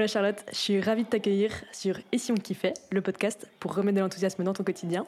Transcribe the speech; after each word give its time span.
Voilà 0.00 0.08
Charlotte, 0.10 0.42
je 0.50 0.56
suis 0.56 0.80
ravie 0.80 1.04
de 1.04 1.10
t'accueillir 1.10 1.52
sur 1.72 1.98
Et 2.10 2.16
si 2.16 2.32
on 2.32 2.34
kiffait, 2.36 2.72
le 2.90 3.02
podcast 3.02 3.46
pour 3.58 3.74
remettre 3.74 3.96
de 3.96 4.00
l'enthousiasme 4.00 4.42
dans 4.44 4.54
ton 4.54 4.64
quotidien. 4.64 5.04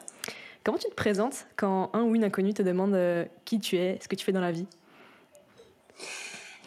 Comment 0.63 0.77
tu 0.77 0.87
te 0.87 0.93
présentes 0.93 1.47
quand 1.55 1.89
un 1.93 2.03
ou 2.03 2.13
une 2.13 2.23
inconnue 2.23 2.53
te 2.53 2.61
demande 2.61 2.93
euh, 2.93 3.25
qui 3.43 3.59
tu 3.59 3.75
es, 3.75 3.97
ce 4.03 4.07
que 4.07 4.15
tu 4.15 4.23
fais 4.23 4.31
dans 4.31 4.39
la 4.39 4.51
vie? 4.51 4.67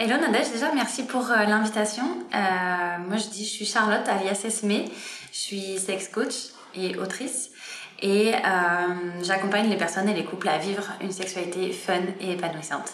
Hello 0.01 0.17
Nadège, 0.21 0.51
déjà 0.51 0.75
merci 0.75 1.04
pour 1.04 1.31
euh, 1.31 1.45
l'invitation. 1.45 2.03
Euh, 2.35 2.99
moi 3.07 3.17
je 3.17 3.29
dis 3.29 3.45
je 3.45 3.51
suis 3.51 3.65
Charlotte 3.65 4.09
alias 4.09 4.43
Esme, 4.45 4.72
je 5.32 5.38
suis 5.38 5.79
sex 5.79 6.08
coach 6.08 6.48
et 6.74 6.96
autrice 6.96 7.52
et 8.02 8.32
j'accompagne 9.22 9.70
les 9.70 9.77
personnes 9.77 10.08
et 10.08 10.14
les 10.14 10.24
couples 10.24 10.48
à 10.48 10.58
vivre 10.58 10.82
une 11.00 11.12
sexualité 11.12 11.70
fun 11.70 12.02
et 12.20 12.32
épanouissante. 12.32 12.93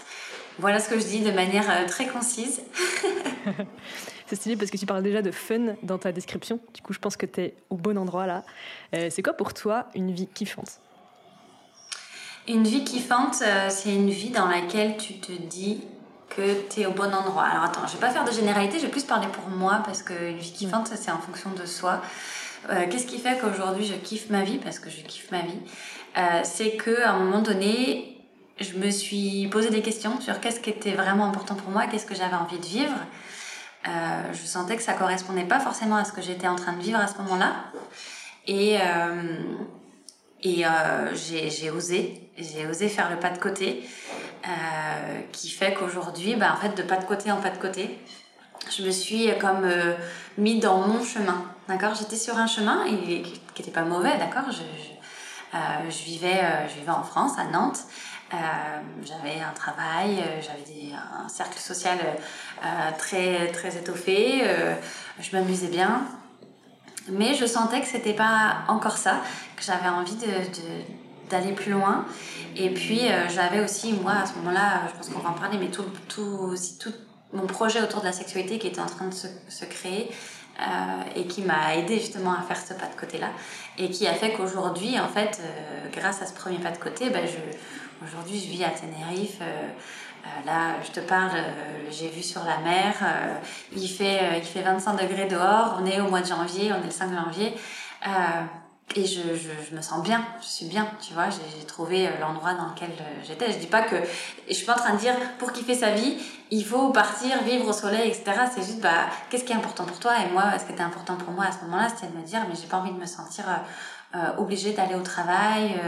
Voilà 0.59 0.79
ce 0.79 0.91
que 0.91 0.99
je 0.99 1.07
dis 1.07 1.21
de 1.21 1.31
manière 1.31 1.87
très 1.87 2.07
concise. 2.07 2.61
C'est 4.33 4.37
stylé 4.37 4.57
parce 4.57 4.71
que 4.71 4.79
tu 4.79 4.87
parles 4.87 5.03
déjà 5.03 5.21
de 5.21 5.31
fun 5.31 5.75
dans 5.83 5.99
ta 5.99 6.11
description. 6.11 6.59
Du 6.73 6.81
coup, 6.81 6.95
je 6.95 6.99
pense 6.99 7.19
que 7.19 7.27
tu 7.27 7.43
es 7.43 7.55
au 7.69 7.77
bon 7.77 7.99
endroit 7.99 8.27
là. 8.27 8.45
Euh, 8.95 9.09
c'est 9.11 9.23
quoi 9.23 9.35
pour 9.35 9.53
toi 9.53 9.89
une 9.95 10.11
vie 10.11 10.27
kiffante? 10.27 10.81
Une 12.49 12.65
vie 12.65 12.83
kiffante, 12.83 13.43
euh, 13.43 13.69
c'est 13.69 13.95
une 13.95 14.09
vie 14.09 14.31
dans 14.31 14.49
laquelle 14.49 14.97
tu 14.97 15.19
te 15.19 15.33
dis 15.33 15.85
que 16.31 16.67
tu 16.71 16.81
es 16.81 16.87
au 16.87 16.93
bon 16.93 17.13
endroit. 17.13 17.43
Alors 17.43 17.65
attends, 17.65 17.87
je 17.87 17.93
vais 17.93 17.99
pas 17.99 18.09
faire 18.09 18.25
de 18.25 18.33
généralité, 18.33 18.79
je 18.79 18.87
vais 18.87 18.91
plus 18.91 19.05
parler 19.05 19.27
pour 19.31 19.51
moi 19.51 19.83
parce 19.85 20.03
qu'une 20.03 20.39
vie 20.39 20.53
kiffante, 20.53 20.87
c'est 20.95 21.11
en 21.11 21.19
fonction 21.19 21.51
de 21.51 21.67
soi. 21.67 22.01
Euh, 22.71 22.87
qu'est-ce 22.89 23.07
qui 23.07 23.19
fait 23.19 23.39
qu'aujourd'hui 23.39 23.85
je 23.85 23.93
kiffe 23.97 24.31
ma 24.31 24.45
vie? 24.45 24.57
Parce 24.57 24.79
que 24.79 24.89
je 24.89 25.03
kiffe 25.03 25.31
ma 25.31 25.43
vie. 25.43 26.45
c'est 26.45 26.79
qu'à 26.79 27.11
un 27.11 27.19
moment 27.19 27.43
donné, 27.43 28.17
je 28.59 28.79
me 28.79 28.89
suis 28.89 29.47
posé 29.49 29.69
des 29.69 29.83
questions 29.83 30.23
sur 30.23 30.41
qu'est-ce 30.41 30.61
qui 30.61 30.71
était 30.71 30.93
vraiment 30.93 31.27
important 31.27 31.55
pour 31.55 31.69
moi, 31.69 31.87
qu'est-ce 31.87 32.07
que 32.07 32.15
j'avais 32.15 32.37
envie 32.37 32.59
de 32.59 32.65
vivre. 32.65 32.97
Euh, 33.89 34.33
je 34.33 34.47
sentais 34.47 34.77
que 34.77 34.83
ça 34.83 34.93
correspondait 34.93 35.45
pas 35.45 35.59
forcément 35.59 35.97
à 35.97 36.05
ce 36.05 36.13
que 36.13 36.23
j'étais 36.23 36.47
en 36.47 36.57
train 36.57 36.73
de 36.73 36.83
vivre 36.83 36.99
à 37.01 37.09
ce 37.09 37.19
moment-là. 37.19 37.53
Et, 38.47 38.79
euh, 38.81 39.39
et 40.43 40.65
euh, 40.67 41.15
j'ai 41.15 41.71
osé, 41.71 42.31
j'ai 42.39 42.67
osé 42.67 42.89
faire 42.89 43.11
le 43.11 43.17
pas 43.17 43.31
de 43.31 43.39
côté, 43.39 43.89
qui 45.33 45.51
fait 45.51 45.75
qu'aujourd'hui, 45.75 46.35
bah, 46.37 46.55
en 46.57 46.61
fait, 46.61 46.77
de 46.77 46.83
pas 46.83 46.97
de 46.97 47.05
côté 47.05 47.31
en 47.31 47.41
pas 47.41 47.51
de 47.51 47.59
côté, 47.59 47.99
je 48.77 48.83
me 48.85 48.91
suis 48.91 49.31
comme 49.41 49.69
mis 50.39 50.59
dans 50.59 50.79
mon 50.87 51.03
chemin. 51.05 51.45
D'accord? 51.69 51.95
J'étais 51.95 52.17
sur 52.17 52.37
un 52.37 52.47
chemin 52.47 52.85
qui 52.85 53.25
n'était 53.59 53.71
pas 53.71 53.83
mauvais, 53.83 54.17
d'accord? 54.19 54.51
Je, 54.51 56.05
vivais, 56.05 56.41
je 56.69 56.75
vivais 56.81 56.91
en 56.91 57.05
France, 57.05 57.39
à 57.39 57.45
Nantes. 57.45 57.81
Euh, 58.35 58.37
j'avais 59.05 59.41
un 59.41 59.53
travail, 59.53 60.21
euh, 60.21 60.41
j'avais 60.41 60.95
un 60.95 61.29
cercle 61.29 61.59
social 61.59 61.99
euh, 62.01 62.67
très, 62.97 63.49
très 63.53 63.77
étoffé, 63.77 64.43
je 65.21 65.37
m'amusais 65.37 65.69
bien. 65.69 66.03
Mais 67.09 67.35
je 67.35 67.45
sentais 67.47 67.81
que 67.81 67.87
c'était 67.87 68.15
pas 68.15 68.59
encore 68.69 68.97
ça, 68.97 69.21
que 69.57 69.63
j'avais 69.63 69.89
envie 69.89 70.15
de, 70.15 71.29
d'aller 71.29 71.53
plus 71.53 71.73
loin. 71.73 72.07
Et 72.57 72.71
puis 72.71 73.01
j'avais 73.35 73.61
aussi, 73.61 73.93
moi, 73.93 74.13
à 74.23 74.27
ce 74.27 74.35
moment-là, 74.35 74.83
je 74.89 74.97
pense 74.97 75.09
qu'on 75.09 75.19
va 75.19 75.31
en 75.31 75.35
parler, 75.35 75.59
mais 75.59 75.69
tout, 75.69 75.85
tout, 76.09 76.55
mon 77.33 77.47
projet 77.47 77.83
autour 77.83 78.01
de 78.01 78.07
la 78.07 78.13
sexualité 78.13 78.59
qui 78.59 78.69
était 78.69 78.81
en 78.81 78.87
train 78.87 79.07
de 79.07 79.15
se, 79.15 79.27
se 79.49 79.65
créer 79.65 80.13
et 81.17 81.27
qui 81.27 81.43
m'a 81.43 81.75
aidé 81.75 81.99
justement 81.99 82.35
à 82.35 82.43
faire 82.43 82.59
ce 82.59 82.75
pas 82.75 82.87
de 82.87 83.01
côté-là 83.01 83.31
et 83.79 83.91
qui 83.91 84.07
a 84.07 84.15
fait 84.15 84.35
qu'aujourd'hui, 84.35 85.01
en 85.01 85.09
fait, 85.09 85.41
grâce 85.93 86.23
à 86.23 86.27
ce 86.27 86.35
premier 86.35 86.59
pas 86.59 86.71
de 86.71 86.79
côté, 86.79 87.11
ben, 87.11 87.27
je, 87.27 87.57
Aujourd'hui, 88.05 88.41
je 88.41 88.51
vis 88.51 88.65
à 88.65 88.71
Tenerife. 88.71 89.39
Euh, 89.41 89.69
euh, 90.25 90.47
là, 90.47 90.75
je 90.83 90.91
te 90.91 91.01
parle, 91.01 91.37
euh, 91.37 91.91
j'ai 91.91 92.09
vu 92.09 92.23
sur 92.23 92.43
la 92.45 92.59
mer. 92.59 92.95
il, 93.77 93.89
fait, 93.89 94.39
il 94.39 94.45
fait 94.45 94.63
25 94.63 94.95
degrés 94.95 95.27
dehors. 95.27 95.79
On 95.81 95.87
est 95.87 96.01
au 96.01 96.09
mois 96.09 96.21
de 96.21 96.27
janvier, 96.27 96.73
on 96.73 96.83
est 96.83 96.87
le 96.87 96.91
5 96.91 97.13
janvier. 97.13 97.55
et 98.97 99.05
je, 99.05 99.21
je, 99.37 99.77
me 99.77 99.81
sens 99.81 100.03
bien, 100.03 100.25
je 100.41 100.47
suis 100.47 100.67
bien, 100.67 100.89
tu 101.01 101.15
vois. 101.15 101.29
J'ai 101.31 101.65
trouvé 101.65 102.09
l'endroit 102.21 102.55
dans 102.55 102.69
lequel 102.71 102.91
j'étais. 103.25 103.53
Je 103.53 103.59
dis 103.59 103.67
pas 103.67 103.83
que. 103.83 103.97
Je 104.49 104.55
suis 104.55 104.67
pas 104.67 104.75
en 104.75 104.83
train 104.83 104.95
de 104.95 104.99
dire 104.99 105.15
pour 105.39 105.53
kiffer 105.53 105.75
sa 105.75 105.91
vie, 105.91 106.17
il 106.51 106.65
faut 106.65 106.91
partir, 106.91 107.43
vivre 107.45 107.69
au 107.69 107.73
soleil, 107.73 108.09
etc. 108.09 108.33
C'est 108.55 108.63
juste, 108.63 108.81
bah, 108.81 109.07
qu'est-ce 109.31 109.45
qui 109.45 109.53
est 109.53 109.57
important 109.57 109.85
pour 109.85 109.99
toi? 110.01 110.15
Et 110.25 110.33
moi, 110.33 110.45
ce 110.59 110.65
qui 110.65 110.73
était 110.73 110.83
important 110.83 111.17
pour 111.17 111.33
moi 111.33 111.45
à 111.45 111.53
ce 111.53 111.65
moment-là, 111.65 111.89
c'était 111.89 112.13
de 112.13 112.19
me 112.19 112.25
dire, 112.25 112.41
mais 112.49 112.55
j'ai 112.61 112.69
pas 112.69 112.79
envie 112.79 112.93
de 112.93 112.99
me 112.99 113.07
sentir 113.07 113.45
obligée 114.39 114.73
d'aller 114.73 114.95
au 114.95 115.03
travail, 115.03 115.81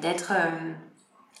d'être 0.00 0.32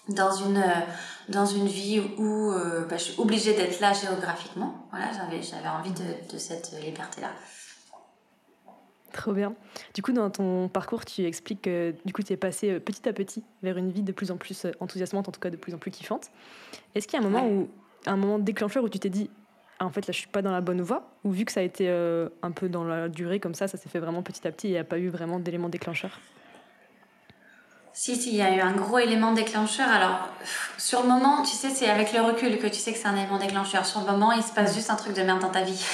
dans 0.08 0.32
une, 0.32 0.56
euh, 0.56 0.80
dans 1.28 1.46
une 1.46 1.66
vie 1.66 2.00
où 2.16 2.52
euh, 2.52 2.86
bah, 2.86 2.96
je 2.96 3.04
suis 3.04 3.20
obligée 3.20 3.54
d'être 3.54 3.80
là 3.80 3.92
géographiquement. 3.92 4.86
Voilà, 4.90 5.10
j'avais, 5.12 5.42
j'avais 5.42 5.68
envie 5.68 5.92
de, 5.92 6.32
de 6.32 6.38
cette 6.38 6.72
liberté-là. 6.82 7.30
Trop 9.12 9.32
bien. 9.32 9.54
Du 9.94 10.02
coup, 10.02 10.12
dans 10.12 10.30
ton 10.30 10.68
parcours, 10.68 11.04
tu 11.04 11.24
expliques 11.24 11.62
que 11.62 11.94
du 12.04 12.12
coup, 12.12 12.22
tu 12.22 12.32
es 12.32 12.36
passé 12.36 12.70
euh, 12.70 12.80
petit 12.80 13.08
à 13.08 13.12
petit 13.12 13.42
vers 13.62 13.76
une 13.76 13.90
vie 13.90 14.02
de 14.02 14.12
plus 14.12 14.30
en 14.30 14.36
plus 14.36 14.66
enthousiasmante, 14.80 15.28
en 15.28 15.32
tout 15.32 15.40
cas 15.40 15.50
de 15.50 15.56
plus 15.56 15.74
en 15.74 15.78
plus 15.78 15.90
kiffante. 15.90 16.30
Est-ce 16.94 17.06
qu'il 17.06 17.20
y 17.20 17.22
a 17.22 17.26
un 17.26 17.28
moment 17.28 17.46
où, 17.46 17.68
un 18.06 18.16
moment 18.16 18.38
déclencheur 18.38 18.84
où 18.84 18.88
tu 18.88 18.98
t'es 18.98 19.10
dit, 19.10 19.30
ah, 19.78 19.86
en 19.86 19.90
fait, 19.90 20.06
là, 20.06 20.12
je 20.12 20.18
suis 20.18 20.28
pas 20.28 20.42
dans 20.42 20.52
la 20.52 20.60
bonne 20.60 20.80
voie, 20.80 21.10
ou 21.24 21.30
vu 21.30 21.44
que 21.44 21.52
ça 21.52 21.60
a 21.60 21.62
été 21.62 21.88
un 21.88 22.50
peu 22.50 22.68
dans 22.68 22.82
la 22.82 23.08
durée 23.08 23.38
comme 23.38 23.54
ça, 23.54 23.68
ça 23.68 23.78
s'est 23.78 23.88
fait 23.88 24.00
vraiment 24.00 24.22
petit 24.22 24.46
à 24.46 24.50
petit, 24.50 24.66
et 24.66 24.70
il 24.70 24.72
n'y 24.72 24.78
a 24.78 24.84
pas 24.84 24.98
eu 24.98 25.08
vraiment 25.08 25.38
d'élément 25.38 25.68
déclencheur 25.68 26.18
si, 27.98 28.14
si, 28.14 28.28
il 28.30 28.36
y 28.36 28.42
a 28.42 28.54
eu 28.54 28.60
un 28.60 28.74
gros 28.74 29.00
élément 29.00 29.32
déclencheur. 29.32 29.88
Alors, 29.88 30.28
sur 30.76 31.02
le 31.02 31.08
moment, 31.08 31.42
tu 31.42 31.56
sais, 31.56 31.68
c'est 31.68 31.90
avec 31.90 32.12
le 32.12 32.20
recul 32.20 32.56
que 32.58 32.68
tu 32.68 32.78
sais 32.78 32.92
que 32.92 32.98
c'est 32.98 33.08
un 33.08 33.16
élément 33.16 33.40
déclencheur. 33.40 33.84
Sur 33.84 34.02
le 34.02 34.06
moment, 34.06 34.30
il 34.30 34.42
se 34.44 34.52
passe 34.52 34.72
juste 34.72 34.90
un 34.90 34.94
truc 34.94 35.14
de 35.14 35.22
merde 35.22 35.40
dans 35.40 35.50
ta 35.50 35.62
vie. 35.62 35.84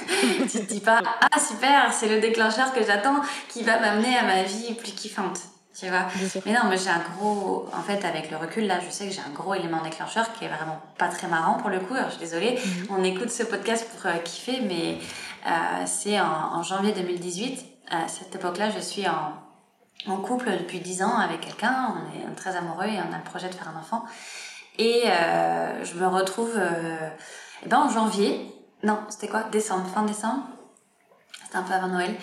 tu 0.50 0.58
te 0.58 0.72
dis 0.72 0.80
pas, 0.80 1.02
ah 1.20 1.38
super, 1.38 1.92
c'est 1.92 2.08
le 2.08 2.18
déclencheur 2.18 2.72
que 2.72 2.82
j'attends 2.82 3.20
qui 3.50 3.62
va 3.62 3.78
m'amener 3.78 4.16
à 4.16 4.22
ma 4.22 4.42
vie 4.42 4.72
plus 4.72 4.92
kiffante. 4.92 5.38
Tu 5.78 5.86
vois? 5.88 6.06
Mais 6.46 6.54
non, 6.54 6.60
mais 6.70 6.78
j'ai 6.78 6.88
un 6.88 7.02
gros. 7.14 7.68
En 7.78 7.82
fait, 7.82 8.06
avec 8.06 8.30
le 8.30 8.38
recul, 8.38 8.66
là, 8.66 8.78
je 8.80 8.90
sais 8.90 9.08
que 9.08 9.12
j'ai 9.12 9.20
un 9.20 9.34
gros 9.34 9.52
élément 9.52 9.82
déclencheur 9.82 10.32
qui 10.32 10.46
est 10.46 10.48
vraiment 10.48 10.80
pas 10.96 11.08
très 11.08 11.28
marrant 11.28 11.58
pour 11.58 11.68
le 11.68 11.80
coup. 11.80 11.92
Alors, 11.92 12.08
je 12.08 12.16
suis 12.16 12.20
désolée, 12.20 12.54
mhm. 12.54 12.86
on 12.88 13.04
écoute 13.04 13.30
ce 13.30 13.42
podcast 13.42 13.86
pour 13.90 14.10
euh, 14.10 14.16
kiffer, 14.24 14.62
mais 14.62 14.98
euh, 15.46 15.50
c'est 15.84 16.18
en, 16.18 16.54
en 16.54 16.62
janvier 16.62 16.92
2018. 16.92 17.66
À 17.90 18.08
cette 18.08 18.34
époque-là, 18.34 18.70
je 18.70 18.80
suis 18.80 19.06
en 19.06 19.49
en 20.06 20.16
couple 20.16 20.50
depuis 20.58 20.80
10 20.80 21.02
ans 21.02 21.18
avec 21.18 21.40
quelqu'un, 21.40 21.94
on 21.94 22.30
est 22.30 22.34
très 22.34 22.56
amoureux 22.56 22.86
et 22.86 22.98
on 22.98 23.12
a 23.12 23.18
le 23.18 23.24
projet 23.24 23.48
de 23.48 23.54
faire 23.54 23.68
un 23.68 23.78
enfant. 23.78 24.04
Et 24.78 25.02
euh, 25.06 25.84
je 25.84 25.94
me 25.94 26.06
retrouve 26.06 26.52
euh, 26.56 27.10
eh 27.64 27.68
ben, 27.68 27.78
en 27.78 27.90
janvier, 27.90 28.54
non, 28.82 28.98
c'était 29.08 29.28
quoi? 29.28 29.42
Décembre, 29.44 29.86
fin 29.92 30.02
décembre, 30.04 30.44
c'était 31.44 31.56
un 31.56 31.62
peu 31.62 31.74
avant 31.74 31.88
Noël. 31.88 32.16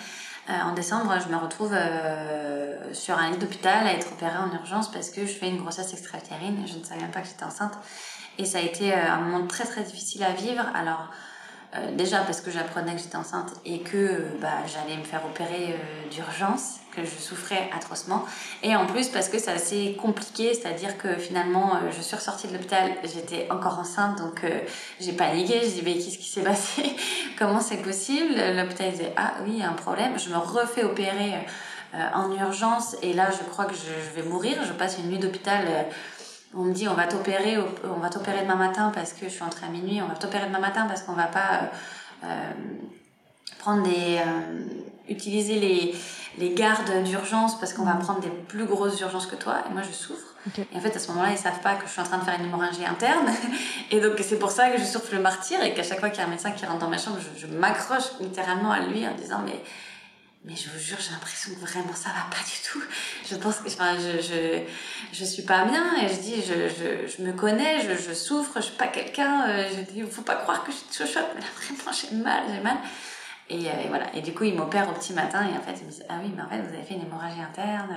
Euh, 0.50 0.52
en 0.62 0.72
décembre, 0.72 1.14
je 1.22 1.30
me 1.30 1.36
retrouve 1.36 1.72
euh, 1.74 2.94
sur 2.94 3.18
un 3.18 3.30
lit 3.30 3.36
d'hôpital 3.36 3.86
à 3.86 3.92
être 3.92 4.12
opérée 4.12 4.38
en 4.38 4.50
urgence 4.54 4.90
parce 4.90 5.10
que 5.10 5.26
je 5.26 5.32
fais 5.32 5.48
une 5.48 5.58
grossesse 5.58 5.92
extra-utérine. 5.92 6.64
Je 6.66 6.78
ne 6.78 6.84
savais 6.84 7.02
même 7.02 7.10
pas 7.10 7.20
que 7.20 7.28
j'étais 7.28 7.44
enceinte. 7.44 7.74
Et 8.38 8.46
ça 8.46 8.58
a 8.58 8.62
été 8.62 8.94
euh, 8.94 9.12
un 9.12 9.20
moment 9.20 9.46
très 9.46 9.64
très 9.64 9.82
difficile 9.82 10.24
à 10.24 10.32
vivre. 10.32 10.64
Alors, 10.74 11.10
euh, 11.76 11.94
déjà 11.94 12.20
parce 12.20 12.40
que 12.40 12.50
j'apprenais 12.50 12.94
que 12.94 12.98
j'étais 13.02 13.16
enceinte 13.16 13.52
et 13.66 13.80
que 13.80 14.24
bah, 14.40 14.64
j'allais 14.66 14.96
me 14.96 15.04
faire 15.04 15.20
opérer 15.26 15.74
euh, 15.74 16.08
d'urgence, 16.10 16.76
que 16.96 17.04
je 17.04 17.10
souffrais 17.10 17.68
atrocement. 17.76 18.24
Et 18.62 18.74
en 18.74 18.86
plus 18.86 19.08
parce 19.08 19.28
que 19.28 19.38
c'est 19.38 19.50
assez 19.50 19.94
compliqué, 20.00 20.54
c'est-à-dire 20.54 20.96
que 20.96 21.14
finalement 21.16 21.74
euh, 21.74 21.90
je 21.94 22.00
suis 22.00 22.16
ressortie 22.16 22.48
de 22.48 22.54
l'hôpital, 22.54 22.92
j'étais 23.04 23.48
encore 23.50 23.78
enceinte, 23.78 24.16
donc 24.16 24.46
j'ai 24.98 25.12
paniqué, 25.12 25.60
je 25.62 25.68
dis 25.68 25.82
mais 25.84 25.94
qu'est-ce 25.94 26.16
qui 26.16 26.30
s'est 26.30 26.42
passé? 26.42 26.96
Comment 27.38 27.60
c'est 27.60 27.82
possible? 27.82 28.34
L'hôpital 28.56 28.90
disait 28.90 29.12
ah 29.18 29.34
oui, 29.44 29.50
il 29.56 29.58
y 29.58 29.62
a 29.62 29.68
un 29.68 29.74
problème, 29.74 30.18
je 30.18 30.30
me 30.30 30.38
refais 30.38 30.84
opérer 30.84 31.34
en 32.14 32.30
urgence 32.32 32.96
et 33.02 33.12
là 33.12 33.28
je 33.30 33.42
crois 33.50 33.66
que 33.66 33.74
je, 33.74 33.80
je, 33.80 34.20
vais 34.20 34.26
mourir, 34.26 34.56
je 34.66 34.72
passe 34.72 34.98
une 34.98 35.08
nuit 35.08 35.18
d'hôpital 35.18 35.66
on 36.54 36.64
me 36.64 36.72
dit 36.72 36.88
on 36.88 36.94
va 36.94 37.06
t'opérer 37.06 37.58
on 37.84 38.00
va 38.00 38.08
t'opérer 38.08 38.42
demain 38.42 38.56
matin 38.56 38.90
parce 38.94 39.12
que 39.12 39.26
je 39.26 39.30
suis 39.30 39.42
entrée 39.42 39.66
à 39.66 39.68
minuit. 39.68 40.00
On 40.02 40.06
va 40.06 40.14
t'opérer 40.14 40.46
demain 40.46 40.60
matin 40.60 40.86
parce 40.86 41.02
qu'on 41.02 41.12
va 41.12 41.26
pas 41.26 41.52
euh, 41.52 42.26
euh, 42.26 42.52
prendre 43.58 43.82
des 43.82 44.18
euh, 44.18 44.66
utiliser 45.08 45.58
les 45.58 45.94
les 46.38 46.54
gardes 46.54 47.02
d'urgence 47.02 47.58
parce 47.58 47.72
qu'on 47.72 47.84
va 47.84 47.94
mm. 47.94 48.00
prendre 48.00 48.20
des 48.20 48.30
plus 48.30 48.64
grosses 48.64 49.00
urgences 49.00 49.26
que 49.26 49.36
toi. 49.36 49.56
Et 49.68 49.72
moi 49.72 49.82
je 49.82 49.92
souffre. 49.92 50.34
Et 50.56 50.76
en 50.76 50.80
fait 50.80 50.96
à 50.96 50.98
ce 50.98 51.08
moment-là 51.08 51.32
ils 51.32 51.38
savent 51.38 51.60
pas 51.60 51.74
que 51.74 51.86
je 51.86 51.92
suis 51.92 52.00
en 52.00 52.04
train 52.04 52.18
de 52.18 52.24
faire 52.24 52.38
une 52.38 52.46
hémorragie 52.46 52.86
interne. 52.86 53.28
Et 53.90 54.00
donc 54.00 54.12
c'est 54.22 54.38
pour 54.38 54.50
ça 54.50 54.70
que 54.70 54.78
je 54.78 54.84
souffre 54.84 55.12
le 55.12 55.20
martyr 55.20 55.62
et 55.62 55.74
qu'à 55.74 55.82
chaque 55.82 56.00
fois 56.00 56.08
qu'il 56.08 56.20
y 56.20 56.22
a 56.22 56.26
un 56.26 56.30
médecin 56.30 56.52
qui 56.52 56.64
rentre 56.64 56.78
dans 56.78 56.88
ma 56.88 56.98
chambre 56.98 57.18
je, 57.20 57.40
je 57.40 57.46
m'accroche 57.46 58.04
littéralement 58.20 58.70
à 58.70 58.80
lui 58.80 59.06
en 59.06 59.14
disant 59.14 59.40
mais 59.44 59.60
mais 60.48 60.56
je 60.56 60.70
vous 60.70 60.78
jure, 60.78 60.96
j'ai 60.98 61.10
l'impression 61.10 61.54
que 61.54 61.60
vraiment 61.60 61.94
ça 61.94 62.08
va 62.08 62.24
pas 62.30 62.42
du 62.42 62.56
tout. 62.66 62.82
Je 63.28 63.36
pense 63.36 63.56
que, 63.56 63.68
enfin, 63.68 63.96
je, 63.98 64.22
je, 64.22 64.62
je 65.12 65.24
suis 65.24 65.42
pas 65.42 65.66
bien 65.66 65.84
et 66.02 66.08
je 66.08 66.20
dis, 66.20 66.36
je, 66.42 66.68
je, 66.68 67.16
je 67.16 67.22
me 67.22 67.32
connais, 67.34 67.82
je, 67.82 68.02
je 68.02 68.14
souffre, 68.14 68.52
je 68.56 68.62
suis 68.62 68.76
pas 68.76 68.86
quelqu'un, 68.86 69.46
euh, 69.46 69.68
je 69.70 69.92
dis, 69.92 70.00
faut 70.10 70.22
pas 70.22 70.36
croire 70.36 70.64
que 70.64 70.72
je 70.72 70.78
suis 70.78 71.06
chochotte, 71.06 71.28
mais 71.34 71.42
là 71.42 71.46
vraiment 71.54 71.92
j'ai 71.92 72.16
mal, 72.16 72.42
j'ai 72.48 72.62
mal. 72.62 72.78
Et, 73.50 73.66
voilà. 73.88 74.14
Et 74.14 74.20
du 74.20 74.34
coup, 74.34 74.44
il 74.44 74.54
m'opère 74.54 74.88
au 74.90 74.92
petit 74.92 75.12
matin 75.12 75.42
et 75.42 75.56
en 75.56 75.62
fait, 75.62 75.74
il 75.80 75.86
me 75.86 75.90
dit 75.90 76.02
Ah 76.08 76.16
oui, 76.22 76.32
mais 76.36 76.42
en 76.42 76.48
fait, 76.48 76.60
vous 76.60 76.74
avez 76.74 76.82
fait 76.82 76.94
une 76.94 77.02
hémorragie 77.02 77.40
interne 77.40 77.96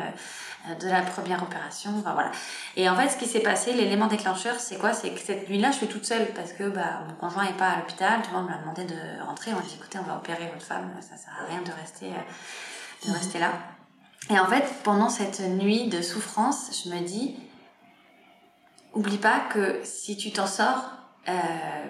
de 0.79 0.87
la 0.87 1.01
première 1.01 1.43
opération. 1.43 1.91
Enfin 1.99 2.13
voilà. 2.13 2.31
Et 2.77 2.89
en 2.89 2.95
fait, 2.95 3.09
ce 3.09 3.17
qui 3.17 3.27
s'est 3.27 3.41
passé, 3.41 3.73
l'élément 3.73 4.07
déclencheur, 4.07 4.59
c'est 4.59 4.77
quoi? 4.77 4.93
C'est 4.93 5.09
que 5.09 5.19
cette 5.19 5.49
nuit-là, 5.49 5.71
je 5.71 5.77
suis 5.77 5.87
toute 5.87 6.05
seule 6.05 6.27
parce 6.33 6.53
que 6.53 6.69
bah, 6.69 7.01
mon 7.07 7.15
conjoint 7.15 7.45
n'est 7.45 7.57
pas 7.57 7.69
à 7.69 7.77
l'hôpital. 7.79 8.21
Tu 8.23 8.29
vois, 8.29 8.39
on 8.39 8.43
m'a 8.43 8.57
demandé 8.57 8.85
de 8.85 9.25
rentrer. 9.25 9.51
On 9.51 9.57
m'a 9.57 9.61
dit 9.61 9.75
Écoutez, 9.77 9.99
on 9.99 10.03
va 10.03 10.15
opérer 10.15 10.49
votre 10.53 10.65
femme, 10.65 10.89
ça 11.01 11.17
sert 11.17 11.33
à 11.41 11.45
rien 11.51 11.61
de 11.61 11.71
rester, 11.71 12.07
de 13.05 13.09
mhm. 13.09 13.15
rester 13.15 13.39
là. 13.39 13.51
Et 14.29 14.39
en 14.39 14.45
fait, 14.45 14.63
pendant 14.83 15.09
cette 15.09 15.41
nuit 15.41 15.89
de 15.89 16.01
souffrance, 16.01 16.83
je 16.85 16.89
me 16.89 16.99
dis 17.01 17.35
Oublie 18.93 19.17
pas 19.17 19.39
que 19.51 19.79
si 19.83 20.17
tu 20.17 20.31
t'en 20.31 20.47
sors, 20.47 20.91
euh, 21.29 21.33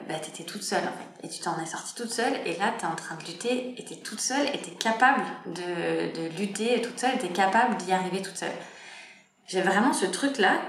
bah, 0.09 0.15
tu 0.21 0.29
étais 0.29 0.43
toute 0.43 0.63
seule 0.63 0.83
en 0.83 0.91
fait. 0.91 1.27
Et 1.27 1.29
tu 1.29 1.39
t'en 1.39 1.59
es 1.61 1.65
sortie 1.65 1.95
toute 1.95 2.11
seule. 2.11 2.33
Et 2.45 2.57
là, 2.57 2.73
tu 2.77 2.85
es 2.85 2.87
en 2.87 2.95
train 2.95 3.15
de 3.15 3.23
lutter. 3.25 3.75
Et 3.77 3.85
tu 3.85 3.93
es 3.93 3.97
toute 3.97 4.19
seule. 4.19 4.47
Et 4.53 4.61
tu 4.61 4.71
es 4.71 4.73
capable 4.73 5.23
de, 5.45 6.13
de 6.21 6.37
lutter 6.37 6.81
toute 6.81 6.99
seule. 6.99 7.17
Tu 7.19 7.27
es 7.27 7.29
capable 7.29 7.77
d'y 7.77 7.93
arriver 7.93 8.21
toute 8.21 8.37
seule. 8.37 8.51
J'ai 9.47 9.61
vraiment 9.61 9.93
ce 9.93 10.05
truc-là 10.05 10.61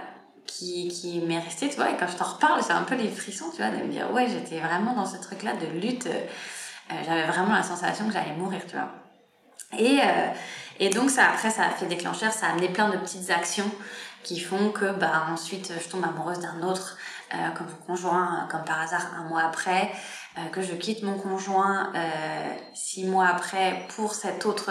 qui, 0.47 0.89
qui 0.89 1.21
m'est 1.21 1.39
resté, 1.39 1.69
tu 1.69 1.77
vois. 1.77 1.91
Et 1.91 1.97
quand 1.97 2.09
je 2.09 2.17
t'en 2.17 2.25
reparle, 2.25 2.63
c'est 2.63 2.73
un 2.73 2.83
peu 2.83 2.95
les 2.95 3.09
frissons, 3.11 3.51
tu 3.51 3.59
vois, 3.59 3.71
de 3.71 3.83
me 3.83 3.91
dire, 3.91 4.11
ouais, 4.13 4.29
j'étais 4.29 4.61
vraiment 4.61 4.95
dans 4.95 5.07
ce 5.07 5.17
truc-là 5.17 5.55
de 5.55 5.67
lutte. 5.79 6.07
Euh, 6.07 6.95
j'avais 7.05 7.27
vraiment 7.27 7.55
la 7.55 7.63
sensation 7.63 8.07
que 8.07 8.13
j'allais 8.13 8.35
mourir, 8.35 8.61
tu 8.67 8.77
vois. 8.77 8.91
Et, 9.79 10.01
euh, 10.03 10.29
et 10.79 10.91
donc, 10.91 11.11
ça, 11.11 11.31
après, 11.31 11.51
ça 11.51 11.65
a 11.65 11.71
fait 11.71 11.87
déclencheur. 11.87 12.33
Ça 12.33 12.47
a 12.47 12.51
amené 12.51 12.69
plein 12.69 12.91
de 12.91 12.97
petites 12.99 13.31
actions 13.31 13.71
qui 14.23 14.39
font 14.41 14.71
que 14.71 14.93
bah, 14.93 15.27
ensuite 15.31 15.73
je 15.83 15.89
tombe 15.89 16.05
amoureuse 16.05 16.39
d'un 16.39 16.63
autre 16.63 16.97
euh, 17.35 17.51
comme 17.57 17.67
conjoint, 17.87 18.47
comme 18.51 18.65
par 18.65 18.81
hasard 18.81 19.07
un 19.17 19.25
mois 19.25 19.43
après, 19.43 19.91
euh, 20.37 20.49
que 20.51 20.61
je 20.61 20.75
quitte 20.75 21.03
mon 21.03 21.19
conjoint 21.19 21.93
euh, 21.95 22.55
six 22.75 23.07
mois 23.07 23.27
après 23.27 23.87
pour 23.97 24.15
cette 24.15 24.45
autre 24.45 24.71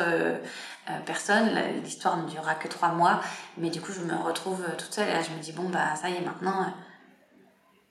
personne. 1.06 1.50
L'histoire 1.84 2.18
ne 2.18 2.30
durera 2.30 2.56
que 2.56 2.68
trois 2.68 2.90
mois, 2.90 3.22
mais 3.58 3.70
du 3.70 3.82
coup 3.82 3.92
je 3.92 4.02
me 4.02 4.16
retrouve 4.16 4.64
toute 4.78 4.94
seule 4.94 5.10
et 5.10 5.14
là 5.14 5.22
je 5.22 5.32
me 5.36 5.42
dis 5.42 5.54
bon 5.54 5.70
bah 5.70 5.96
ça 5.96 6.10
y 6.10 6.16
est 6.16 6.22
maintenant 6.22 6.74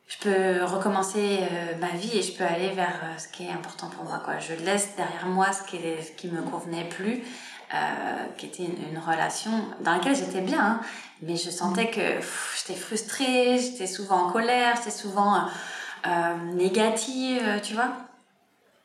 je 0.07 0.19
peux 0.19 0.65
recommencer 0.65 1.39
ma 1.81 1.91
vie 1.91 2.19
et 2.19 2.23
je 2.23 2.37
peux 2.37 2.45
aller 2.45 2.71
vers 2.71 3.01
ce 3.17 3.29
qui 3.29 3.47
est 3.47 3.53
important 3.53 3.89
pour 3.89 4.05
moi. 4.05 4.21
Quoi. 4.25 4.39
Je 4.39 4.55
laisse 4.55 4.97
derrière 4.97 5.27
moi 5.27 5.53
ce 5.53 5.63
qui, 5.63 5.79
ce 5.79 6.11
qui 6.13 6.29
me 6.29 6.43
convenait 6.43 6.89
plus, 6.89 7.23
qui 8.37 8.47
était 8.47 8.65
une, 8.65 8.99
relation 8.99 9.51
dans 9.81 9.93
laquelle 9.93 10.17
j'étais 10.17 10.41
bien, 10.41 10.61
hein. 10.61 10.81
Mais 11.23 11.37
je 11.37 11.51
sentais 11.51 11.91
que 11.91 12.01
j'étais 12.01 12.79
frustrée, 12.79 13.59
j'étais 13.59 13.87
souvent 13.87 14.27
en 14.27 14.33
colère, 14.33 14.77
j'étais 14.77 14.91
souvent 14.91 15.47
euh, 16.07 16.37
négative, 16.55 17.61
tu 17.63 17.75
vois. 17.75 17.93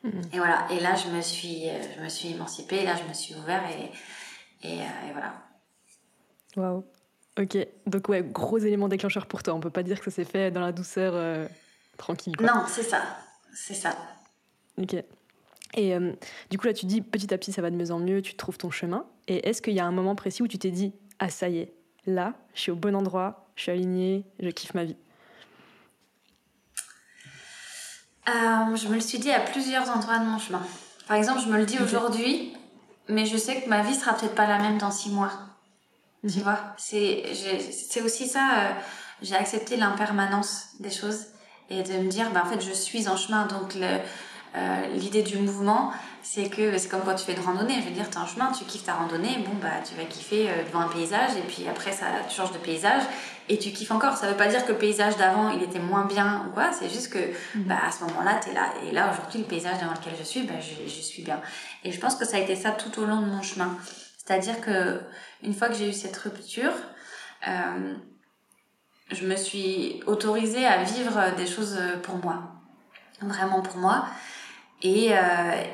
Mhm. 0.03 0.21
Et 0.33 0.37
voilà. 0.37 0.67
Et 0.69 0.79
là, 0.79 0.95
je 0.95 1.09
me 1.09 1.21
suis, 1.21 1.63
je 1.95 2.03
me 2.03 2.09
suis 2.09 2.33
émancipée, 2.33 2.83
là, 2.83 2.95
je 2.95 3.07
me 3.07 3.13
suis 3.13 3.35
ouverte 3.35 3.63
et, 3.71 4.67
et, 4.67 4.81
euh, 4.81 5.11
voilà. 5.13 5.33
Waouh. 6.57 6.85
Ok. 7.39 7.57
Donc, 7.85 8.09
ouais, 8.09 8.23
gros 8.23 8.57
élément 8.57 8.87
déclencheur 8.87 9.27
pour 9.27 9.43
toi. 9.43 9.53
On 9.53 9.59
peut 9.59 9.69
pas 9.69 9.83
dire 9.83 9.99
que 9.99 10.05
ça 10.05 10.11
s'est 10.11 10.25
fait 10.25 10.51
dans 10.51 10.61
la 10.61 10.71
douceur 10.71 11.13
euh, 11.15 11.47
tranquille. 11.97 12.35
Quoi. 12.35 12.47
Non, 12.47 12.63
c'est 12.67 12.83
ça. 12.83 13.01
C'est 13.53 13.73
ça. 13.73 13.95
Ok. 14.77 14.95
Et 15.75 15.93
du 16.49 16.57
coup, 16.57 16.67
là, 16.67 16.73
tu 16.73 16.85
dis 16.85 17.01
petit 17.01 17.33
à 17.33 17.37
petit, 17.37 17.51
ça 17.51 17.61
va 17.61 17.69
de 17.69 17.75
mieux 17.75 17.91
en 17.91 17.99
mieux, 17.99 18.21
tu 18.21 18.35
trouves 18.35 18.57
ton 18.57 18.71
chemin. 18.71 19.05
Et 19.27 19.47
est-ce 19.47 19.61
qu'il 19.61 19.73
y 19.73 19.79
a 19.79 19.85
un 19.85 19.91
moment 19.91 20.15
précis 20.15 20.41
où 20.41 20.47
tu 20.47 20.57
t'es 20.57 20.71
dit, 20.71 20.93
ah, 21.19 21.29
ça 21.29 21.49
y 21.49 21.59
est, 21.59 21.73
là, 22.05 22.33
je 22.53 22.61
suis 22.61 22.71
au 22.71 22.75
bon 22.75 22.95
endroit, 22.95 23.47
je 23.55 23.63
suis 23.63 23.71
alignée, 23.71 24.25
je 24.39 24.49
kiffe 24.49 24.73
ma 24.73 24.85
vie? 24.85 24.95
Euh, 28.27 28.75
Je 28.75 28.87
me 28.87 28.95
le 28.95 28.99
suis 29.01 29.19
dit 29.19 29.31
à 29.31 29.39
plusieurs 29.39 29.89
endroits 29.89 30.19
de 30.19 30.25
mon 30.25 30.39
chemin. 30.39 30.61
Par 31.07 31.17
exemple, 31.17 31.41
je 31.41 31.49
me 31.49 31.57
le 31.57 31.65
dis 31.65 31.77
aujourd'hui, 31.79 32.53
mais 33.07 33.25
je 33.25 33.37
sais 33.37 33.61
que 33.61 33.69
ma 33.69 33.83
vie 33.83 33.93
sera 33.93 34.13
peut-être 34.13 34.35
pas 34.35 34.47
la 34.47 34.59
même 34.59 34.77
dans 34.77 34.91
six 34.91 35.09
mois. 35.09 35.31
Tu 36.27 36.37
mhm. 36.37 36.43
vois? 36.43 36.59
C'est 36.77 38.01
aussi 38.03 38.27
ça, 38.27 38.49
euh, 38.59 38.71
j'ai 39.21 39.35
accepté 39.35 39.77
l'impermanence 39.77 40.69
des 40.79 40.89
choses 40.89 41.27
et 41.69 41.83
de 41.83 41.93
me 41.93 42.09
dire, 42.09 42.31
bah, 42.31 42.43
en 42.45 42.49
fait, 42.49 42.61
je 42.61 42.71
suis 42.71 43.07
en 43.07 43.17
chemin, 43.17 43.45
donc 43.45 43.75
le, 43.75 43.99
euh, 44.55 44.87
l'idée 44.93 45.21
du 45.21 45.37
mouvement, 45.37 45.91
c'est 46.21 46.49
que 46.49 46.77
c'est 46.77 46.87
comme 46.87 47.01
quand 47.03 47.15
tu 47.15 47.25
fais 47.25 47.33
de 47.33 47.41
randonnée. 47.41 47.75
Je 47.81 47.87
veux 47.89 47.93
dire, 47.93 48.09
tu 48.09 48.15
es 48.15 48.21
en 48.21 48.25
chemin, 48.25 48.51
tu 48.51 48.63
kiffes 48.63 48.85
ta 48.85 48.93
randonnée, 48.93 49.37
bon, 49.45 49.53
bah, 49.61 49.81
tu 49.87 49.95
vas 49.95 50.05
kiffer 50.05 50.49
euh, 50.49 50.63
devant 50.65 50.79
un 50.79 50.87
paysage, 50.87 51.31
et 51.37 51.41
puis 51.41 51.67
après, 51.67 51.91
ça, 51.91 52.05
tu 52.29 52.35
changes 52.35 52.53
de 52.53 52.57
paysage, 52.57 53.03
et 53.49 53.59
tu 53.59 53.71
kiffes 53.71 53.91
encore. 53.91 54.15
Ça 54.15 54.27
veut 54.27 54.37
pas 54.37 54.47
dire 54.47 54.65
que 54.65 54.71
le 54.71 54.77
paysage 54.77 55.17
d'avant, 55.17 55.49
il 55.49 55.61
était 55.61 55.79
moins 55.79 56.05
bien 56.05 56.45
ou 56.47 56.53
quoi, 56.53 56.71
c'est 56.71 56.89
juste 56.89 57.11
que 57.11 57.19
mhm. 57.19 57.65
bah, 57.65 57.79
à 57.85 57.91
ce 57.91 58.05
moment-là, 58.05 58.39
tu 58.41 58.51
es 58.51 58.53
là. 58.53 58.73
Et 58.87 58.91
là, 58.91 59.11
aujourd'hui, 59.11 59.39
le 59.39 59.45
paysage 59.45 59.79
dans 59.79 59.91
lequel 59.91 60.13
je 60.17 60.23
suis, 60.23 60.43
bah, 60.43 60.53
je, 60.61 60.89
je, 60.89 61.01
suis 61.01 61.21
bien. 61.21 61.41
Et 61.83 61.91
je 61.91 61.99
pense 61.99 62.15
que 62.15 62.25
ça 62.25 62.37
a 62.37 62.39
été 62.39 62.55
ça 62.55 62.71
tout 62.71 63.01
au 63.01 63.05
long 63.05 63.21
de 63.21 63.25
mon 63.25 63.41
chemin. 63.41 63.77
C'est-à-dire 64.17 64.61
que 64.61 65.01
une 65.43 65.53
fois 65.53 65.67
que 65.67 65.75
j'ai 65.75 65.89
eu 65.89 65.93
cette 65.93 66.15
rupture, 66.15 66.73
euh, 67.47 67.93
je 69.11 69.27
me 69.27 69.35
suis 69.35 70.01
autorisée 70.07 70.65
à 70.65 70.81
vivre 70.83 71.35
des 71.35 71.45
choses 71.45 71.77
pour 72.03 72.15
moi. 72.15 72.41
Vraiment 73.21 73.61
pour 73.61 73.77
moi. 73.77 74.07
Et, 74.81 75.07
euh, 75.11 75.17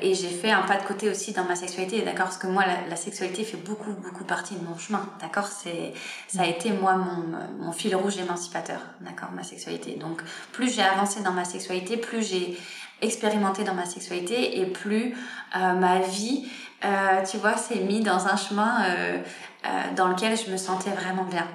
et 0.00 0.14
j'ai 0.14 0.28
fait 0.28 0.50
un 0.50 0.62
pas 0.62 0.76
de 0.76 0.84
côté 0.84 1.10
aussi 1.10 1.32
dans 1.32 1.44
ma 1.44 1.56
sexualité, 1.56 2.02
d'accord? 2.02 2.26
Parce 2.26 2.38
que 2.38 2.46
moi, 2.46 2.64
la, 2.88 2.96
sexualité 2.96 3.44
fait 3.44 3.56
beaucoup, 3.56 3.92
beaucoup 3.92 4.24
partie 4.24 4.54
de 4.54 4.64
mon 4.64 4.78
chemin, 4.78 5.06
d'accord? 5.20 5.46
C'est, 5.48 5.92
Ça 6.28 6.42
a 6.42 6.46
été, 6.46 6.70
moi, 6.70 6.94
mon, 6.94 7.24
mon 7.58 7.72
fil 7.72 7.94
rouge 7.96 8.16
émancipateur, 8.18 8.80
d'accord? 9.00 9.30
Ma 9.32 9.42
sexualité. 9.42 9.96
Donc, 9.96 10.22
plus 10.52 10.74
j'ai 10.74 10.82
avancé 10.82 11.20
dans 11.22 11.32
ma 11.32 11.44
sexualité, 11.44 11.96
plus 11.96 12.26
j'ai 12.26 12.56
expérimenté 13.02 13.64
dans 13.64 13.74
ma 13.74 13.84
sexualité 13.84 14.60
et 14.60 14.66
plus 14.66 15.14
euh, 15.56 15.72
ma 15.74 15.98
vie, 15.98 16.48
euh, 16.84 17.22
tu 17.28 17.36
vois, 17.36 17.56
s'est 17.56 17.80
mis 17.80 18.00
dans 18.00 18.26
un 18.26 18.36
chemin 18.36 18.84
euh, 18.84 19.18
euh, 19.66 19.68
dans 19.96 20.08
lequel 20.08 20.36
je 20.38 20.50
me 20.50 20.56
sentais 20.56 20.90
vraiment 20.90 21.24
bien. 21.24 21.46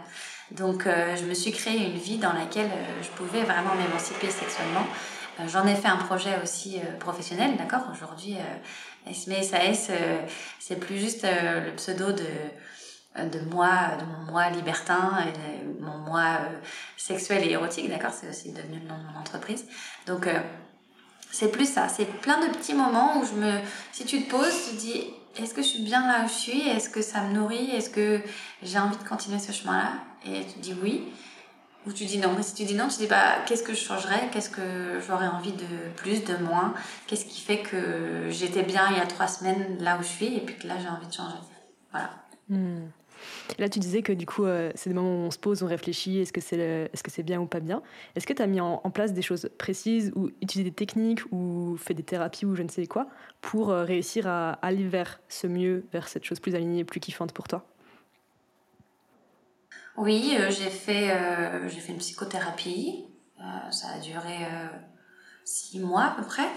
Donc, 0.52 0.86
euh, 0.86 1.16
je 1.16 1.26
me 1.26 1.34
suis 1.34 1.52
créé 1.52 1.90
une 1.90 1.98
vie 1.98 2.18
dans 2.18 2.34
laquelle 2.34 2.70
je 3.02 3.10
pouvais 3.10 3.44
vraiment 3.44 3.76
m'émanciper 3.76 4.30
sexuellement. 4.30 4.86
Euh, 5.40 5.48
j'en 5.48 5.66
ai 5.68 5.76
fait 5.76 5.88
un 5.88 5.98
projet 5.98 6.40
aussi 6.42 6.78
euh, 6.78 6.98
professionnel, 7.00 7.56
d'accord 7.58 7.84
Aujourd'hui, 7.92 8.36
euh, 8.36 9.10
Esme 9.10 9.34
SAS, 9.42 9.92
c'est 10.60 10.80
plus 10.80 10.98
juste 10.98 11.26
le 11.26 11.74
pseudo 11.76 12.12
de 12.12 12.26
de 13.18 13.40
moi, 13.50 13.96
de 14.00 14.06
mon 14.06 14.32
moi 14.32 14.50
libertin, 14.50 15.18
et 15.26 15.82
mon 15.82 15.98
moi 15.98 16.40
sexuel 16.98 17.44
et 17.48 17.52
érotique, 17.52 17.90
d'accord 17.90 18.12
C'est 18.12 18.30
aussi 18.30 18.52
devenu 18.52 18.80
le 18.80 18.88
nom 18.88 18.98
de 18.98 19.12
mon 19.12 19.20
entreprise. 19.20 19.66
Donc, 20.06 20.28
c'est 21.32 21.50
plus 21.52 21.66
ça. 21.66 21.88
C'est 21.88 22.06
plein 22.06 22.46
de 22.46 22.54
petits 22.54 22.76
moments 22.76 23.18
où 23.18 23.26
je 23.26 23.34
me... 23.34 23.60
Si 23.92 24.06
tu 24.06 24.24
te 24.24 24.30
poses, 24.30 24.70
tu 24.70 24.76
te 24.76 24.82
dis, 24.82 25.04
est-ce 25.38 25.56
que 25.56 25.64
je 25.64 25.68
suis 25.68 25.84
bien 25.84 26.06
là 26.06 26.26
où 26.26 26.28
je 26.28 26.34
suis? 26.34 26.68
Est-ce 26.68 26.90
que 26.90 27.02
ça 27.02 27.22
me 27.22 27.34
nourrit? 27.34 27.72
Est-ce 27.72 27.90
que 27.90 28.22
j'ai 28.62 28.78
envie 28.78 28.98
de 28.98 29.08
continuer 29.08 29.40
ce 29.40 29.52
chemin-là? 29.52 29.94
Et 30.26 30.46
tu 30.46 30.54
te 30.54 30.60
dis 30.60 30.76
oui. 30.84 31.12
Ou 31.88 31.94
tu 31.94 32.06
dis 32.06 32.18
non. 32.18 32.34
Mais 32.36 32.44
si 32.44 32.54
tu 32.54 32.66
dis 32.66 32.76
non, 32.76 32.90
tu 32.90 32.98
dis 32.98 33.08
bah, 33.08 33.38
qu'est-ce 33.48 33.64
que 33.64 33.74
je 33.74 33.80
changerais? 33.80 34.30
Qu'est-ce 34.32 34.50
que 34.50 35.00
j'aurais 35.08 35.28
envie 35.28 35.54
de 35.54 35.90
plus, 35.96 36.24
de 36.26 36.36
moins? 36.36 36.74
Qu'est-ce 37.08 37.26
qui 37.26 37.40
fait 37.40 37.60
que 37.60 38.30
j'étais 38.30 38.64
bien 38.64 38.88
il 38.92 38.98
y 38.98 39.00
a 39.00 39.08
trois 39.08 39.28
semaines 39.28 39.78
là 39.80 39.98
où 39.98 40.04
je 40.04 40.08
suis 40.08 40.36
et 40.36 40.42
puis 40.42 40.58
que 40.58 40.68
là 40.68 40.76
j'ai 40.82 40.90
envie 40.90 41.08
de 41.08 41.14
changer? 41.14 41.38
Voilà. 41.92 42.10
Hmm. 42.50 42.88
Là, 43.58 43.70
tu 43.70 43.80
disais 43.80 44.02
que 44.04 44.14
du 44.14 44.26
coup, 44.26 44.46
euh, 44.46 44.72
c'est 44.76 44.90
des 44.90 44.94
moments 44.94 45.24
où 45.24 45.28
on 45.28 45.32
se 45.32 45.40
pose, 45.40 45.64
on 45.64 45.68
réfléchit, 45.68 46.20
est-ce 46.20 46.34
que 46.34 46.42
c'est 46.42 46.58
est 46.58 46.94
-ce 46.94 47.10
c'est 47.10 47.24
bien 47.24 47.40
ou 47.40 47.48
pas 47.48 47.62
bien? 47.62 47.82
Est-ce 48.16 48.28
que 48.28 48.34
tu 48.34 48.42
as 48.42 48.48
mis 48.48 48.60
en, 48.60 48.78
place 48.92 49.14
des 49.14 49.24
choses 49.24 49.50
précises 49.58 50.12
ou 50.16 50.30
utilisé 50.42 50.70
des 50.70 50.76
techniques 50.76 51.22
ou 51.32 51.78
fait 51.78 51.94
des 51.94 52.04
thérapies 52.04 52.46
ou 52.46 52.56
je 52.56 52.64
ne 52.64 52.70
sais 52.70 52.86
quoi 52.86 53.08
pour 53.42 53.70
euh, 53.70 53.84
réussir 53.84 54.28
à 54.28 54.52
aller 54.62 54.88
vers 54.88 55.20
ce 55.30 55.48
mieux, 55.48 55.86
vers 55.94 56.08
cette 56.08 56.26
chose 56.26 56.40
plus 56.40 56.54
alignée, 56.54 56.84
plus 56.84 57.00
kiffante 57.00 57.32
pour 57.32 57.48
toi? 57.48 57.66
Oui, 59.98 60.38
euh, 60.40 60.52
j'ai 60.52 60.70
fait, 60.70 61.10
euh, 61.12 61.68
fait 61.70 61.92
une 61.92 61.98
psychothérapie. 61.98 63.06
Euh, 63.42 63.72
ça 63.72 63.88
a 63.96 64.00
duré 64.00 64.48
six 65.44 65.80
mois 65.80 66.04
à 66.04 66.12
peu 66.12 66.24
près. 66.24 66.48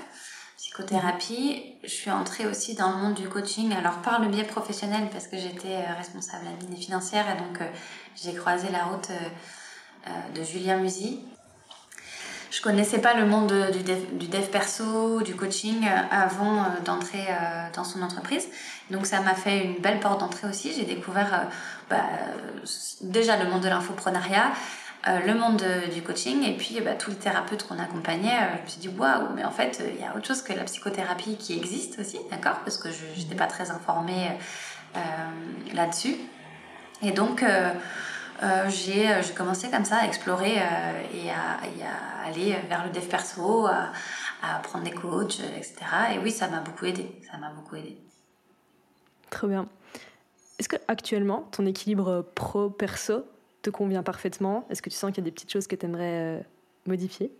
Psychothérapie. 0.58 1.76
Je 1.82 1.88
suis 1.88 2.10
entrée 2.10 2.46
aussi 2.46 2.74
dans 2.74 2.90
le 2.90 2.96
monde 2.96 3.14
du 3.14 3.28
coaching, 3.28 3.72
alors 3.72 4.02
par 4.02 4.20
le 4.20 4.28
biais 4.28 4.44
professionnel, 4.44 5.08
parce 5.10 5.26
que 5.26 5.38
j'étais 5.38 5.80
responsable 5.98 6.46
admin 6.46 6.76
et 6.76 6.80
financière, 6.80 7.24
et 7.30 7.38
donc 7.38 7.58
j'ai 8.14 8.34
croisé 8.34 8.68
la 8.70 8.84
route 8.84 9.10
de 10.34 10.42
Julien 10.42 10.78
Musy. 10.78 11.20
Je 12.50 12.60
connaissais 12.60 13.00
pas 13.00 13.14
le 13.14 13.26
monde 13.26 13.52
du, 13.72 13.82
du 14.18 14.28
dev 14.28 14.46
perso, 14.50 15.22
du 15.22 15.34
coaching 15.34 15.86
avant 16.10 16.66
d'entrer 16.84 17.26
dans 17.74 17.84
son 17.84 18.02
entreprise. 18.02 18.46
Donc 18.90 19.06
ça 19.06 19.20
m'a 19.20 19.34
fait 19.34 19.64
une 19.64 19.78
belle 19.78 20.00
porte 20.00 20.20
d'entrée 20.20 20.48
aussi. 20.48 20.72
J'ai 20.72 20.84
découvert 20.84 21.48
bah, 21.88 22.02
déjà 23.00 23.42
le 23.42 23.48
monde 23.48 23.62
de 23.62 23.68
l'infoprenariat, 23.68 24.52
euh, 25.08 25.18
le 25.20 25.32
monde 25.32 25.64
du 25.94 26.02
coaching 26.02 26.44
et 26.44 26.54
puis 26.54 26.78
bah, 26.82 26.92
tous 26.92 27.10
les 27.10 27.16
thérapeutes 27.16 27.66
qu'on 27.66 27.78
accompagnait, 27.78 28.36
euh, 28.36 28.56
je 28.58 28.62
me 28.62 28.68
suis 28.68 28.80
dit 28.80 28.88
waouh, 28.88 29.28
mais 29.34 29.44
en 29.44 29.50
fait 29.50 29.82
il 29.94 29.98
y 29.98 30.04
a 30.04 30.14
autre 30.14 30.26
chose 30.26 30.42
que 30.42 30.52
la 30.52 30.64
psychothérapie 30.64 31.36
qui 31.36 31.56
existe 31.56 31.98
aussi, 31.98 32.18
d'accord 32.30 32.60
Parce 32.64 32.76
que 32.76 32.90
je 32.90 33.18
n'étais 33.18 33.34
pas 33.34 33.46
très 33.46 33.70
informée 33.70 34.28
euh, 34.96 35.00
là-dessus. 35.72 36.16
Et 37.00 37.12
donc 37.12 37.42
j'ai 38.68 39.08
commencé 39.34 39.70
comme 39.70 39.86
ça 39.86 40.00
à 40.02 40.04
explorer 40.04 40.56
et 41.14 41.30
à, 41.30 42.26
aller 42.26 42.54
vers 42.68 42.84
le 42.84 42.90
dev 42.90 43.06
perso, 43.06 43.66
à, 43.66 43.92
à 44.42 44.58
prendre 44.58 44.84
des 44.84 44.90
coachs, 44.90 45.40
etc. 45.56 45.76
Et 46.14 46.18
oui, 46.18 46.30
ça 46.30 46.48
m'a 46.48 46.60
beaucoup 46.60 46.84
aidé. 46.84 47.10
Ça 47.30 47.38
m'a 47.38 47.48
beaucoup 47.48 47.76
aidé. 47.76 48.09
Très 49.30 49.46
bien. 49.46 49.66
Est-ce 50.58 50.68
que 50.68 50.76
actuellement 50.88 51.48
ton 51.52 51.64
équilibre 51.66 52.26
pro-perso 52.34 53.24
te 53.62 53.70
convient 53.70 54.02
parfaitement? 54.02 54.66
Est-ce 54.70 54.82
que 54.82 54.90
tu 54.90 54.96
sens 54.96 55.10
qu'il 55.12 55.24
y 55.24 55.26
a 55.26 55.30
des 55.30 55.30
petites 55.30 55.52
choses 55.52 55.66
que 55.66 55.76
tu 55.76 55.86
aimerais 55.86 56.44
modifier? 56.86 57.32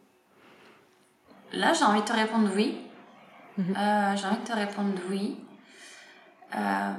Là, 1.53 1.73
j'ai 1.73 1.85
envie 1.85 2.01
de 2.01 2.07
te 2.07 2.13
répondre 2.13 2.49
oui. 2.55 2.79
Mhm. 3.59 3.77
Euh, 3.77 4.17
j'ai 4.17 4.27
envie 4.27 4.39
de 4.39 4.47
te 4.47 4.53
répondre 4.53 4.99
oui. 5.09 5.37
Euh, 6.55 6.93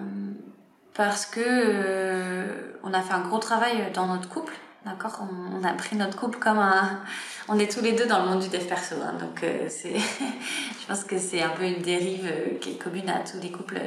parce 0.93 1.25
que 1.25 1.39
euh, 1.43 2.73
on 2.83 2.93
a 2.93 3.01
fait 3.01 3.13
un 3.13 3.21
gros 3.21 3.39
travail 3.39 3.91
dans 3.93 4.07
notre 4.07 4.29
couple, 4.29 4.53
d'accord? 4.85 5.21
On, 5.21 5.63
a 5.63 5.73
pris 5.73 5.95
notre 5.95 6.17
couple 6.17 6.39
comme 6.39 6.59
un. 6.59 7.01
On 7.47 7.57
est 7.57 7.71
tous 7.71 7.81
les 7.81 7.93
deux 7.93 8.05
dans 8.05 8.23
le 8.23 8.29
monde 8.29 8.41
du 8.41 8.49
dev 8.49 8.65
perso, 8.65 8.95
hein, 9.01 9.13
donc 9.19 9.43
c'est. 9.69 9.97
je 10.81 10.87
pense 10.87 11.03
que 11.03 11.17
c'est 11.17 11.41
un 11.41 11.49
peu 11.49 11.63
une 11.63 11.81
dérive 11.81 12.29
qui 12.59 12.71
est 12.71 12.77
commune 12.77 13.09
à 13.09 13.19
tous 13.19 13.39
les 13.41 13.51
couples, 13.51 13.79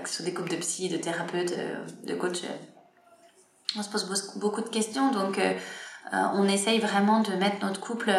que 0.00 0.08
ce 0.08 0.16
soit 0.16 0.24
des 0.24 0.34
couples 0.34 0.50
de 0.50 0.56
psy, 0.56 0.88
de 0.88 0.96
thérapeutes, 0.96 1.54
de 2.04 2.14
coachs. 2.14 2.44
On 3.76 3.82
se 3.82 3.90
pose 3.90 4.34
beaucoup 4.36 4.60
de 4.60 4.68
questions, 4.68 5.10
donc 5.12 5.40
on 6.12 6.48
essaye 6.48 6.78
vraiment 6.78 7.20
de 7.20 7.32
mettre 7.34 7.64
notre 7.64 7.80
couple 7.80 8.12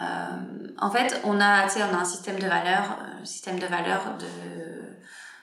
euh, 0.00 0.36
en 0.78 0.90
fait, 0.90 1.20
on 1.24 1.40
a, 1.40 1.66
on 1.66 1.94
a 1.94 2.00
un 2.00 2.04
système 2.04 2.38
de 2.38 2.46
valeurs, 2.46 2.98
un 3.00 3.22
euh, 3.22 3.24
système 3.24 3.58
de 3.58 3.66
valeurs 3.66 4.16
de, 4.18 4.26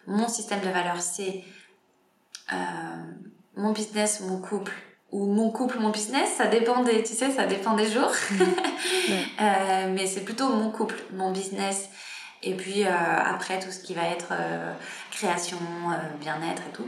mon 0.07 0.27
système 0.27 0.60
de 0.60 0.69
valeurs, 0.69 1.01
c'est 1.01 1.43
euh, 2.51 2.55
mon 3.55 3.71
business, 3.71 4.21
mon 4.21 4.41
couple, 4.41 4.74
ou 5.12 5.25
mon 5.25 5.51
couple, 5.51 5.79
mon 5.79 5.89
business, 5.89 6.36
ça 6.38 6.48
dépend 6.48 6.83
des, 6.83 7.03
tu 7.03 7.13
sais, 7.13 7.31
ça 7.31 7.45
dépend 7.45 7.75
des 7.75 7.89
jours. 7.89 8.12
Mmh. 8.31 8.43
euh, 9.41 9.93
mais 9.93 10.05
c'est 10.05 10.21
plutôt 10.21 10.50
mon 10.50 10.69
couple, 10.69 10.95
mon 11.13 11.31
business, 11.31 11.89
et 12.43 12.55
puis 12.55 12.86
euh, 12.86 12.89
après 12.89 13.60
tout 13.60 13.71
ce 13.71 13.79
qui 13.79 13.93
va 13.93 14.03
être 14.07 14.29
euh, 14.31 14.74
création, 15.12 15.57
bien-être 16.19 16.63
et 16.69 16.74
tout. 16.74 16.88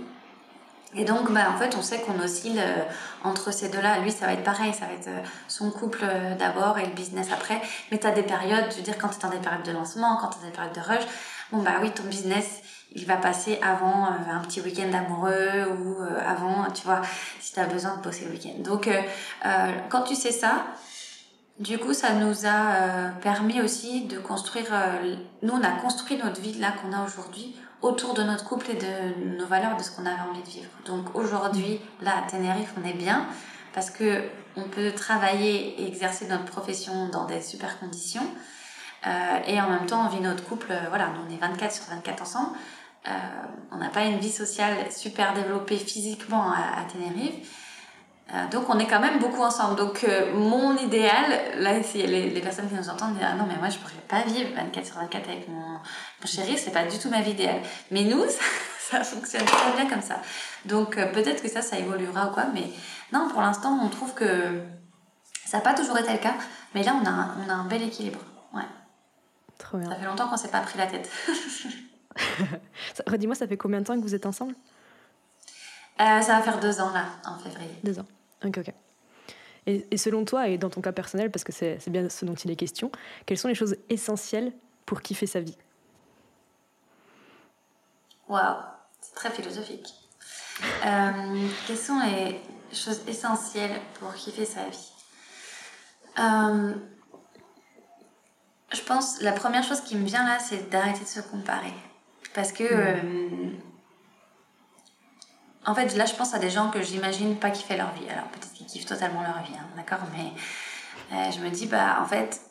Et 0.95 1.05
donc, 1.05 1.31
bah, 1.31 1.48
en 1.53 1.57
fait, 1.57 1.75
on 1.75 1.81
sait 1.81 2.01
qu'on 2.01 2.19
oscille 2.19 2.60
euh, 2.60 2.83
entre 3.24 3.51
ces 3.51 3.69
deux-là. 3.69 4.00
Lui, 4.00 4.12
ça 4.12 4.27
va 4.27 4.33
être 4.33 4.43
pareil, 4.43 4.74
ça 4.74 4.86
va 4.86 4.93
être 4.93 5.07
euh, 5.07 5.22
son 5.48 5.72
couple 5.72 6.01
euh, 6.03 6.36
d'abord 6.36 6.77
et 6.77 6.86
le 6.86 6.91
business 6.91 7.27
après. 7.33 7.62
Mais 7.91 7.98
tu 7.98 8.05
as 8.05 8.12
des 8.12 8.24
périodes, 8.24 8.65
je 8.69 8.77
veux 8.77 8.83
dire, 8.83 8.98
quand 8.98 9.10
tu 9.10 9.15
es 9.15 9.19
dans 9.22 9.29
des 9.29 9.39
périodes 9.41 9.63
de 9.63 9.72
lancement, 9.72 10.17
quand 10.17 10.29
tu 10.29 10.39
dans 10.39 10.45
des 10.45 10.51
périodes 10.51 10.75
de 10.75 10.81
rush, 10.81 11.03
bon, 11.51 11.63
bah 11.63 11.74
oui, 11.81 11.89
ton 11.91 12.03
business, 12.03 12.62
il 12.95 13.07
va 13.07 13.17
passer 13.17 13.60
avant 13.63 14.05
un 14.05 14.39
petit 14.41 14.62
week-end 14.62 14.93
amoureux 14.93 15.65
ou 15.79 15.98
avant, 16.27 16.69
tu 16.72 16.83
vois, 16.83 17.01
si 17.39 17.53
tu 17.53 17.60
as 17.60 17.65
besoin 17.65 17.98
de 17.98 18.03
bosser 18.03 18.25
le 18.25 18.31
week-end. 18.31 18.60
Donc, 18.60 18.88
quand 19.89 20.03
tu 20.03 20.13
sais 20.13 20.31
ça, 20.31 20.65
du 21.60 21.77
coup, 21.77 21.93
ça 21.93 22.13
nous 22.13 22.45
a 22.45 23.10
permis 23.22 23.62
aussi 23.62 24.05
de 24.05 24.17
construire. 24.19 24.74
nous, 25.41 25.53
on 25.53 25.63
a 25.63 25.72
construit 25.81 26.17
notre 26.17 26.41
vie 26.41 26.53
là 26.53 26.72
qu'on 26.72 26.91
a 26.93 27.05
aujourd'hui 27.05 27.55
autour 27.81 28.13
de 28.13 28.24
notre 28.24 28.45
couple 28.45 28.72
et 28.72 28.75
de 28.75 29.38
nos 29.38 29.45
valeurs, 29.45 29.77
de 29.77 29.83
ce 29.83 29.91
qu'on 29.91 30.05
avait 30.05 30.22
envie 30.29 30.41
de 30.41 30.50
vivre. 30.50 30.69
Donc 30.86 31.15
aujourd'hui, 31.15 31.79
là, 32.01 32.13
à 32.17 32.29
Tenerife, 32.29 32.74
on 32.81 32.88
est 32.88 32.93
bien 32.93 33.27
parce 33.74 33.89
que 33.89 34.24
on 34.55 34.63
peut 34.63 34.91
travailler 34.91 35.81
et 35.81 35.88
exercer 35.88 36.27
notre 36.27 36.45
profession 36.45 37.10
dans 37.10 37.25
des 37.25 37.41
super 37.41 37.79
conditions. 37.79 38.25
Euh, 39.05 39.39
et 39.48 39.60
en 39.60 39.69
même 39.69 39.86
temps, 39.86 40.05
on 40.05 40.10
vit 40.10 40.22
notre 40.22 40.43
couple, 40.45 40.67
euh, 40.72 40.86
voilà, 40.89 41.12
on 41.27 41.33
est 41.33 41.38
24 41.38 41.74
sur 41.74 41.86
24 41.86 42.22
ensemble. 42.22 42.55
Euh, 43.07 43.12
on 43.72 43.77
n'a 43.77 43.89
pas 43.89 44.05
une 44.05 44.19
vie 44.19 44.31
sociale 44.31 44.89
super 44.91 45.33
développée 45.33 45.77
physiquement 45.77 46.51
à, 46.51 46.79
à 46.79 46.86
Tenerife. 46.86 47.62
Euh, 48.33 48.47
donc 48.47 48.67
on 48.69 48.79
est 48.79 48.87
quand 48.87 48.99
même 48.99 49.19
beaucoup 49.19 49.41
ensemble. 49.41 49.75
Donc 49.75 50.03
euh, 50.03 50.33
mon 50.33 50.75
idéal, 50.77 51.59
là 51.59 51.83
si 51.83 52.01
les, 52.05 52.31
les 52.31 52.41
personnes 52.41 52.67
qui 52.67 52.73
nous 52.73 52.89
entendent 52.89 53.13
disent 53.13 53.25
ah 53.25 53.35
non 53.35 53.45
mais 53.47 53.57
moi 53.57 53.69
je 53.69 53.77
pourrais 53.77 53.93
pas 54.07 54.23
vivre 54.23 54.49
24 54.55 54.85
sur 54.85 54.95
24 54.95 55.29
avec 55.29 55.47
mon, 55.47 55.55
mon 55.61 56.25
chéri, 56.25 56.57
c'est 56.57 56.71
pas 56.71 56.85
du 56.85 56.97
tout 56.97 57.09
ma 57.09 57.21
vie 57.21 57.31
idéale. 57.31 57.61
Mais 57.91 58.03
nous 58.03 58.23
ça, 58.79 59.03
fonctionne 59.03 59.45
très 59.45 59.71
bien 59.73 59.87
comme 59.87 60.01
ça. 60.01 60.19
Donc 60.65 60.97
euh, 60.97 61.11
peut-être 61.11 61.43
que 61.43 61.49
ça 61.49 61.61
ça 61.61 61.77
évoluera 61.77 62.27
ou 62.27 62.31
quoi, 62.31 62.45
mais 62.53 62.69
non 63.11 63.27
pour 63.29 63.41
l'instant 63.41 63.79
on 63.83 63.89
trouve 63.89 64.13
que 64.15 64.63
ça 65.45 65.57
n'a 65.57 65.63
pas 65.63 65.75
toujours 65.75 65.97
été 65.99 66.11
le 66.11 66.17
cas, 66.17 66.35
mais 66.73 66.81
là 66.81 66.95
on 66.99 67.05
a 67.05 67.09
un, 67.09 67.37
on 67.45 67.49
a 67.49 67.53
un 67.53 67.65
bel 67.65 67.83
équilibre. 67.83 68.19
Ouais. 68.51 68.63
Trop 69.59 69.77
bien. 69.77 69.89
Ça 69.89 69.95
fait 69.95 70.05
longtemps 70.05 70.27
qu'on 70.27 70.37
s'est 70.37 70.47
pas 70.47 70.61
pris 70.61 70.79
la 70.79 70.87
tête. 70.87 71.07
Redis-moi, 73.07 73.35
ça 73.35 73.47
fait 73.47 73.57
combien 73.57 73.79
de 73.79 73.85
temps 73.85 73.95
que 73.95 74.01
vous 74.01 74.15
êtes 74.15 74.25
ensemble? 74.25 74.55
Ça 75.97 76.19
va 76.19 76.41
faire 76.41 76.59
deux 76.59 76.81
ans 76.81 76.91
là, 76.91 77.05
en 77.25 77.37
février. 77.37 77.79
Deux 77.83 77.99
ans. 77.99 78.05
Ok, 78.45 78.57
ok. 78.57 78.73
Et, 79.65 79.97
selon 79.97 80.25
toi, 80.25 80.50
et 80.50 80.57
dans 80.57 80.69
ton 80.69 80.81
cas 80.81 80.91
personnel, 80.91 81.31
parce 81.31 81.45
que 81.45 81.53
c'est 81.53 81.89
bien 81.89 82.09
ce 82.09 82.25
dont 82.25 82.33
il 82.33 82.51
est 82.51 82.57
question, 82.57 82.91
quelles 83.25 83.38
sont 83.38 83.47
les 83.47 83.55
choses 83.55 83.77
essentielles 83.89 84.51
pour 84.85 85.01
kiffer 85.01 85.25
sa 85.25 85.39
vie? 85.39 85.57
Waouh, 88.27 88.57
c'est 89.00 89.15
très 89.15 89.29
philosophique. 89.29 89.88
Euh, 90.85 91.47
quelles 91.65 91.77
sont 91.77 92.00
les 92.00 92.41
choses 92.73 93.01
essentielles 93.07 93.79
pour 94.00 94.13
kiffer 94.13 94.45
sa 94.45 94.67
vie? 94.67 94.91
Euh, 96.19 96.73
Je 98.71 98.81
pense 98.81 99.21
la 99.21 99.31
première 99.31 99.63
chose 99.63 99.81
qui 99.81 99.95
me 99.95 100.05
vient 100.05 100.25
là, 100.25 100.39
c'est 100.39 100.69
d'arrêter 100.69 101.05
de 101.05 101.09
se 101.09 101.21
comparer. 101.21 101.73
Parce 102.33 102.51
que 102.51 102.63
mmh. 102.63 102.67
euh, 102.67 103.51
en 105.65 105.75
fait, 105.75 105.96
là, 105.96 106.05
je 106.05 106.13
pense 106.13 106.34
à 106.34 106.39
des 106.39 106.50
gens 106.50 106.70
que 106.70 106.82
j'imagine 106.82 107.36
pas 107.38 107.50
kiffer 107.50 107.77
leur 107.77 107.91
vie. 107.93 108.10
Alors, 108.10 108.25
peut-être 108.25 108.53
qu'ils 108.53 108.65
kiffent 108.65 108.86
totalement 108.86 109.22
leur 109.22 109.41
vie, 109.43 109.53
hein, 109.58 109.67
d'accord 109.75 110.00
Mais 110.15 110.32
euh, 111.15 111.32
je 111.32 111.39
me 111.39 111.50
dis, 111.50 111.67
bah, 111.67 112.00
en 112.01 112.05
fait, 112.05 112.41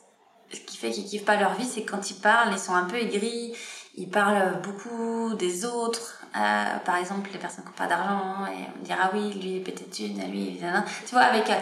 ce 0.53 0.61
qui 0.61 0.77
fait 0.77 0.91
qu'ils 0.91 1.05
kiffent 1.05 1.25
pas 1.25 1.37
leur 1.37 1.55
vie, 1.55 1.67
c'est 1.67 1.85
quand 1.85 2.11
ils 2.11 2.21
parlent, 2.21 2.53
ils 2.53 2.59
sont 2.59 2.75
un 2.75 2.85
peu 2.85 2.97
aigris, 2.97 3.55
ils 3.97 4.09
parlent 4.09 4.61
beaucoup 4.63 5.35
des 5.35 5.65
autres. 5.65 6.23
Euh, 6.35 6.79
par 6.85 6.97
exemple, 6.97 7.29
les 7.33 7.39
personnes 7.39 7.65
qui 7.65 7.71
n'ont 7.71 7.77
pas 7.77 7.87
d'argent, 7.87 8.47
et 8.47 8.67
on 8.79 8.83
dire, 8.83 8.97
ah 9.01 9.11
oui, 9.13 9.33
lui, 9.35 9.51
il 9.51 9.57
est 9.59 9.61
pété 9.61 9.85
de 9.85 10.31
lui, 10.31 10.59
il 10.59 10.85
Tu 11.07 11.15
vois, 11.15 11.25
avec 11.25 11.51
euh, 11.51 11.55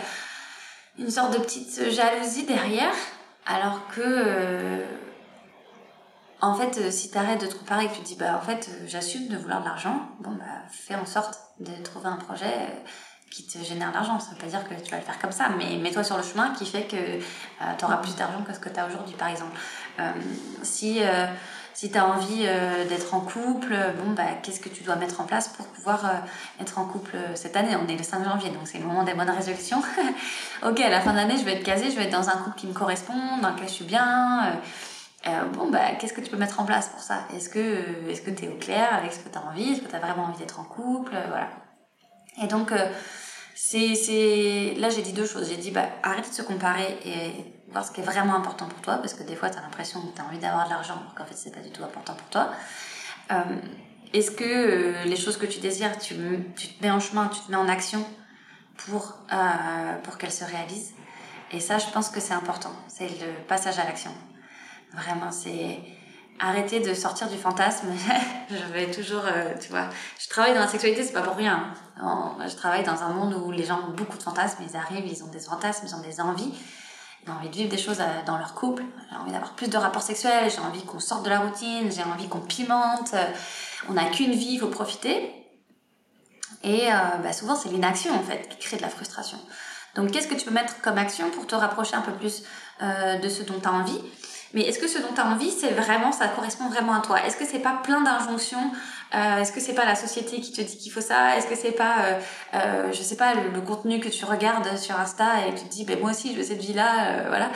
une 0.98 1.10
sorte 1.10 1.32
de 1.32 1.38
petite 1.38 1.90
jalousie 1.90 2.44
derrière, 2.44 2.92
alors 3.46 3.80
que 3.88 4.84
en 6.42 6.54
fait, 6.54 6.78
euh, 6.78 6.90
si 6.90 7.10
tu 7.10 7.18
arrêtes 7.18 7.40
de 7.40 7.46
te 7.46 7.54
comparer 7.54 7.84
et 7.84 7.88
que 7.88 7.94
tu 7.94 8.00
te 8.00 8.06
dis, 8.06 8.16
bah, 8.16 8.38
en 8.40 8.44
fait, 8.44 8.68
euh, 8.70 8.84
j'assume 8.86 9.28
de 9.28 9.36
vouloir 9.36 9.60
de 9.60 9.66
l'argent, 9.66 10.08
bon, 10.20 10.32
bah, 10.32 10.44
fais 10.70 10.94
en 10.94 11.06
sorte 11.06 11.38
de 11.60 11.72
trouver 11.82 12.08
un 12.08 12.16
projet 12.16 12.46
euh, 12.46 12.90
qui 13.30 13.46
te 13.46 13.58
génère 13.62 13.90
de 13.90 13.94
l'argent. 13.94 14.18
Ça 14.18 14.30
ne 14.30 14.34
veut 14.34 14.40
pas 14.40 14.46
dire 14.46 14.68
que 14.68 14.74
tu 14.82 14.90
vas 14.90 14.96
le 14.96 15.02
faire 15.02 15.18
comme 15.18 15.32
ça, 15.32 15.50
mais 15.56 15.76
mets-toi 15.76 16.02
sur 16.02 16.16
le 16.16 16.22
chemin 16.22 16.52
qui 16.54 16.66
fait 16.66 16.84
que 16.84 16.96
tu 17.78 17.84
auras 17.84 17.98
plus 17.98 18.16
d'argent 18.16 18.42
que 18.42 18.52
ce 18.52 18.58
que 18.58 18.68
tu 18.68 18.80
as 18.80 18.86
aujourd'hui, 18.86 19.14
par 19.14 19.28
exemple. 19.28 19.56
si 20.62 21.00
si 21.72 21.92
tu 21.92 21.96
as 21.96 22.04
envie 22.04 22.44
d'être 22.88 23.14
en 23.14 23.20
couple, 23.20 23.72
bon, 24.02 24.10
bah, 24.14 24.24
qu'est-ce 24.42 24.58
que 24.58 24.68
tu 24.68 24.82
dois 24.82 24.96
mettre 24.96 25.20
en 25.20 25.24
place 25.24 25.46
pour 25.46 25.66
pouvoir 25.66 26.00
être 26.60 26.80
en 26.80 26.86
couple 26.86 27.16
cette 27.36 27.56
année? 27.56 27.76
On 27.76 27.86
est 27.86 27.96
le 27.96 28.02
5 28.02 28.24
janvier, 28.24 28.50
donc 28.50 28.62
c'est 28.64 28.78
le 28.78 28.84
moment 28.84 29.04
des 29.04 29.14
bonnes 29.14 29.30
résolutions. 29.30 29.80
ok, 30.64 30.80
à 30.80 30.90
la 30.90 31.00
fin 31.00 31.12
de 31.12 31.16
l'année, 31.18 31.38
je 31.38 31.44
vais 31.44 31.52
être 31.52 31.62
casée, 31.62 31.92
je 31.92 31.96
vais 31.96 32.06
être 32.06 32.10
dans 32.10 32.28
un 32.28 32.36
couple 32.36 32.58
qui 32.58 32.66
me 32.66 32.72
correspond, 32.72 33.38
dans 33.40 33.50
lequel 33.50 33.68
je 33.68 33.74
suis 33.74 33.84
bien. 33.84 34.58
Euh, 35.26 35.44
bon, 35.52 35.70
bah, 35.70 35.94
qu'est-ce 35.98 36.14
que 36.14 36.20
tu 36.20 36.30
peux 36.30 36.38
mettre 36.38 36.60
en 36.60 36.64
place 36.64 36.88
pour 36.88 37.00
ça? 37.00 37.26
Est-ce 37.34 37.50
que 37.50 38.08
est-ce 38.08 38.22
que 38.22 38.30
tu 38.30 38.44
es 38.44 38.48
au 38.48 38.56
clair 38.56 38.94
avec 38.94 39.12
ce 39.12 39.18
que 39.18 39.28
tu 39.28 39.36
as 39.36 39.42
envie? 39.42 39.72
Est-ce 39.72 39.82
que 39.82 39.88
tu 39.88 39.94
as 39.94 39.98
vraiment 39.98 40.24
envie 40.24 40.38
d'être 40.38 40.58
en 40.60 40.64
couple? 40.64 41.12
Euh, 41.14 41.26
Voilà. 41.28 41.50
Et 42.42 42.46
donc, 42.46 42.72
euh, 42.72 42.90
c'est, 43.54 44.74
là, 44.78 44.88
j'ai 44.88 45.02
dit 45.02 45.12
deux 45.12 45.26
choses. 45.26 45.48
J'ai 45.48 45.58
dit, 45.58 45.70
bah, 45.70 45.86
arrête 46.02 46.28
de 46.28 46.34
se 46.34 46.42
comparer 46.42 46.98
et 47.04 47.44
voir 47.70 47.84
ce 47.84 47.90
qui 47.90 48.00
est 48.00 48.04
vraiment 48.04 48.34
important 48.34 48.66
pour 48.66 48.80
toi, 48.80 48.96
parce 48.96 49.12
que 49.12 49.22
des 49.22 49.36
fois, 49.36 49.50
tu 49.50 49.58
as 49.58 49.62
l'impression 49.62 50.00
que 50.00 50.14
tu 50.14 50.22
as 50.22 50.24
envie 50.24 50.38
d'avoir 50.38 50.64
de 50.64 50.70
l'argent, 50.70 50.94
alors 50.94 51.14
qu'en 51.14 51.26
fait, 51.26 51.34
c'est 51.34 51.54
pas 51.54 51.60
du 51.60 51.70
tout 51.70 51.84
important 51.84 52.14
pour 52.14 52.28
toi. 52.28 52.50
est-ce 54.14 54.30
que 54.30 55.04
les 55.06 55.16
choses 55.16 55.36
que 55.36 55.46
tu 55.46 55.60
désires, 55.60 55.98
tu, 55.98 56.14
tu, 56.56 56.68
te 56.68 56.82
mets 56.82 56.90
en 56.90 57.00
chemin, 57.00 57.28
tu 57.28 57.40
te 57.40 57.50
mets 57.50 57.58
en 57.58 57.68
action 57.68 58.04
pour, 58.76 59.18
pour 60.04 60.18
qu'elles 60.18 60.32
se 60.32 60.44
réalisent? 60.44 60.94
Et 61.52 61.60
ça, 61.60 61.78
je 61.78 61.86
pense 61.92 62.08
que 62.08 62.20
c'est 62.20 62.34
important. 62.34 62.72
C'est 62.88 63.08
le 63.08 63.46
passage 63.46 63.78
à 63.78 63.84
l'action. 63.84 64.12
Vraiment, 64.92 65.30
c'est 65.30 65.78
arrêter 66.40 66.80
de 66.80 66.94
sortir 66.94 67.28
du 67.28 67.36
fantasme. 67.36 67.88
je 68.50 68.72
vais 68.72 68.90
toujours, 68.90 69.22
euh, 69.24 69.54
tu 69.60 69.68
vois, 69.68 69.88
je 70.18 70.28
travaille 70.28 70.54
dans 70.54 70.60
la 70.60 70.68
sexualité, 70.68 71.04
c'est 71.04 71.12
pas 71.12 71.22
pour 71.22 71.36
rien. 71.36 71.72
je 71.96 72.54
travaille 72.56 72.82
dans 72.82 73.02
un 73.02 73.10
monde 73.10 73.34
où 73.34 73.50
les 73.50 73.64
gens 73.64 73.80
ont 73.88 73.92
beaucoup 73.92 74.16
de 74.16 74.22
fantasmes, 74.22 74.62
ils 74.68 74.76
arrivent, 74.76 75.06
ils 75.06 75.22
ont 75.22 75.28
des 75.28 75.40
fantasmes, 75.40 75.86
ils 75.86 75.94
ont 75.94 76.00
des 76.00 76.20
envies. 76.20 76.52
Ils 77.24 77.30
ont 77.30 77.34
envie 77.34 77.50
de 77.50 77.54
vivre 77.54 77.68
des 77.68 77.78
choses 77.78 78.00
euh, 78.00 78.22
dans 78.24 78.38
leur 78.38 78.54
couple. 78.54 78.82
J'ai 79.10 79.16
envie 79.16 79.32
d'avoir 79.32 79.52
plus 79.52 79.68
de 79.68 79.76
rapports 79.76 80.02
sexuels, 80.02 80.50
j'ai 80.50 80.60
envie 80.60 80.82
qu'on 80.84 81.00
sorte 81.00 81.22
de 81.22 81.28
la 81.28 81.40
routine, 81.40 81.92
j'ai 81.92 82.02
envie 82.02 82.28
qu'on 82.28 82.40
pimente. 82.40 83.14
On 83.90 83.92
n'a 83.92 84.06
qu'une 84.06 84.32
vie, 84.32 84.54
il 84.54 84.58
faut 84.58 84.68
profiter. 84.68 85.34
Et 86.62 86.90
euh, 86.90 86.96
bah 87.22 87.34
souvent, 87.34 87.56
c'est 87.56 87.68
l'inaction, 87.68 88.14
en 88.14 88.22
fait, 88.22 88.48
qui 88.48 88.58
crée 88.58 88.78
de 88.78 88.82
la 88.82 88.88
frustration. 88.88 89.38
Donc, 89.96 90.12
qu'est-ce 90.12 90.28
que 90.28 90.34
tu 90.34 90.46
peux 90.46 90.50
mettre 90.50 90.80
comme 90.80 90.96
action 90.96 91.30
pour 91.30 91.46
te 91.46 91.54
rapprocher 91.54 91.94
un 91.94 92.00
peu 92.00 92.12
plus 92.12 92.42
de 92.80 93.28
ce 93.28 93.42
dont 93.42 93.58
tu 93.60 93.68
as 93.68 93.72
envie? 93.72 94.00
Mais 94.52 94.62
est-ce 94.62 94.80
que 94.80 94.88
ce 94.88 94.98
dont 94.98 95.12
tu 95.14 95.20
as 95.20 95.26
envie, 95.26 95.50
c'est 95.50 95.70
vraiment, 95.70 96.10
ça 96.10 96.26
correspond 96.26 96.68
vraiment 96.68 96.94
à 96.94 97.00
toi? 97.00 97.24
Est-ce 97.24 97.36
que 97.36 97.44
c'est 97.44 97.60
pas 97.60 97.80
plein 97.84 98.00
d'injonctions 98.00 98.72
euh, 99.14 99.38
Est-ce 99.38 99.52
que 99.52 99.60
c'est 99.60 99.74
pas 99.74 99.84
la 99.84 99.94
société 99.94 100.40
qui 100.40 100.52
te 100.52 100.60
dit 100.60 100.76
qu'il 100.76 100.90
faut 100.90 101.00
ça? 101.00 101.36
Est-ce 101.36 101.46
que 101.46 101.54
c'est 101.54 101.70
pas, 101.70 102.04
euh, 102.04 102.20
euh, 102.54 102.92
je 102.92 103.00
sais 103.02 103.16
pas, 103.16 103.34
le, 103.34 103.60
contenu 103.60 104.00
que 104.00 104.08
tu 104.08 104.24
regardes 104.24 104.76
sur 104.76 104.98
Insta 104.98 105.46
et 105.46 105.54
tu 105.54 105.64
te 105.64 105.70
dis, 105.70 105.84
ben 105.84 106.00
moi 106.00 106.10
aussi 106.10 106.32
je 106.32 106.38
veux 106.38 106.42
cette 106.42 106.60
vie-là, 106.60 107.10
euh, 107.10 107.28
voilà. 107.28 107.50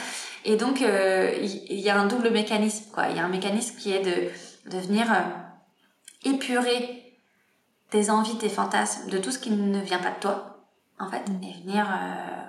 Et 0.44 0.56
donc, 0.56 0.80
il 0.80 1.80
y, 1.80 1.90
a 1.90 1.98
un 1.98 2.06
double 2.06 2.30
mécanisme, 2.30 2.84
quoi. 2.92 3.08
Il 3.08 3.16
y 3.16 3.18
a 3.18 3.24
un 3.24 3.28
mécanisme 3.28 3.76
qui 3.76 3.92
est 3.92 4.02
de, 4.02 4.70
de 4.70 4.78
venir 4.78 5.06
épurer 6.22 7.18
tes 7.90 8.10
envies, 8.10 8.36
tes 8.36 8.50
fantasmes, 8.50 9.08
de 9.08 9.18
tout 9.18 9.30
ce 9.30 9.38
qui 9.38 9.50
ne 9.50 9.80
vient 9.80 9.98
pas 9.98 10.10
de 10.10 10.20
toi, 10.20 10.66
en 11.00 11.08
fait, 11.08 11.26
mm. 11.30 11.42
et 11.42 11.62
venir 11.64 11.86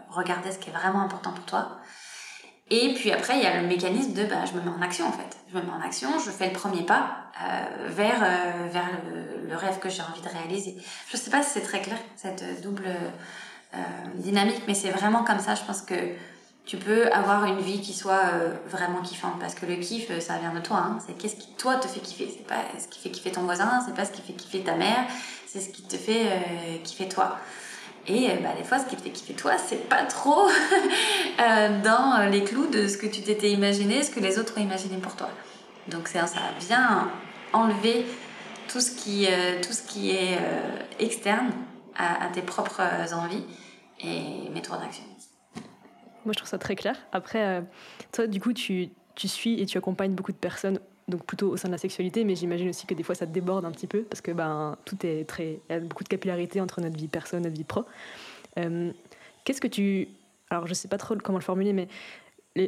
regarder 0.10 0.52
ce 0.52 0.60
qui 0.60 0.70
est 0.70 0.74
vraiment 0.74 1.02
important 1.02 1.32
pour 1.32 1.46
toi. 1.46 1.80
Et 2.72 2.94
puis 2.96 3.12
après, 3.12 3.38
il 3.38 3.44
y 3.44 3.46
a 3.46 3.62
le 3.62 3.68
mécanisme 3.68 4.14
de 4.14 4.26
bah, 4.26 4.44
je 4.46 4.54
me 4.54 4.62
mets 4.64 4.76
en 4.76 4.82
action 4.82 5.08
en 5.08 5.12
fait. 5.12 5.38
Je 5.52 5.58
me 5.58 5.62
mets 5.62 5.72
en 5.72 5.82
action, 5.82 6.10
je 6.20 6.32
fais 6.32 6.48
le 6.48 6.54
premier 6.54 6.84
pas 6.84 7.18
euh, 7.44 7.88
vers, 7.90 8.24
euh, 8.24 8.68
vers 8.72 8.90
le, 9.48 9.56
rêve 9.56 9.78
que 9.80 9.88
j'ai 9.88 10.02
envie 10.02 10.22
de 10.22 10.28
réaliser. 10.28 10.76
Je 11.10 11.16
sais 11.16 11.30
pas 11.30 11.44
si 11.44 11.52
c'est 11.52 11.62
très 11.62 11.80
clair, 11.80 11.98
cette 12.16 12.62
double 12.64 12.88
euh, 12.88 13.78
dynamique, 14.16 14.64
mais 14.68 14.74
c'est 14.74 14.90
vraiment 14.90 15.24
comme 15.24 15.40
ça. 15.40 15.54
Je 15.54 15.64
pense 15.64 15.82
que 15.82 15.94
tu 16.66 16.78
peux 16.78 17.08
avoir 17.12 17.46
une 17.46 17.60
vie 17.60 17.82
qui 17.82 17.94
soit 17.94 18.22
euh, 18.34 18.56
vraiment 18.68 19.02
kiffante 19.02 19.40
parce 19.40 19.54
que 19.54 19.68
le 19.68 19.76
kiff, 19.76 20.18
ça 20.20 20.40
vient 20.40 20.54
de 20.54 20.60
toi. 20.60 20.78
Hein. 20.78 20.98
C'est 21.06 21.16
qu'est-ce 21.16 21.36
qui 21.36 21.54
toi 21.54 21.76
te 21.76 21.88
fait 21.88 22.00
kiffer. 22.00 22.34
C'est 22.36 22.48
pas 22.48 22.64
ce 22.80 22.88
qui 22.88 23.00
fait 23.00 23.12
kiffer 23.12 23.32
ton 23.32 23.44
voisin, 23.44 23.80
c'est 23.86 23.94
pas 23.94 24.06
ce 24.06 24.12
qui 24.12 24.24
fait 24.24 24.34
kiffer 24.34 24.62
ta 24.62 24.74
mère, 24.74 25.06
c'est 25.46 25.62
ce 25.62 25.70
qui 25.70 25.84
te 25.84 25.98
fait 25.98 26.82
kiffer 26.84 27.08
toi. 27.08 27.38
Et 28.08 28.30
euh, 28.30 28.36
bah, 28.42 28.50
des 28.58 28.64
fois, 28.64 28.80
ce 28.80 28.86
qui 28.86 28.96
te 28.96 29.02
fait 29.02 29.10
kiffer 29.10 29.34
toi, 29.34 29.58
c'est 29.58 29.90
pas 29.90 30.04
trop 30.04 30.48
euh, 31.40 31.82
dans 31.82 32.30
les 32.30 32.44
clous 32.44 32.68
de 32.68 32.88
ce 32.88 32.98
que 32.98 33.08
tu 33.08 33.22
t'étais 33.22 33.52
imaginé, 33.52 34.04
ce 34.04 34.12
que 34.12 34.20
les 34.20 34.38
autres 34.38 34.58
ont 34.58 34.62
imaginé 34.62 34.98
pour 34.98 35.16
toi. 35.16 35.30
Donc 35.88 36.08
ça 36.08 36.26
vient 36.60 37.12
enlever 37.54 38.06
tout 38.68 38.80
ce 38.80 38.92
qui, 38.92 39.28
euh, 39.28 39.62
tout 39.62 39.74
ce 39.74 39.84
qui 39.84 40.12
est 40.12 40.38
externe 41.00 41.52
à, 41.96 42.28
tes 42.34 42.42
propres 42.42 42.82
envies 43.14 43.44
et 44.02 44.50
méthodes 44.54 44.82
d'action. 44.82 45.04
Moi, 46.26 46.34
je 46.34 46.38
trouve 46.38 46.50
ça 46.50 46.58
très 46.58 46.76
clair. 46.76 46.98
Après, 47.14 47.64
toi, 48.12 48.28
du 48.28 48.42
coup, 48.42 48.52
tu, 48.52 48.90
tu 49.14 49.28
suis 49.28 49.62
et 49.62 49.66
tu 49.66 49.78
accompagnes 49.78 50.14
beaucoup 50.14 50.32
de 50.32 50.38
personnes 50.38 50.80
donc 51.08 51.26
plutôt 51.26 51.50
au 51.50 51.58
sein 51.58 51.68
de 51.68 51.74
la 51.74 51.78
sexualité, 51.78 52.24
mais 52.24 52.36
j'imagine 52.36 52.70
aussi 52.70 52.88
que 52.88 52.94
des 52.94 53.04
fois 53.04 53.16
ça 53.16 53.26
déborde 53.26 53.66
un 53.66 53.72
petit 53.72 53.88
peu 53.88 54.04
parce 54.04 54.22
que 54.22 54.32
ben, 54.32 54.78
tout 54.86 54.98
est 55.06 55.26
très. 55.26 55.60
Il 55.70 55.74
y 55.74 55.76
a 55.76 55.80
beaucoup 55.80 56.04
de 56.04 56.10
capillarité 56.10 56.62
entre 56.62 56.82
notre 56.82 56.98
vie 56.98 57.08
perso 57.08 57.38
et 57.38 57.40
notre 57.40 57.56
vie 57.56 57.64
pro. 57.64 57.86
Euh, 58.58 58.92
qu'est-ce 59.44 59.62
que 59.62 59.68
tu. 59.68 60.08
Alors 60.50 60.68
je 60.68 60.74
sais 60.74 60.88
pas 60.88 60.98
trop 60.98 61.16
comment 61.18 61.38
le 61.38 61.44
formuler, 61.44 61.74
mais 61.74 61.88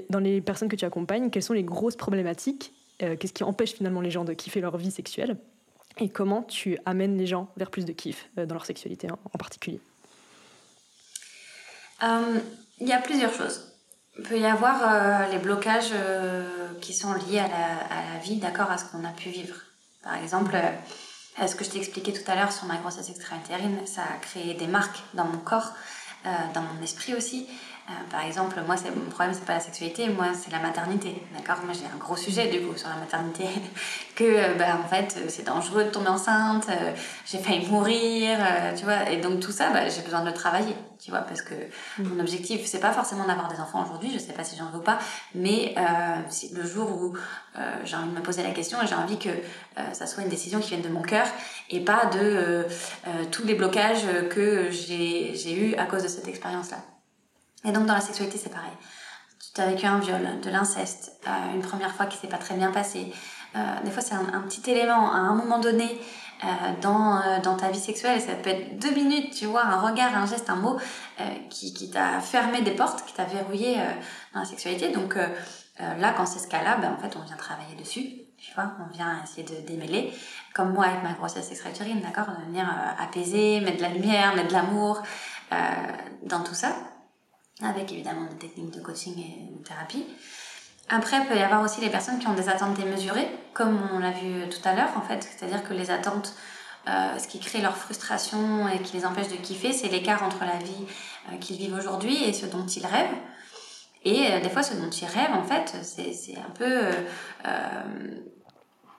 dans 0.09 0.19
les 0.19 0.41
personnes 0.41 0.69
que 0.69 0.75
tu 0.75 0.85
accompagnes, 0.85 1.29
quelles 1.29 1.43
sont 1.43 1.53
les 1.53 1.63
grosses 1.63 1.95
problématiques 1.95 2.73
euh, 3.01 3.15
Qu'est-ce 3.15 3.33
qui 3.33 3.43
empêche 3.43 3.73
finalement 3.73 4.01
les 4.01 4.11
gens 4.11 4.25
de 4.25 4.33
kiffer 4.33 4.61
leur 4.61 4.77
vie 4.77 4.91
sexuelle 4.91 5.37
Et 5.99 6.09
comment 6.09 6.43
tu 6.43 6.77
amènes 6.85 7.17
les 7.17 7.27
gens 7.27 7.49
vers 7.57 7.71
plus 7.71 7.85
de 7.85 7.93
kiff 7.93 8.29
euh, 8.37 8.45
dans 8.45 8.55
leur 8.55 8.65
sexualité 8.65 9.07
en 9.11 9.37
particulier? 9.37 9.79
Il 12.79 12.87
y 12.87 12.93
a 12.93 12.99
plusieurs 12.99 13.33
choses. 13.33 13.76
Il 14.19 14.23
peut 14.23 14.39
y 14.39 14.45
avoir 14.45 14.81
euh, 14.81 15.27
les 15.31 15.37
blocages 15.37 15.91
euh, 15.93 16.73
qui 16.81 16.93
sont 16.93 17.13
liés 17.13 17.39
à 17.39 17.47
la, 17.47 18.19
vie, 18.23 18.37
d'accord, 18.37 18.71
à 18.71 18.77
ce 18.77 18.85
qu'on 18.85 19.03
a 19.05 19.11
pu 19.11 19.29
vivre. 19.29 19.55
Par 20.03 20.15
exemple, 20.15 20.55
euh, 20.55 21.47
ce 21.47 21.55
que 21.55 21.63
je 21.63 21.69
t'ai 21.69 21.77
expliqué 21.77 22.13
tout 22.13 22.29
à 22.31 22.35
l'heure 22.35 22.51
sur 22.51 22.65
ma 22.65 22.77
grossesse 22.77 23.09
extra-utérine, 23.09 23.85
ça 23.85 24.01
a 24.01 24.17
créé 24.19 24.55
des 24.55 24.67
marques 24.67 25.03
dans 25.13 25.25
mon 25.25 25.37
corps, 25.37 25.73
dans 26.53 26.61
mon 26.61 26.81
esprit 26.81 27.13
aussi. 27.13 27.47
Par 28.09 28.25
exemple, 28.25 28.61
moi, 28.65 28.75
c'est, 28.77 28.89
mon 28.95 29.09
problème, 29.09 29.33
c'est 29.33 29.45
pas 29.45 29.55
la 29.55 29.59
sexualité, 29.59 30.09
moi, 30.09 30.27
c'est 30.33 30.51
la 30.51 30.59
maternité, 30.59 31.21
d'accord? 31.35 31.63
Moi, 31.63 31.73
j'ai 31.73 31.85
un 31.85 31.97
gros 31.97 32.15
sujet, 32.15 32.47
du 32.47 32.61
coup, 32.61 32.77
sur 32.77 32.89
la 32.89 32.95
maternité, 32.95 33.45
que, 34.15 34.57
bah, 34.57 34.79
en 34.83 34.87
fait, 34.87 35.17
c'est 35.29 35.45
dangereux 35.45 35.85
de 35.85 35.89
tomber 35.89 36.09
enceinte, 36.09 36.67
j'ai 37.25 37.37
failli 37.37 37.65
mourir, 37.67 38.37
tu 38.75 38.85
vois, 38.85 39.09
et 39.09 39.17
donc 39.17 39.39
tout 39.39 39.51
ça, 39.51 39.69
bah, 39.71 39.87
j'ai 39.89 40.01
besoin 40.01 40.21
de 40.21 40.27
le 40.27 40.33
travailler 40.33 40.75
tu 40.99 41.11
vois, 41.11 41.21
parce 41.21 41.41
que 41.41 41.53
mm. 41.53 42.03
mon 42.07 42.19
objectif, 42.19 42.65
c'est 42.65 42.79
pas 42.79 42.91
forcément 42.91 43.25
d'avoir 43.25 43.47
des 43.47 43.59
enfants 43.59 43.83
aujourd'hui, 43.83 44.11
je 44.13 44.19
sais 44.19 44.33
pas 44.33 44.43
si 44.43 44.55
j'en 44.57 44.69
veux 44.71 44.79
ou 44.79 44.81
pas, 44.81 44.99
mais 45.35 45.75
euh, 45.77 46.51
le 46.53 46.67
jour 46.67 46.89
où 46.91 47.13
euh, 47.57 47.75
j'ai 47.85 47.95
envie 47.95 48.09
de 48.09 48.15
me 48.15 48.21
poser 48.21 48.43
la 48.43 48.51
question 48.51 48.81
et 48.81 48.87
j'ai 48.87 48.95
envie 48.95 49.17
que 49.17 49.29
euh, 49.29 49.93
ça 49.93 50.07
soit 50.07 50.23
une 50.23 50.29
décision 50.29 50.59
qui 50.59 50.69
vienne 50.69 50.81
de 50.81 50.89
mon 50.89 51.01
cœur 51.01 51.27
et 51.69 51.79
pas 51.79 52.05
de 52.05 52.19
euh, 52.19 52.63
euh, 53.07 53.25
tous 53.31 53.45
les 53.45 53.55
blocages 53.55 54.05
que 54.29 54.69
j'ai 54.71 55.53
eu 55.53 55.75
à 55.75 55.85
cause 55.85 56.03
de 56.03 56.07
cette 56.07 56.27
expérience-là. 56.27 56.77
Et 57.67 57.71
donc 57.71 57.85
dans 57.85 57.93
la 57.93 58.01
sexualité, 58.01 58.37
c'est 58.37 58.49
pareil. 58.49 58.71
Tu 59.53 59.61
as 59.61 59.67
vécu 59.67 59.85
un 59.85 59.99
viol, 59.99 60.39
de 60.41 60.49
l'inceste, 60.49 61.19
une 61.53 61.61
première 61.61 61.93
fois 61.93 62.05
qui 62.05 62.17
s'est 62.17 62.27
pas 62.27 62.37
très 62.37 62.55
bien 62.55 62.71
passé. 62.71 63.11
des 63.83 63.91
fois, 63.91 64.01
c'est 64.01 64.13
un, 64.13 64.41
petit 64.41 64.69
élément 64.69 65.11
à 65.11 65.17
un 65.17 65.35
moment 65.35 65.59
donné 65.59 65.99
euh, 66.43 66.47
dans, 66.81 67.17
euh, 67.17 67.39
dans 67.41 67.55
ta 67.55 67.71
vie 67.71 67.79
sexuelle. 67.79 68.21
Ça 68.21 68.33
peut 68.35 68.51
être 68.51 68.77
deux 68.77 68.93
minutes, 68.93 69.33
tu 69.33 69.47
vois, 69.47 69.65
un 69.65 69.81
regard, 69.81 70.15
un 70.15 70.27
geste, 70.27 70.51
un 70.51 70.55
mot 70.55 70.77
euh, 71.19 71.23
qui, 71.49 71.73
qui 71.73 71.89
t'a 71.89 72.19
fermé 72.19 72.61
des 72.61 72.75
portes, 72.75 73.03
qui 73.07 73.13
t'a 73.13 73.23
verrouillé 73.23 73.77
dans 74.33 74.41
la 74.41 74.45
sexualité. 74.45 74.89
Donc 74.89 75.17
là, 75.79 76.13
quand 76.15 76.27
c'est 76.27 76.39
ce 76.39 76.47
cas-là, 76.47 76.77
ben, 76.77 76.93
en 76.93 76.97
fait, 76.97 77.17
on 77.17 77.25
vient 77.25 77.35
travailler 77.37 77.75
dessus. 77.75 78.05
Tu 78.37 78.53
vois, 78.53 78.71
on 78.79 78.93
vient 78.93 79.19
essayer 79.23 79.43
de 79.43 79.67
démêler. 79.67 80.13
Comme 80.53 80.73
moi 80.73 80.85
avec 80.85 81.01
ma 81.01 81.13
grossesse 81.13 81.49
extra-utérine, 81.49 82.01
d'accord 82.01 82.27
De 82.27 82.45
venir 82.45 82.67
apaiser, 82.99 83.59
mettre 83.61 83.77
de 83.77 83.81
la 83.81 83.89
lumière, 83.89 84.35
mettre 84.35 84.49
de 84.49 84.53
l'amour 84.53 85.01
dans 86.23 86.43
tout 86.43 86.53
ça. 86.53 86.75
Avec 87.63 87.91
évidemment 87.91 88.25
des 88.25 88.37
techniques 88.47 88.71
de 88.71 88.81
coaching 88.81 89.17
et 89.17 89.57
de 89.57 89.63
thérapie. 89.63 90.05
Après, 90.89 91.17
il 91.17 91.25
peut 91.25 91.35
y 91.35 91.41
avoir 91.41 91.63
aussi 91.63 91.81
les 91.81 91.89
personnes 91.89 92.19
qui 92.19 92.27
ont 92.27 92.33
des 92.33 92.47
attentes 92.47 92.75
démesurées, 92.75 93.27
comme 93.53 93.79
on 93.93 93.99
l'a 93.99 94.11
vu 94.11 94.47
tout 94.49 94.61
à 94.63 94.73
l'heure, 94.73 94.91
en 94.95 95.01
fait. 95.01 95.23
C'est-à-dire 95.23 95.63
que 95.67 95.73
les 95.73 95.91
attentes, 95.91 96.33
euh, 96.87 97.17
ce 97.17 97.27
qui 97.27 97.39
crée 97.39 97.61
leur 97.61 97.75
frustration 97.75 98.69
et 98.69 98.79
qui 98.79 98.95
les 98.95 99.05
empêche 99.05 99.27
de 99.27 99.35
kiffer, 99.35 99.73
c'est 99.73 99.89
l'écart 99.89 100.23
entre 100.23 100.45
la 100.45 100.57
vie 100.57 100.85
euh, 101.31 101.37
qu'ils 101.37 101.57
vivent 101.57 101.75
aujourd'hui 101.77 102.23
et 102.23 102.31
ce 102.31 102.45
dont 102.45 102.65
ils 102.65 102.85
rêvent. 102.85 103.17
Et 104.05 104.31
euh, 104.31 104.39
des 104.39 104.49
fois, 104.49 104.63
ce 104.63 104.75
dont 104.75 104.89
ils 104.89 105.05
rêvent, 105.07 105.33
en 105.33 105.43
fait, 105.43 105.75
c'est 105.83 106.37
un 106.37 106.51
peu... 106.51 106.91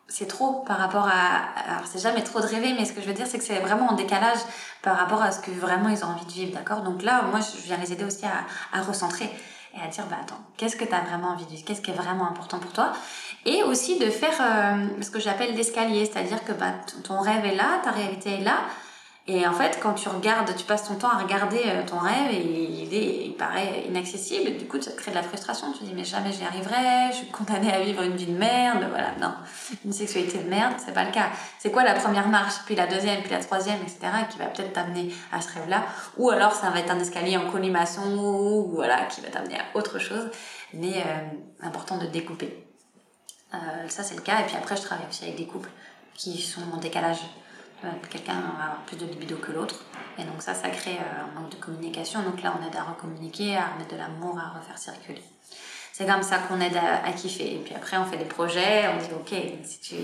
c'est 0.08 0.26
trop 0.26 0.64
par 0.66 0.78
rapport 0.78 1.06
à... 1.06 1.70
Alors, 1.70 1.82
c'est 1.84 2.00
jamais 2.00 2.22
trop 2.22 2.40
de 2.40 2.46
rêver, 2.46 2.74
mais 2.76 2.84
ce 2.84 2.92
que 2.92 3.00
je 3.00 3.06
veux 3.06 3.12
dire, 3.14 3.26
c'est 3.26 3.38
que 3.38 3.44
c'est 3.44 3.58
vraiment 3.60 3.90
en 3.90 3.94
décalage 3.94 4.38
par 4.82 4.96
rapport 4.96 5.22
à 5.22 5.32
ce 5.32 5.40
que 5.40 5.50
vraiment 5.50 5.88
ils 5.90 6.04
ont 6.04 6.08
envie 6.08 6.24
de 6.24 6.32
vivre, 6.32 6.52
d'accord? 6.52 6.80
Donc 6.82 7.02
là, 7.02 7.22
moi, 7.30 7.40
je 7.40 7.62
viens 7.62 7.76
les 7.76 7.92
aider 7.92 8.04
aussi 8.04 8.24
à, 8.24 8.78
à 8.78 8.82
recentrer 8.82 9.30
et 9.74 9.80
à 9.86 9.88
dire 9.88 10.04
bah 10.08 10.16
attends 10.22 10.40
qu'est-ce 10.56 10.76
que 10.76 10.84
tu 10.84 10.94
as 10.94 11.00
vraiment 11.00 11.28
envie 11.28 11.44
de 11.44 11.50
vivre? 11.50 11.64
Qu'est-ce 11.66 11.80
qui 11.80 11.90
est 11.90 11.94
vraiment 11.94 12.28
important 12.28 12.58
pour 12.58 12.72
toi? 12.72 12.92
Et 13.44 13.62
aussi 13.62 13.98
de 13.98 14.10
faire 14.10 14.34
euh, 14.40 15.02
ce 15.02 15.10
que 15.10 15.20
j'appelle 15.20 15.54
l'escalier 15.54 16.06
c'est-à-dire 16.06 16.42
que 16.44 16.52
bah, 16.52 16.72
ton 17.04 17.20
rêve 17.20 17.44
est 17.44 17.54
là 17.54 17.80
ta 17.84 17.90
réalité 17.90 18.40
est 18.40 18.44
là 18.44 18.60
et 19.30 19.46
en 19.46 19.52
fait, 19.52 19.78
quand 19.82 19.92
tu 19.92 20.08
regardes, 20.08 20.56
tu 20.56 20.64
passes 20.64 20.88
ton 20.88 20.94
temps 20.94 21.10
à 21.10 21.18
regarder 21.18 21.60
euh, 21.66 21.84
ton 21.86 21.98
rêve 21.98 22.30
et 22.32 22.40
il, 22.40 23.34
paraît 23.34 23.84
inaccessible. 23.86 24.56
Du 24.56 24.66
coup, 24.66 24.80
ça 24.80 24.90
te 24.90 24.96
crée 24.96 25.10
de 25.10 25.16
la 25.16 25.22
frustration. 25.22 25.70
Tu 25.72 25.80
te 25.80 25.84
dis, 25.84 25.92
mais 25.94 26.02
jamais 26.02 26.32
j'y 26.32 26.42
arriverai, 26.44 27.12
je 27.12 27.16
suis 27.18 27.26
condamnée 27.26 27.70
à 27.70 27.80
vivre 27.80 28.02
une 28.02 28.16
vie 28.16 28.26
de 28.26 28.36
merde. 28.36 28.86
Voilà, 28.88 29.10
non. 29.20 29.34
Une 29.84 29.92
sexualité 29.92 30.38
de 30.38 30.48
merde, 30.48 30.72
c'est 30.84 30.94
pas 30.94 31.04
le 31.04 31.12
cas. 31.12 31.26
C'est 31.58 31.70
quoi 31.70 31.84
la 31.84 31.92
première 31.92 32.26
marche, 32.28 32.54
puis 32.64 32.74
la 32.74 32.86
deuxième, 32.86 33.20
puis 33.20 33.30
la 33.30 33.40
troisième, 33.40 33.76
etc., 33.82 33.98
qui 34.30 34.38
va 34.38 34.46
peut-être 34.46 34.72
t'amener 34.72 35.12
à 35.30 35.42
ce 35.42 35.52
rêve-là. 35.52 35.84
Ou 36.16 36.30
alors, 36.30 36.52
ça 36.52 36.70
va 36.70 36.80
être 36.80 36.90
un 36.90 36.98
escalier 36.98 37.36
en 37.36 37.50
colimaçon, 37.50 38.16
ou 38.18 38.72
voilà, 38.74 39.04
qui 39.04 39.20
va 39.20 39.28
t'amener 39.28 39.56
à 39.56 39.76
autre 39.76 39.98
chose. 39.98 40.30
Mais 40.72 41.04
euh, 41.06 41.66
important 41.66 41.98
de 41.98 42.06
découper. 42.06 42.66
Euh, 43.52 43.58
ça, 43.88 44.02
c'est 44.02 44.16
le 44.16 44.22
cas. 44.22 44.40
Et 44.40 44.44
puis 44.44 44.56
après, 44.56 44.74
je 44.74 44.82
travaille 44.82 45.06
aussi 45.08 45.24
avec 45.24 45.36
des 45.36 45.46
couples 45.46 45.70
qui 46.14 46.40
sont 46.40 46.62
en 46.72 46.78
décalage 46.78 47.20
quelqu'un 48.10 48.34
va 48.34 48.64
avoir 48.64 48.82
plus 48.86 48.96
de 48.96 49.06
libido 49.06 49.36
que 49.36 49.52
l'autre. 49.52 49.84
Et 50.18 50.24
donc 50.24 50.40
ça, 50.42 50.54
ça 50.54 50.68
crée 50.70 50.96
euh, 50.96 51.24
un 51.24 51.40
manque 51.40 51.50
de 51.50 51.56
communication. 51.56 52.22
Donc 52.22 52.42
là, 52.42 52.54
on 52.58 52.66
aide 52.66 52.74
à 52.76 52.82
recommuniquer, 52.82 53.56
à 53.56 53.68
remettre 53.68 53.92
de 53.92 53.96
l'amour, 53.96 54.38
à 54.38 54.58
refaire 54.58 54.78
circuler. 54.78 55.22
C'est 55.92 56.06
comme 56.06 56.22
ça 56.22 56.38
qu'on 56.38 56.60
aide 56.60 56.76
à, 56.76 57.12
kiffer. 57.12 57.56
Et 57.56 57.58
puis 57.58 57.74
après, 57.74 57.96
on 57.96 58.04
fait 58.04 58.16
des 58.16 58.24
projets, 58.24 58.88
on 58.88 58.98
dit, 58.98 59.14
ok, 59.14 59.64
si 59.64 59.80
tu... 59.80 59.94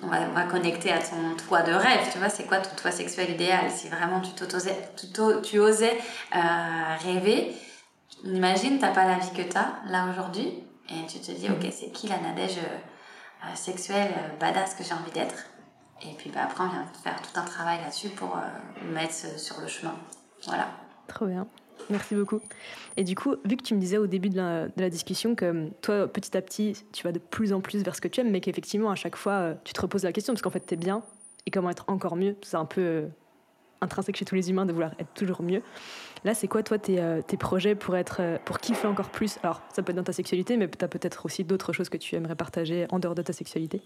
On 0.00 0.06
va, 0.06 0.18
on 0.30 0.32
va 0.32 0.44
connecter 0.44 0.92
à 0.92 0.98
ton 0.98 1.34
toit 1.36 1.62
de 1.62 1.72
rêve, 1.72 2.08
tu 2.12 2.18
vois, 2.18 2.28
c'est 2.28 2.44
quoi 2.44 2.58
ton 2.58 2.76
toit 2.76 2.92
sexuel 2.92 3.32
idéal? 3.32 3.68
Si 3.68 3.88
vraiment 3.88 4.20
tu, 4.20 4.30
tu, 4.32 5.42
tu 5.42 5.58
osais 5.58 5.98
euh, 6.36 6.96
rêver, 7.02 7.52
imagine, 8.22 8.78
t'as 8.78 8.92
pas 8.92 9.06
la 9.06 9.16
vie 9.16 9.32
que 9.32 9.42
t'as 9.42 9.72
là 9.88 10.06
aujourd'hui, 10.08 10.62
et 10.88 11.04
tu 11.08 11.18
te 11.18 11.32
dis, 11.32 11.48
ok, 11.50 11.72
c'est 11.72 11.90
qui 11.90 12.06
la 12.06 12.18
Nadège 12.18 12.58
euh, 12.58 13.54
sexuelle 13.56 14.14
badass 14.38 14.74
que 14.74 14.84
j'ai 14.84 14.94
envie 14.94 15.10
d'être? 15.10 15.34
Et 16.02 16.14
puis 16.16 16.30
bah, 16.30 16.40
après, 16.44 16.64
on 16.64 16.68
vient 16.68 16.86
faire 17.02 17.20
tout 17.20 17.38
un 17.38 17.44
travail 17.44 17.80
là-dessus 17.82 18.10
pour 18.10 18.36
euh, 18.36 18.92
mettre 18.92 19.14
sur 19.14 19.60
le 19.60 19.66
chemin. 19.66 19.94
Voilà. 20.46 20.68
Trop 21.08 21.26
bien. 21.26 21.46
Merci 21.90 22.14
beaucoup. 22.14 22.40
Et 22.96 23.04
du 23.04 23.14
coup, 23.14 23.36
vu 23.44 23.56
que 23.56 23.62
tu 23.62 23.74
me 23.74 23.80
disais 23.80 23.98
au 23.98 24.06
début 24.06 24.28
de 24.28 24.36
la, 24.36 24.90
discussion 24.90 25.34
que 25.34 25.68
toi, 25.80 26.06
petit 26.06 26.36
à 26.36 26.42
petit, 26.42 26.84
tu 26.92 27.04
vas 27.04 27.12
de 27.12 27.18
plus 27.18 27.52
en 27.52 27.60
plus 27.60 27.82
vers 27.82 27.96
ce 27.96 28.00
que 28.00 28.08
tu 28.08 28.20
aimes, 28.20 28.30
mais 28.30 28.40
qu'effectivement, 28.40 28.90
à 28.90 28.94
chaque 28.94 29.16
fois, 29.16 29.32
euh, 29.32 29.54
tu 29.64 29.72
te 29.72 29.80
reposes 29.80 30.04
la 30.04 30.12
question, 30.12 30.34
parce 30.34 30.42
qu'en 30.42 30.50
fait, 30.50 30.64
tu 30.66 30.74
es 30.74 30.76
bien, 30.76 31.02
et 31.46 31.50
comment 31.50 31.70
être 31.70 31.84
encore 31.88 32.16
mieux, 32.16 32.36
c'est 32.42 32.56
un 32.56 32.66
peu 32.66 32.80
euh, 32.80 33.06
intrinsèque 33.80 34.16
chez 34.16 34.24
tous 34.24 34.34
les 34.34 34.50
humains 34.50 34.66
de 34.66 34.72
vouloir 34.72 34.92
être 34.98 35.12
toujours 35.14 35.42
mieux. 35.42 35.62
Là, 36.24 36.34
c'est 36.34 36.48
quoi, 36.48 36.62
toi, 36.62 36.78
tes, 36.78 37.00
tes, 37.26 37.36
projets 37.36 37.76
pour, 37.76 37.96
être, 37.96 38.20
pour 38.44 38.58
kiffer 38.58 38.88
encore 38.88 39.08
plus? 39.08 39.38
Alors, 39.44 39.62
ça 39.72 39.82
peut 39.82 39.92
être 39.92 39.96
dans 39.96 40.02
ta 40.02 40.12
sexualité, 40.12 40.56
mais 40.56 40.68
tu 40.68 40.84
as 40.84 40.88
peut-être 40.88 41.24
aussi 41.24 41.44
d'autres 41.44 41.72
choses 41.72 41.88
que 41.88 41.96
tu 41.96 42.16
aimerais 42.16 42.34
partager 42.34 42.86
en 42.90 42.98
dehors 42.98 43.14
de 43.14 43.22
ta 43.22 43.32
sexualité 43.32 43.80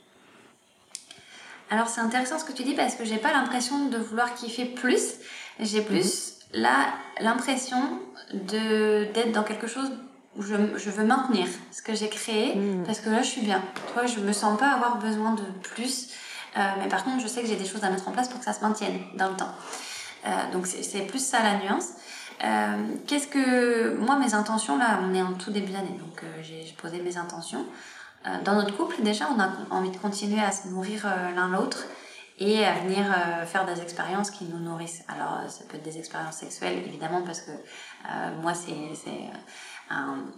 alors 1.72 1.88
c'est 1.88 2.02
intéressant 2.02 2.38
ce 2.38 2.44
que 2.44 2.52
tu 2.52 2.64
dis 2.64 2.74
parce 2.74 2.96
que 2.96 3.04
j'ai 3.04 3.16
pas 3.16 3.32
l'impression 3.32 3.86
de 3.86 3.96
vouloir 3.96 4.34
kiffer 4.34 4.66
plus. 4.66 5.14
J'ai 5.58 5.80
plus 5.80 6.34
mhm. 6.54 6.60
là 6.60 6.76
l'impression 7.20 7.98
de 8.34 9.10
d'être 9.12 9.32
dans 9.32 9.42
quelque 9.42 9.66
chose 9.66 9.90
je, 10.38 10.54
je, 10.76 10.90
veux 10.90 11.04
maintenir 11.04 11.46
ce 11.70 11.82
que 11.82 11.94
j'ai 11.94 12.08
créé 12.08 12.54
mmh. 12.54 12.84
parce 12.84 13.00
que 13.00 13.10
là 13.10 13.22
je 13.22 13.28
suis 13.28 13.42
bien. 13.42 13.62
Toi, 13.92 14.06
je 14.06 14.20
me 14.20 14.32
sens 14.32 14.58
pas 14.58 14.70
avoir 14.70 14.98
besoin 14.98 15.34
de 15.34 15.42
plus. 15.62 16.08
Euh, 16.56 16.60
mais 16.78 16.88
par 16.88 17.04
contre, 17.04 17.22
je 17.22 17.26
sais 17.26 17.42
que 17.42 17.48
j'ai 17.48 17.56
des 17.56 17.66
choses 17.66 17.84
à 17.84 17.90
mettre 17.90 18.08
en 18.08 18.12
place 18.12 18.28
pour 18.28 18.38
que 18.38 18.44
ça 18.44 18.52
se 18.52 18.60
maintienne 18.60 18.98
dans 19.16 19.28
le 19.28 19.36
temps. 19.36 19.52
Euh, 20.26 20.30
donc 20.52 20.66
c'est 20.66 21.06
plus 21.06 21.24
ça 21.24 21.42
la 21.42 21.58
nuance. 21.58 21.88
Euh, 22.44 22.76
Qu'est-ce 23.06 23.28
que 23.28 23.96
moi 23.96 24.16
mes 24.16 24.34
intentions 24.34 24.76
là, 24.78 25.00
on 25.02 25.14
est 25.14 25.22
en 25.22 25.34
tout 25.34 25.50
début 25.50 25.72
d'année, 25.72 25.98
donc 25.98 26.22
j'ai 26.42 26.74
posé 26.80 27.00
mes 27.00 27.16
intentions. 27.16 27.66
Euh, 28.26 28.42
dans 28.44 28.54
notre 28.54 28.76
couple 28.76 29.02
déjà, 29.02 29.28
on 29.34 29.40
a 29.40 29.50
envie 29.70 29.90
de 29.90 29.96
continuer 29.96 30.40
à 30.40 30.52
se 30.52 30.68
nourrir 30.68 31.06
l'un 31.34 31.48
l'autre 31.48 31.84
et 32.38 32.64
à 32.64 32.72
venir 32.80 33.04
faire 33.46 33.66
des 33.66 33.80
expériences 33.82 34.30
qui 34.30 34.44
nous 34.44 34.58
nourrissent. 34.58 35.04
Alors 35.06 35.48
ça 35.48 35.64
peut 35.68 35.76
être 35.76 35.84
des 35.84 35.98
expériences 35.98 36.36
sexuelles 36.36 36.78
évidemment 36.86 37.22
parce 37.22 37.42
que 37.42 37.52
moi 38.40 38.54
c'est 38.54 38.72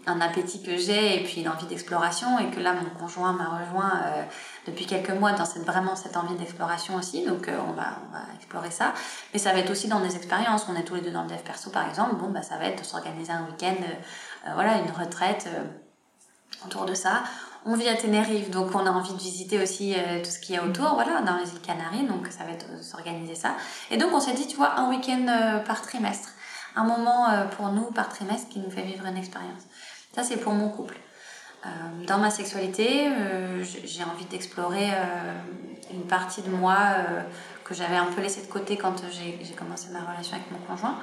un, 0.06 0.20
appétit 0.20 0.62
que 0.62 0.76
j'ai 0.76 1.20
et 1.20 1.24
puis 1.24 1.40
une 1.40 1.48
envie 1.48 1.66
d'exploration 1.66 2.38
et 2.38 2.50
que 2.50 2.60
là 2.60 2.74
mon 2.74 2.90
conjoint 2.98 3.32
m'a 3.32 3.58
rejoint 3.58 3.92
euh, 4.04 4.22
depuis 4.66 4.86
quelques 4.86 5.10
mois 5.10 5.32
dans 5.32 5.44
cette, 5.44 5.64
vraiment 5.64 5.96
cette 5.96 6.16
envie 6.16 6.34
d'exploration 6.34 6.96
aussi. 6.96 7.24
Donc 7.24 7.48
euh, 7.48 7.58
on, 7.68 7.72
va, 7.72 7.98
on 8.08 8.12
va 8.12 8.22
explorer 8.36 8.70
ça. 8.70 8.94
Mais 9.32 9.38
ça 9.38 9.52
va 9.52 9.58
être 9.58 9.70
aussi 9.70 9.88
dans 9.88 10.00
des 10.00 10.16
expériences. 10.16 10.66
On 10.68 10.76
est 10.76 10.84
tous 10.84 10.94
les 10.94 11.00
deux 11.00 11.10
dans 11.10 11.22
le 11.22 11.28
dev 11.28 11.42
perso 11.44 11.70
par 11.70 11.88
exemple. 11.88 12.16
Bon 12.16 12.30
bah 12.30 12.42
ça 12.42 12.56
va 12.56 12.66
être 12.66 12.80
de 12.80 12.86
s'organiser 12.86 13.32
un 13.32 13.44
week-end 13.46 13.76
euh, 13.80 14.50
voilà 14.54 14.78
une 14.78 14.90
retraite 14.90 15.48
autour 16.64 16.84
de 16.84 16.94
ça 16.94 17.22
on 17.64 17.76
vit 17.76 17.88
à 17.88 17.94
Tenerife 17.94 18.50
donc 18.50 18.74
on 18.74 18.86
a 18.86 18.90
envie 18.90 19.12
de 19.12 19.18
visiter 19.18 19.62
aussi 19.62 19.94
tout 20.22 20.30
ce 20.30 20.38
qu'il 20.38 20.54
y 20.54 20.58
a 20.58 20.64
autour 20.64 20.94
voilà 20.94 21.22
dans 21.22 21.36
les 21.36 21.50
îles 21.50 21.60
Canaries 21.60 22.06
donc 22.06 22.28
ça 22.28 22.44
va 22.44 22.50
être 22.50 22.66
de 22.76 22.82
s'organiser 22.82 23.34
ça 23.34 23.54
et 23.90 23.96
donc 23.96 24.10
on 24.12 24.20
s'est 24.20 24.34
dit 24.34 24.46
tu 24.46 24.56
vois 24.56 24.78
un 24.78 24.90
week-end 24.90 25.62
par 25.66 25.80
trimestre 25.82 26.30
un 26.76 26.84
moment 26.84 27.28
euh, 27.30 27.44
pour 27.46 27.68
nous 27.68 27.90
par 27.92 28.08
trimestre 28.08 28.48
qui 28.48 28.58
nous 28.58 28.70
fait 28.70 28.82
vivre 28.82 29.06
une 29.06 29.16
expérience. 29.16 29.62
Ça, 30.14 30.22
c'est 30.22 30.36
pour 30.36 30.52
mon 30.52 30.68
couple. 30.68 30.96
Euh, 31.64 31.68
dans 32.06 32.18
ma 32.18 32.30
sexualité, 32.30 33.08
euh, 33.08 33.64
j'ai 33.64 34.04
envie 34.04 34.26
d'explorer 34.26 34.90
une 35.92 36.06
partie 36.06 36.42
de 36.42 36.50
moi 36.50 36.78
que 37.64 37.74
j'avais 37.74 37.96
un 37.96 38.06
peu 38.06 38.20
laissé 38.20 38.42
de 38.42 38.46
côté 38.46 38.76
quand 38.76 38.94
j'ai 39.10 39.54
commencé 39.54 39.88
ma 39.90 40.00
relation 40.00 40.36
avec 40.36 40.50
mon 40.50 40.58
conjoint 40.58 40.98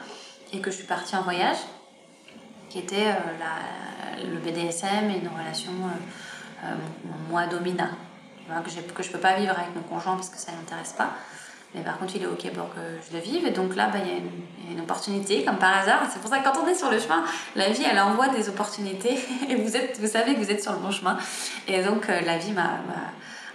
et 0.54 0.60
que 0.60 0.69
je 0.69 0.78
suis 0.78 0.86
partie 0.86 1.15
en 1.15 1.24
voyage, 1.24 1.58
qui 2.69 2.80
était 2.80 3.15
le 4.24 4.38
BDSM 4.38 5.10
et 5.10 5.17
une 5.17 5.30
relation 5.30 5.71
moi 7.30 7.47
domina, 7.47 7.89
que, 8.47 8.93
que 8.93 9.04
je 9.04 9.12
peux 9.12 9.19
pas 9.19 9.36
vivre 9.36 9.54
avec 9.58 9.76
mon 9.76 9.82
conjoint 9.82 10.15
parce 10.15 10.30
que 10.30 10.38
ça 10.38 10.52
l'intéresse 10.52 10.93
pas. 10.93 11.12
Mais 11.74 11.82
par 11.82 11.97
contre, 11.97 12.15
il 12.15 12.24
est 12.24 12.28
OK 12.28 12.52
pour 12.52 12.69
que 12.74 12.82
je 13.08 13.15
le 13.15 13.24
vive. 13.24 13.45
Et 13.45 13.52
donc 13.52 13.76
là, 13.76 13.88
bah, 13.88 14.00
il 14.04 14.08
y, 14.08 14.15
a 14.15 14.71
une 14.71 14.82
opportunité, 14.82 15.45
comme 15.45 15.58
par 15.58 15.78
hasard. 15.78 16.02
C'est 16.12 16.19
pour 16.19 16.30
ça 16.30 16.39
que 16.39 16.43
quand 16.43 16.60
on 16.62 16.67
est 16.67 16.76
sur 16.76 16.91
le 16.91 17.00
chemin, 17.00 17.24
la 17.56 17.69
vie, 17.69 17.84
elle 17.89 18.00
envoie 18.00 18.28
des 18.28 18.50
opportunités. 18.50 19.17
Et 19.50 19.56
vous, 19.56 19.76
êtes, 19.76 20.00
vous 20.00 20.08
savez 20.08 20.36
que 20.36 20.39
vous 20.39 20.52
êtes 20.52 20.62
sur 20.62 20.74
le 20.74 20.80
bon 20.80 20.91
chemin. 20.91 21.17
Et 21.67 21.82
donc, 21.82 22.10
euh, 22.10 22.21
la 22.21 22.38
vie 22.38 22.52
m'a 22.52 22.80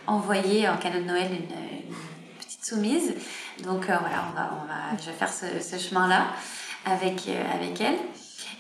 envoyé 0.07 0.69
en 0.69 0.77
cadeau 0.77 0.99
de 0.99 1.05
Noël 1.05 1.31
une, 1.31 1.47
petite 2.39 2.65
soumise. 2.65 3.15
Donc 3.65 3.89
euh, 3.89 3.97
voilà, 3.99 4.25
on 4.31 4.67
va, 4.67 4.99
je 4.99 5.11
vais 5.11 5.17
faire 5.17 5.33
ce, 5.33 5.77
chemin-là 5.77 6.27
avec, 6.87 7.29
euh, 7.29 7.43
avec 7.55 7.81
elle. 7.81 7.99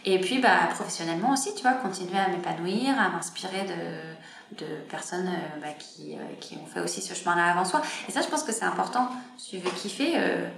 Et 0.04 0.20
puis, 0.20 0.38
bah, 0.38 0.68
professionnellement 0.74 1.32
aussi, 1.32 1.54
tu 1.54 1.62
vois, 1.62 1.72
continuer 1.72 2.18
à 2.18 2.28
m'épanouir, 2.28 3.00
à 3.00 3.08
m'inspirer 3.08 3.62
de 3.62 4.16
de 4.52 4.66
personnes 4.88 5.28
euh, 5.28 5.60
bah, 5.60 5.72
qui, 5.78 6.14
euh, 6.14 6.22
qui, 6.40 6.56
ont 6.56 6.66
fait 6.66 6.80
aussi 6.80 7.02
ce 7.02 7.14
chemin-là 7.14 7.46
avant 7.46 7.64
soi. 7.64 7.82
Et 8.08 8.12
ça, 8.12 8.22
je 8.22 8.28
pense 8.28 8.44
que 8.44 8.52
c'est 8.52 8.64
important. 8.64 9.08
Si 9.36 9.50
tu 9.50 9.58
veux 9.58 9.70
kiffer, 9.70 10.14
euh, 10.16 10.48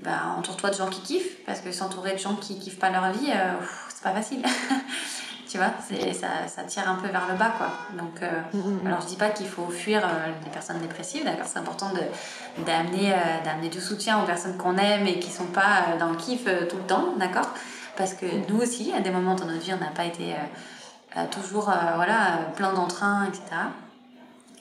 bah, 0.00 0.34
entoure-toi 0.38 0.70
de 0.70 0.76
gens 0.76 0.88
qui 0.88 1.00
kiffent, 1.00 1.44
parce 1.44 1.60
que 1.60 1.70
s'entourer 1.70 2.12
de 2.12 2.18
gens 2.18 2.34
qui 2.36 2.58
kiffent 2.58 2.78
pas 2.78 2.90
leur 2.90 3.12
vie, 3.12 3.30
c'est 3.88 4.02
pas 4.02 4.12
facile. 4.12 4.42
tu 5.48 5.58
vois, 5.58 5.72
ça, 6.12 6.48
ça 6.48 6.62
tire 6.64 6.88
un 6.88 6.96
peu 6.96 7.08
vers 7.08 7.28
le 7.30 7.36
bas, 7.36 7.52
quoi. 7.56 7.68
Donc, 7.96 8.20
mm, 8.20 8.58
mm, 8.58 8.82
mm. 8.82 8.86
alors 8.86 9.00
je 9.02 9.06
dis 9.06 9.16
pas 9.16 9.30
qu'il 9.30 9.46
faut 9.46 9.68
fuir 9.68 10.02
les 10.44 10.50
personnes 10.50 10.78
dépressives, 10.80 11.24
d'accord 11.24 11.46
C'est 11.46 11.58
important 11.58 11.90
d'amener 12.66 13.14
d'amener 13.44 13.68
du 13.68 13.80
soutien 13.80 14.20
aux 14.20 14.26
personnes 14.26 14.56
qu'on 14.56 14.76
aime 14.78 15.06
et 15.06 15.18
qui 15.20 15.30
sont 15.30 15.46
pas 15.46 15.96
dans 15.98 16.10
le 16.10 16.16
kiff 16.16 16.44
tout 16.68 16.76
le 16.76 16.86
temps, 16.86 17.14
d'accord 17.18 17.50
Parce 17.96 18.14
que 18.14 18.26
nous 18.50 18.60
aussi, 18.60 18.92
à 18.92 19.00
des 19.00 19.10
moments 19.10 19.36
dans 19.36 19.46
notre 19.46 19.60
vie, 19.60 19.74
on 19.74 19.84
n'a 19.84 19.92
pas 19.92 20.06
été 20.06 20.34
toujours 21.30 21.68
euh, 21.68 21.94
voilà, 21.94 22.50
plein 22.56 22.72
d'entrain, 22.72 23.26
etc. 23.26 23.44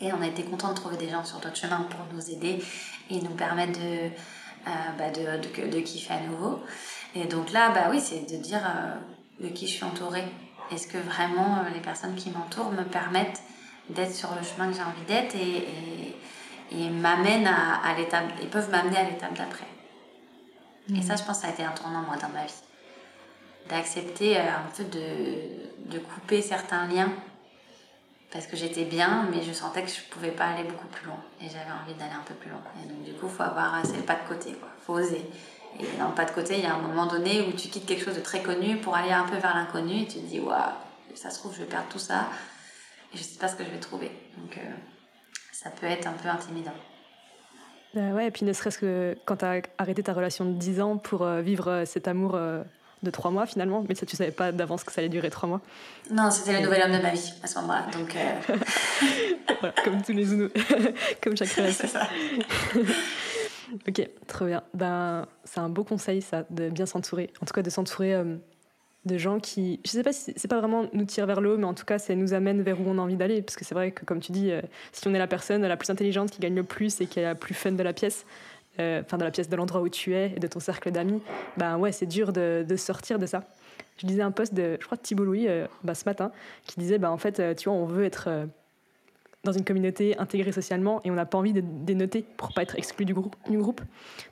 Et 0.01 0.13
on 0.13 0.21
a 0.21 0.27
été 0.27 0.43
content 0.43 0.69
de 0.69 0.75
trouver 0.75 0.97
des 0.97 1.09
gens 1.09 1.23
sur 1.23 1.39
d'autres 1.39 1.55
chemins 1.55 1.85
pour 1.89 1.99
nous 2.13 2.29
aider 2.29 2.63
et 3.09 3.21
nous 3.21 3.31
permettre 3.31 3.79
de, 3.79 4.07
euh, 4.07 4.71
bah 4.97 5.09
de, 5.09 5.41
de, 5.41 5.69
de, 5.69 5.79
kiffer 5.79 6.13
à 6.13 6.19
nouveau. 6.21 6.61
Et 7.15 7.25
donc 7.25 7.51
là, 7.51 7.69
bah 7.69 7.87
oui, 7.89 7.99
c'est 7.99 8.29
de 8.31 8.41
dire 8.41 8.61
euh, 8.65 9.45
de 9.45 9.49
qui 9.49 9.67
je 9.67 9.73
suis 9.73 9.83
entourée. 9.83 10.25
Est-ce 10.71 10.87
que 10.87 10.97
vraiment 10.97 11.63
les 11.73 11.81
personnes 11.81 12.15
qui 12.15 12.29
m'entourent 12.29 12.71
me 12.71 12.83
permettent 12.83 13.41
d'être 13.89 14.13
sur 14.13 14.29
le 14.35 14.43
chemin 14.43 14.69
que 14.69 14.75
j'ai 14.75 14.83
envie 14.83 15.05
d'être 15.07 15.35
et, 15.35 15.67
et, 16.71 16.89
m'amènent 16.89 17.47
à, 17.47 17.85
à 17.85 17.93
l'étape, 17.95 18.25
et 18.41 18.45
peuvent 18.45 18.69
m'amener 18.69 18.97
à 18.97 19.03
l'étape 19.03 19.37
d'après. 19.37 19.67
Et 20.95 21.01
ça, 21.01 21.15
je 21.15 21.23
pense, 21.23 21.39
ça 21.39 21.47
a 21.47 21.49
été 21.49 21.63
un 21.63 21.71
tournant, 21.71 22.01
moi, 22.01 22.15
dans 22.15 22.29
ma 22.29 22.45
vie 22.45 22.53
d'accepter 23.69 24.37
euh, 24.37 24.41
un 24.41 24.69
peu 24.75 24.83
de, 24.83 25.91
de, 25.91 25.99
couper 25.99 26.41
certains 26.41 26.87
liens 26.87 27.11
parce 28.31 28.47
que 28.47 28.57
j'étais 28.57 28.85
bien, 28.85 29.27
mais 29.31 29.43
je 29.43 29.53
sentais 29.53 29.83
que 29.83 29.89
je 29.89 30.01
pouvais 30.09 30.31
pas 30.31 30.45
aller 30.45 30.63
beaucoup 30.63 30.87
plus 30.87 31.05
loin 31.05 31.19
et 31.39 31.45
j'avais 31.45 31.71
envie 31.83 31.93
d'aller 31.93 32.13
un 32.13 32.23
peu 32.25 32.33
plus 32.33 32.49
loin. 32.49 32.61
Et 32.83 32.87
donc, 32.87 33.03
du 33.03 33.13
coup, 33.13 33.27
faut 33.27 33.43
avoir 33.43 33.75
assez 33.75 34.01
pas 34.01 34.15
de 34.15 34.27
côté, 34.27 34.53
quoi. 34.53 34.69
faut 34.81 34.93
oser. 34.93 35.23
Et 35.79 35.85
dans 35.97 36.09
le 36.09 36.15
pas 36.15 36.25
de 36.25 36.31
côté, 36.31 36.57
il 36.57 36.63
y 36.63 36.65
a 36.65 36.73
un 36.73 36.81
moment 36.81 37.05
donné 37.05 37.41
où 37.41 37.51
tu 37.51 37.67
quittes 37.67 37.85
quelque 37.85 38.03
chose 38.03 38.15
de 38.15 38.21
très 38.21 38.41
connu 38.41 38.77
pour 38.77 38.95
aller 38.95 39.11
un 39.11 39.23
peu 39.23 39.37
vers 39.37 39.55
l'inconnu 39.55 40.01
et 40.01 40.07
tu 40.07 40.19
te 40.19 40.25
dis, 40.25 40.39
waouh, 40.39 40.57
ça 41.13 41.29
se 41.29 41.39
trouve, 41.39 41.53
je 41.53 41.59
vais 41.59 41.67
perdre 41.67 41.87
tout 41.89 41.99
ça 41.99 42.27
et 43.13 43.17
je 43.17 43.23
sais 43.23 43.37
pas 43.37 43.47
ce 43.47 43.55
que 43.55 43.63
je 43.63 43.69
vais 43.69 43.79
trouver. 43.79 44.11
Donc, 44.37 44.57
euh, 44.57 44.61
ça 45.51 45.69
peut 45.69 45.85
être 45.85 46.07
un 46.07 46.13
peu 46.13 46.27
intimidant. 46.27 46.73
Euh, 47.95 48.11
ouais, 48.13 48.27
et 48.27 48.31
puis 48.31 48.45
ne 48.45 48.53
serait-ce 48.53 48.79
que 48.79 49.15
quand 49.25 49.37
tu 49.37 49.45
as 49.45 49.61
arrêté 49.77 50.01
ta 50.01 50.13
relation 50.13 50.45
de 50.45 50.53
10 50.53 50.81
ans 50.81 50.97
pour 50.97 51.23
vivre 51.27 51.83
cet 51.85 52.07
amour 52.07 52.35
de 53.03 53.11
trois 53.11 53.31
mois 53.31 53.45
finalement, 53.45 53.85
mais 53.87 53.95
ça 53.95 54.05
tu 54.05 54.15
savais 54.15 54.31
pas 54.31 54.51
d'avance 54.51 54.83
que 54.83 54.91
ça 54.91 55.01
allait 55.01 55.09
durer 55.09 55.29
trois 55.29 55.47
mois. 55.47 55.61
Non, 56.09 56.31
c'était 56.31 56.53
le 56.53 56.65
nouvel 56.65 56.81
homme 56.83 56.97
de 56.97 57.01
ma 57.01 57.11
vie 57.11 57.33
à 57.43 57.47
ce 57.47 57.59
moment-là, 57.59 57.85
donc. 57.97 58.15
Euh... 58.15 58.55
voilà, 59.59 59.75
comme 59.83 60.01
tous 60.01 60.13
les 60.13 60.25
zounous, 60.25 60.49
comme 61.21 61.37
chaque 61.37 61.49
relation. 61.49 61.87
ça. 61.87 62.07
ok, 63.87 64.09
trop 64.27 64.45
bien. 64.45 64.63
Ben, 64.73 65.27
c'est 65.43 65.59
un 65.59 65.69
beau 65.69 65.83
conseil 65.83 66.21
ça, 66.21 66.45
de 66.49 66.69
bien 66.69 66.85
s'entourer. 66.85 67.31
En 67.41 67.45
tout 67.45 67.53
cas, 67.53 67.61
de 67.61 67.69
s'entourer 67.69 68.15
euh, 68.15 68.35
de 69.05 69.17
gens 69.17 69.39
qui, 69.39 69.81
je 69.85 69.91
sais 69.91 70.03
pas 70.03 70.13
si 70.13 70.33
c'est 70.35 70.47
pas 70.47 70.59
vraiment 70.59 70.85
nous 70.93 71.05
tirer 71.05 71.27
vers 71.27 71.41
le 71.41 71.53
haut, 71.53 71.57
mais 71.57 71.65
en 71.65 71.73
tout 71.73 71.85
cas, 71.85 71.99
ça 71.99 72.15
nous 72.15 72.33
amène 72.33 72.61
vers 72.61 72.79
où 72.79 72.83
on 72.87 72.97
a 72.97 73.01
envie 73.01 73.17
d'aller, 73.17 73.41
parce 73.41 73.55
que 73.55 73.65
c'est 73.65 73.75
vrai 73.75 73.91
que 73.91 74.05
comme 74.05 74.19
tu 74.19 74.31
dis, 74.31 74.51
euh, 74.51 74.61
si 74.91 75.07
on 75.07 75.13
est 75.13 75.19
la 75.19 75.27
personne 75.27 75.65
la 75.65 75.77
plus 75.77 75.89
intelligente 75.89 76.31
qui 76.31 76.39
gagne 76.39 76.55
le 76.55 76.63
plus 76.63 77.01
et 77.01 77.07
qui 77.07 77.19
est 77.19 77.23
la 77.23 77.35
plus 77.35 77.53
fun 77.53 77.73
de 77.73 77.83
la 77.83 77.93
pièce 77.93 78.25
enfin 78.75 79.17
dans 79.17 79.25
la 79.25 79.31
pièce 79.31 79.49
de 79.49 79.55
l'endroit 79.55 79.81
où 79.81 79.89
tu 79.89 80.15
es 80.15 80.33
et 80.35 80.39
de 80.39 80.47
ton 80.47 80.59
cercle 80.59 80.91
d'amis, 80.91 81.21
ben 81.57 81.77
ouais, 81.77 81.91
c'est 81.91 82.05
dur 82.05 82.33
de, 82.33 82.65
sortir 82.77 83.19
de 83.19 83.25
ça. 83.25 83.43
Je 83.97 84.07
lisais 84.07 84.23
un 84.23 84.31
post 84.31 84.53
de, 84.53 84.77
je 84.79 84.85
crois, 84.85 84.97
de 84.97 85.03
Thibault 85.03 85.25
Louis 85.25 85.47
euh, 85.47 85.67
bah, 85.83 85.93
ce 85.93 86.05
matin, 86.05 86.31
qui 86.65 86.79
disait, 86.79 86.97
bah, 86.97 87.11
en 87.11 87.17
fait, 87.17 87.39
euh, 87.39 87.53
tu 87.53 87.69
vois, 87.69 87.77
on 87.77 87.85
veut 87.85 88.05
être 88.05 88.47
dans 89.43 89.51
une 89.51 89.65
communauté 89.65 90.17
intégrée 90.17 90.51
socialement 90.51 91.01
et 91.03 91.11
on 91.11 91.15
n'a 91.15 91.25
pas 91.25 91.37
envie 91.37 91.51
de 91.51 91.61
dénoter 91.61 92.25
pour 92.37 92.53
pas 92.53 92.63
être 92.63 92.77
exclu 92.77 93.05
du 93.05 93.13
groupe, 93.13 93.35
du 93.49 93.57
groupe. 93.57 93.81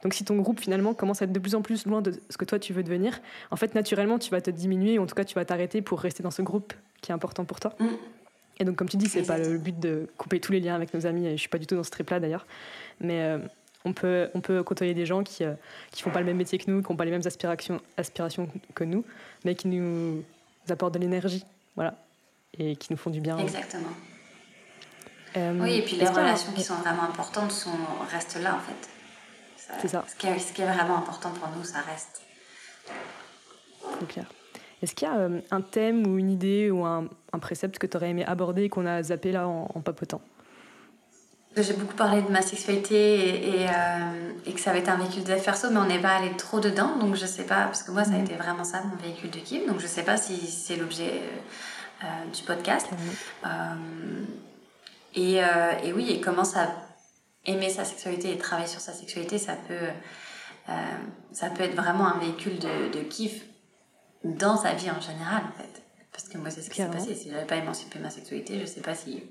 Donc 0.04 0.14
si 0.14 0.24
ton 0.24 0.38
groupe 0.38 0.60
finalement 0.60 0.94
commence 0.94 1.22
à 1.22 1.26
être 1.26 1.34
de 1.34 1.40
plus 1.40 1.54
en 1.54 1.62
plus 1.62 1.86
loin 1.86 2.02
de 2.02 2.14
ce 2.30 2.38
que 2.38 2.46
toi 2.46 2.60
tu 2.60 2.72
veux 2.72 2.84
devenir, 2.84 3.20
en 3.52 3.58
fait 3.58 3.76
naturellement 3.76 4.20
tu 4.20 4.32
vas 4.32 4.40
te 4.40 4.50
diminuer 4.50 5.00
ou 5.00 5.04
en 5.04 5.06
tout 5.08 5.16
cas 5.16 5.26
tu 5.26 5.36
vas 5.36 5.44
t'arrêter 5.44 5.82
pour 5.82 6.00
rester 6.00 6.24
dans 6.24 6.32
ce 6.32 6.42
groupe 6.42 6.74
qui 7.02 7.12
est 7.12 7.14
important 7.14 7.44
pour 7.44 7.60
toi. 7.60 7.74
Et 8.60 8.64
donc 8.64 8.78
comme 8.78 8.88
tu 8.88 8.96
dis, 8.96 9.08
c'est 9.08 9.24
pas 9.24 9.38
le 9.38 9.58
but 9.58 9.78
de 9.78 10.08
couper 10.18 10.40
tous 10.40 10.54
les 10.54 10.62
liens 10.62 10.76
avec 10.76 10.94
nos 10.94 11.06
amis 11.06 11.28
et 11.28 11.32
je 11.32 11.42
suis 11.42 11.50
pas 11.50 11.58
du 11.58 11.68
tout 11.68 11.76
dans 11.76 11.84
ce 11.84 11.92
trip 11.92 12.10
là 12.10 12.22
d'ailleurs, 12.22 12.48
mais 13.02 13.38
on 13.86 13.94
peut, 13.94 14.30
on 14.34 14.42
peut 14.42 14.64
côtoyer 14.64 14.94
des 14.94 15.06
gens 15.06 15.24
qui 15.24 15.44
ne 15.44 15.50
euh, 15.50 15.56
font 15.96 16.12
pas 16.12 16.20
le 16.20 16.26
même 16.26 16.38
métier 16.38 16.58
que 16.58 16.70
nous, 16.70 16.82
qui 16.82 16.92
n'ont 16.92 16.98
pas 16.98 17.06
les 17.06 17.12
mêmes 17.12 17.26
aspirations, 17.26 17.82
aspirations 17.98 18.48
que 18.76 18.84
nous, 18.84 19.04
mais 19.44 19.56
qui 19.56 19.68
nous 19.68 20.24
apportent 20.70 20.94
de 20.94 21.00
l'énergie, 21.00 21.44
voilà, 21.76 21.96
et 22.58 22.76
qui 22.76 22.92
nous 22.92 22.98
font 22.98 23.10
du 23.10 23.22
bien. 23.22 23.38
Exactement. 23.38 23.90
Euh, 25.38 25.58
oui, 25.60 25.78
et 25.78 25.82
puis 25.82 25.96
les 25.96 26.08
relations 26.08 26.52
qui 26.52 26.64
sont 26.64 26.76
vraiment 26.76 27.04
importantes 27.04 27.52
sont, 27.52 27.70
restent 28.12 28.42
là, 28.42 28.56
en 28.56 28.60
fait. 28.60 28.90
C'est 29.80 29.88
ça. 29.88 30.04
Ce 30.08 30.16
qui, 30.16 30.28
est, 30.28 30.38
ce 30.38 30.52
qui, 30.52 30.62
est, 30.62 30.66
vraiment 30.66 30.98
important 30.98 31.32
pour 31.32 31.48
nous, 31.58 31.64
ça 31.64 31.80
reste. 31.80 32.22
C'est 34.00 34.08
clair. 34.08 34.26
Est-ce 34.82 34.94
qu'il 34.94 35.08
y 35.08 35.12
a 35.12 35.16
euh, 35.16 35.40
un 35.52 35.62
thème 35.62 36.06
ou 36.06 36.18
une 36.18 36.30
idée 36.30 36.70
ou 36.72 36.86
un, 36.86 37.08
un 37.32 37.40
précepte 37.40 37.78
que 37.78 37.88
tu 37.88 37.96
aurais 37.96 38.10
aimé 38.10 38.26
aborder 38.26 38.64
et 38.64 38.70
qu'on 38.70 38.86
a 38.86 39.02
zappé 39.02 39.32
là 39.32 39.48
en, 39.48 39.70
en 39.74 39.80
papotant? 39.80 40.22
J'ai 41.58 41.74
beaucoup 41.74 41.96
parlé 41.96 42.22
de 42.22 42.30
ma 42.30 42.42
sexualité 42.42 43.60
et, 43.62 43.68
euh, 43.68 44.32
et, 44.46 44.54
que 44.54 44.60
ça 44.60 44.70
avait 44.70 44.80
été 44.80 44.90
un 44.90 44.98
véhicule 44.98 45.24
de 45.24 45.36
perso, 45.36 45.70
mais 45.70 45.80
on 45.80 45.86
n'est 45.86 46.00
pas 46.00 46.16
allé 46.16 46.32
trop 46.38 46.60
dedans, 46.60 46.98
donc 46.98 47.16
je 47.16 47.26
sais 47.26 47.44
pas, 47.46 47.66
parce 47.66 47.84
que 47.84 47.92
moi 47.92 48.04
ça 48.04 48.12
a 48.12 48.14
mhm. 48.16 48.26
été 48.26 48.36
vraiment 48.36 48.64
ça 48.64 48.82
mon 48.84 48.96
véhicule 48.96 49.30
de 49.32 49.40
kiff, 49.40 49.68
donc 49.68 49.80
je 49.80 49.88
sais 49.88 50.04
pas 50.04 50.18
si 50.18 50.36
c'est 50.48 50.78
l'objet 50.78 51.12
euh, 51.12 52.06
euh, 52.06 52.32
du 52.34 52.44
podcast. 52.44 52.88
et, 55.16 55.36
et, 55.84 55.94
oui, 55.94 56.10
et 56.10 56.22
comment 56.22 56.46
ça 56.46 56.70
aimer 57.46 57.70
sa 57.70 57.84
sexualité 57.84 58.32
et 58.32 58.38
travailler 58.38 58.68
sur 58.68 58.80
sa 58.80 58.94
sexualité, 58.94 59.38
ça 59.38 59.56
peut, 59.68 59.90
ça 61.34 61.50
peut 61.50 61.64
être 61.64 61.76
vraiment 61.76 62.08
un 62.08 62.20
véhicule 62.20 62.60
de, 62.60 62.98
de 62.98 63.04
kiff 63.04 63.44
dans 64.24 64.56
sa 64.56 64.74
vie 64.74 64.92
en 64.92 65.02
général 65.02 65.42
en 65.50 65.58
fait 65.58 65.82
parce 66.12 66.28
que 66.28 66.38
moi, 66.38 66.50
c'est 66.50 66.62
ce 66.62 66.70
qui 66.70 66.78
s'est 66.78 66.88
passé. 66.88 67.16
Si 67.16 67.30
j'avais 67.32 67.46
pas 67.46 67.56
émancipé 67.56 68.00
ma 68.00 68.10
sexualité, 68.10 68.60
je 68.60 68.66
sais 68.66 68.82
pas 68.82 68.96
si, 68.96 69.24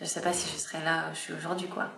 je 0.00 0.06
sais 0.06 0.20
pas 0.20 0.32
si 0.32 0.50
je 0.50 0.58
serais 0.58 0.82
là 0.84 1.06
où 1.10 1.14
je 1.14 1.20
suis 1.20 1.32
aujourd'hui, 1.34 1.68
quoi. 1.68 1.90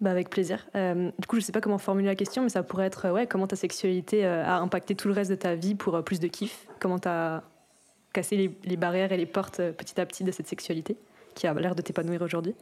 Bah 0.00 0.12
avec 0.12 0.30
plaisir. 0.30 0.64
Euh, 0.76 1.10
du 1.18 1.26
coup, 1.26 1.36
je 1.36 1.40
sais 1.40 1.50
pas 1.50 1.60
comment 1.60 1.78
formuler 1.78 2.06
la 2.06 2.14
question, 2.14 2.42
mais 2.42 2.48
ça 2.48 2.62
pourrait 2.62 2.86
être 2.86 3.10
ouais, 3.10 3.26
comment 3.26 3.48
ta 3.48 3.56
sexualité 3.56 4.24
euh, 4.24 4.44
a 4.44 4.58
impacté 4.58 4.94
tout 4.94 5.08
le 5.08 5.14
reste 5.14 5.30
de 5.30 5.36
ta 5.36 5.56
vie 5.56 5.74
pour 5.74 5.96
euh, 5.96 6.02
plus 6.02 6.20
de 6.20 6.28
kiff? 6.28 6.66
Comment 6.78 7.00
tu 7.00 7.08
as 7.08 7.42
cassé 8.12 8.36
les, 8.36 8.56
les, 8.64 8.76
barrières 8.76 9.10
et 9.10 9.16
les 9.16 9.26
portes 9.26 9.56
petit 9.72 10.00
à 10.00 10.06
petit 10.06 10.22
de 10.22 10.30
cette 10.30 10.46
sexualité 10.46 10.96
qui 11.34 11.48
a 11.48 11.54
l'air 11.54 11.74
de 11.74 11.82
t'épanouir 11.82 12.22
aujourd'hui? 12.22 12.54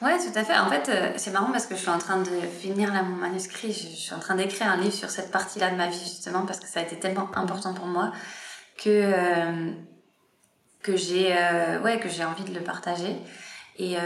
Ouais, 0.00 0.16
tout 0.18 0.38
à 0.38 0.44
fait. 0.44 0.56
En 0.56 0.70
fait, 0.70 0.90
c'est 1.16 1.32
marrant 1.32 1.50
parce 1.50 1.66
que 1.66 1.74
je 1.74 1.80
suis 1.80 1.90
en 1.90 1.98
train 1.98 2.22
de 2.22 2.30
finir 2.60 2.92
là 2.94 3.02
mon 3.02 3.16
manuscrit. 3.16 3.72
Je, 3.72 3.88
suis 3.88 4.14
en 4.14 4.20
train 4.20 4.36
d'écrire 4.36 4.68
un 4.68 4.76
livre 4.76 4.94
sur 4.94 5.10
cette 5.10 5.30
partie-là 5.30 5.70
de 5.70 5.76
ma 5.76 5.88
vie, 5.88 5.98
justement, 5.98 6.46
parce 6.46 6.60
que 6.60 6.66
ça 6.66 6.80
a 6.80 6.84
été 6.84 6.98
tellement 6.98 7.28
important 7.34 7.74
pour 7.74 7.86
moi 7.86 8.12
que, 8.82 9.12
que 10.82 10.96
j'ai 10.96 11.34
ouais, 11.82 11.98
que 12.00 12.08
j'ai 12.08 12.24
envie 12.24 12.44
de 12.44 12.54
le 12.54 12.62
partager. 12.62 13.16
Et, 13.78 13.96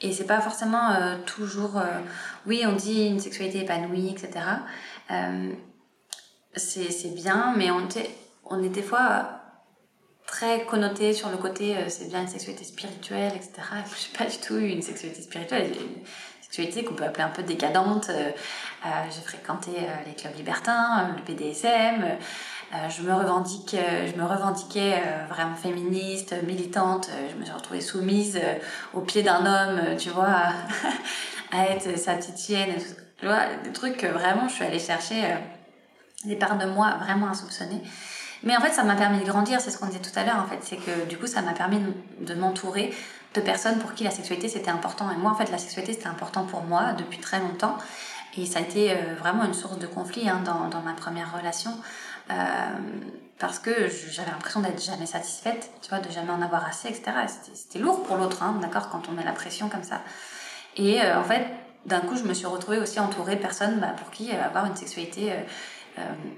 et 0.00 0.12
c'est 0.12 0.24
pas 0.24 0.40
forcément 0.40 0.90
euh, 0.92 1.16
toujours. 1.26 1.78
Euh, 1.78 2.00
oui, 2.46 2.64
on 2.66 2.72
dit 2.72 3.06
une 3.06 3.20
sexualité 3.20 3.60
épanouie, 3.60 4.10
etc. 4.10 4.30
Euh, 5.10 5.52
c'est 6.54 7.14
bien, 7.14 7.54
mais 7.56 7.70
on, 7.70 7.86
on 8.44 8.62
est 8.62 8.68
des 8.70 8.82
fois 8.82 9.42
très 10.26 10.64
connoté 10.64 11.12
sur 11.12 11.28
le 11.28 11.36
côté 11.36 11.76
c'est 11.88 12.08
bien 12.08 12.22
une 12.22 12.28
sexualité 12.28 12.64
spirituelle, 12.64 13.32
etc. 13.34 13.52
Je 13.84 14.16
pas 14.16 14.24
du 14.24 14.38
tout 14.38 14.56
une 14.56 14.82
sexualité 14.82 15.22
spirituelle. 15.22 15.72
Une 15.72 16.04
sexualité 16.42 16.84
qu'on 16.84 16.94
peut 16.94 17.04
appeler 17.04 17.24
un 17.24 17.30
peu 17.30 17.42
décadente. 17.42 18.10
J'ai 19.10 19.20
fréquenté 19.22 19.70
les 20.06 20.14
clubs 20.14 20.36
libertins, 20.36 21.14
le 21.16 21.22
BDSM. 21.22 22.18
Euh, 22.72 22.88
je 22.88 23.02
me 23.02 23.12
revendique, 23.12 23.74
euh, 23.74 24.06
je 24.06 24.16
me 24.16 24.24
revendiquais 24.24 24.94
euh, 24.94 25.26
vraiment 25.28 25.56
féministe, 25.56 26.36
militante. 26.44 27.10
je 27.28 27.36
me 27.36 27.44
suis 27.44 27.52
retrouvée 27.52 27.80
soumise 27.80 28.40
au 28.94 29.00
pied 29.00 29.22
d'un 29.22 29.44
homme, 29.44 29.96
tu 29.96 30.10
vois, 30.10 30.52
à, 31.52 31.66
être 31.66 31.98
sa 31.98 32.14
petite 32.14 32.38
chienne. 32.38 32.72
Tu 33.18 33.26
vois, 33.26 33.40
des 33.64 33.72
trucs 33.72 33.96
que 33.96 34.06
vraiment 34.06 34.48
je 34.48 34.54
suis 34.54 34.64
allée 34.64 34.78
chercher 34.78 35.36
des 36.24 36.36
parts 36.36 36.58
de 36.58 36.66
moi 36.66 36.96
vraiment 37.04 37.26
insoupçonnées. 37.26 37.82
Mais 38.44 38.56
en 38.56 38.60
fait, 38.60 38.72
ça 38.72 38.84
m'a 38.84 38.94
permis 38.94 39.18
de 39.18 39.26
grandir, 39.26 39.60
c'est 39.60 39.70
ce 39.70 39.78
qu'on 39.78 39.86
disait 39.86 39.98
tout 39.98 40.16
à 40.18 40.24
l'heure, 40.24 40.42
en 40.42 40.46
fait. 40.46 40.58
C'est 40.62 40.76
que 40.76 41.06
du 41.08 41.18
coup, 41.18 41.26
ça 41.26 41.42
m'a 41.42 41.52
permis 41.52 41.80
de, 42.20 42.34
m'entourer 42.34 42.94
de 43.34 43.40
personnes 43.40 43.78
pour 43.78 43.94
qui 43.94 44.04
la 44.04 44.10
sexualité 44.10 44.48
c'était 44.48 44.70
important. 44.70 45.10
Et 45.10 45.16
moi, 45.16 45.32
en 45.32 45.34
fait, 45.34 45.50
la 45.50 45.58
sexualité 45.58 45.92
c'était 45.92 46.06
important 46.06 46.44
pour 46.44 46.62
moi 46.62 46.92
depuis 46.94 47.18
très 47.18 47.40
longtemps. 47.40 47.76
Et 48.36 48.46
ça 48.46 48.60
a 48.60 48.62
été 48.62 48.94
vraiment 49.18 49.44
une 49.44 49.54
source 49.54 49.78
de 49.78 49.86
conflit 49.86 50.28
hein, 50.28 50.40
dans, 50.44 50.68
dans, 50.68 50.82
ma 50.82 50.92
première 50.92 51.36
relation. 51.36 51.72
Euh, 52.30 52.34
parce 53.38 53.58
que 53.58 53.88
j'avais 54.10 54.30
l'impression 54.30 54.60
d'être 54.60 54.82
jamais 54.84 55.06
satisfaite, 55.06 55.70
tu 55.80 55.88
vois, 55.88 55.98
de 55.98 56.10
jamais 56.10 56.30
en 56.30 56.42
avoir 56.42 56.66
assez, 56.66 56.88
etc. 56.88 57.04
C'était 57.54 57.78
lourd 57.78 58.02
pour 58.02 58.16
l'autre, 58.16 58.42
hein, 58.42 58.58
d'accord, 58.60 58.90
quand 58.90 59.08
on 59.08 59.12
met 59.12 59.24
la 59.24 59.32
pression 59.32 59.70
comme 59.70 59.82
ça. 59.82 60.02
Et 60.76 61.00
euh, 61.00 61.18
en 61.18 61.24
fait, 61.24 61.46
d'un 61.86 62.00
coup, 62.00 62.16
je 62.16 62.24
me 62.24 62.34
suis 62.34 62.46
retrouvée 62.46 62.78
aussi 62.78 63.00
entourée 63.00 63.36
de 63.36 63.40
personnes 63.40 63.80
bah, 63.80 63.94
pour 63.96 64.10
qui 64.10 64.30
euh, 64.30 64.44
avoir 64.44 64.66
une 64.66 64.76
sexualité 64.76 65.32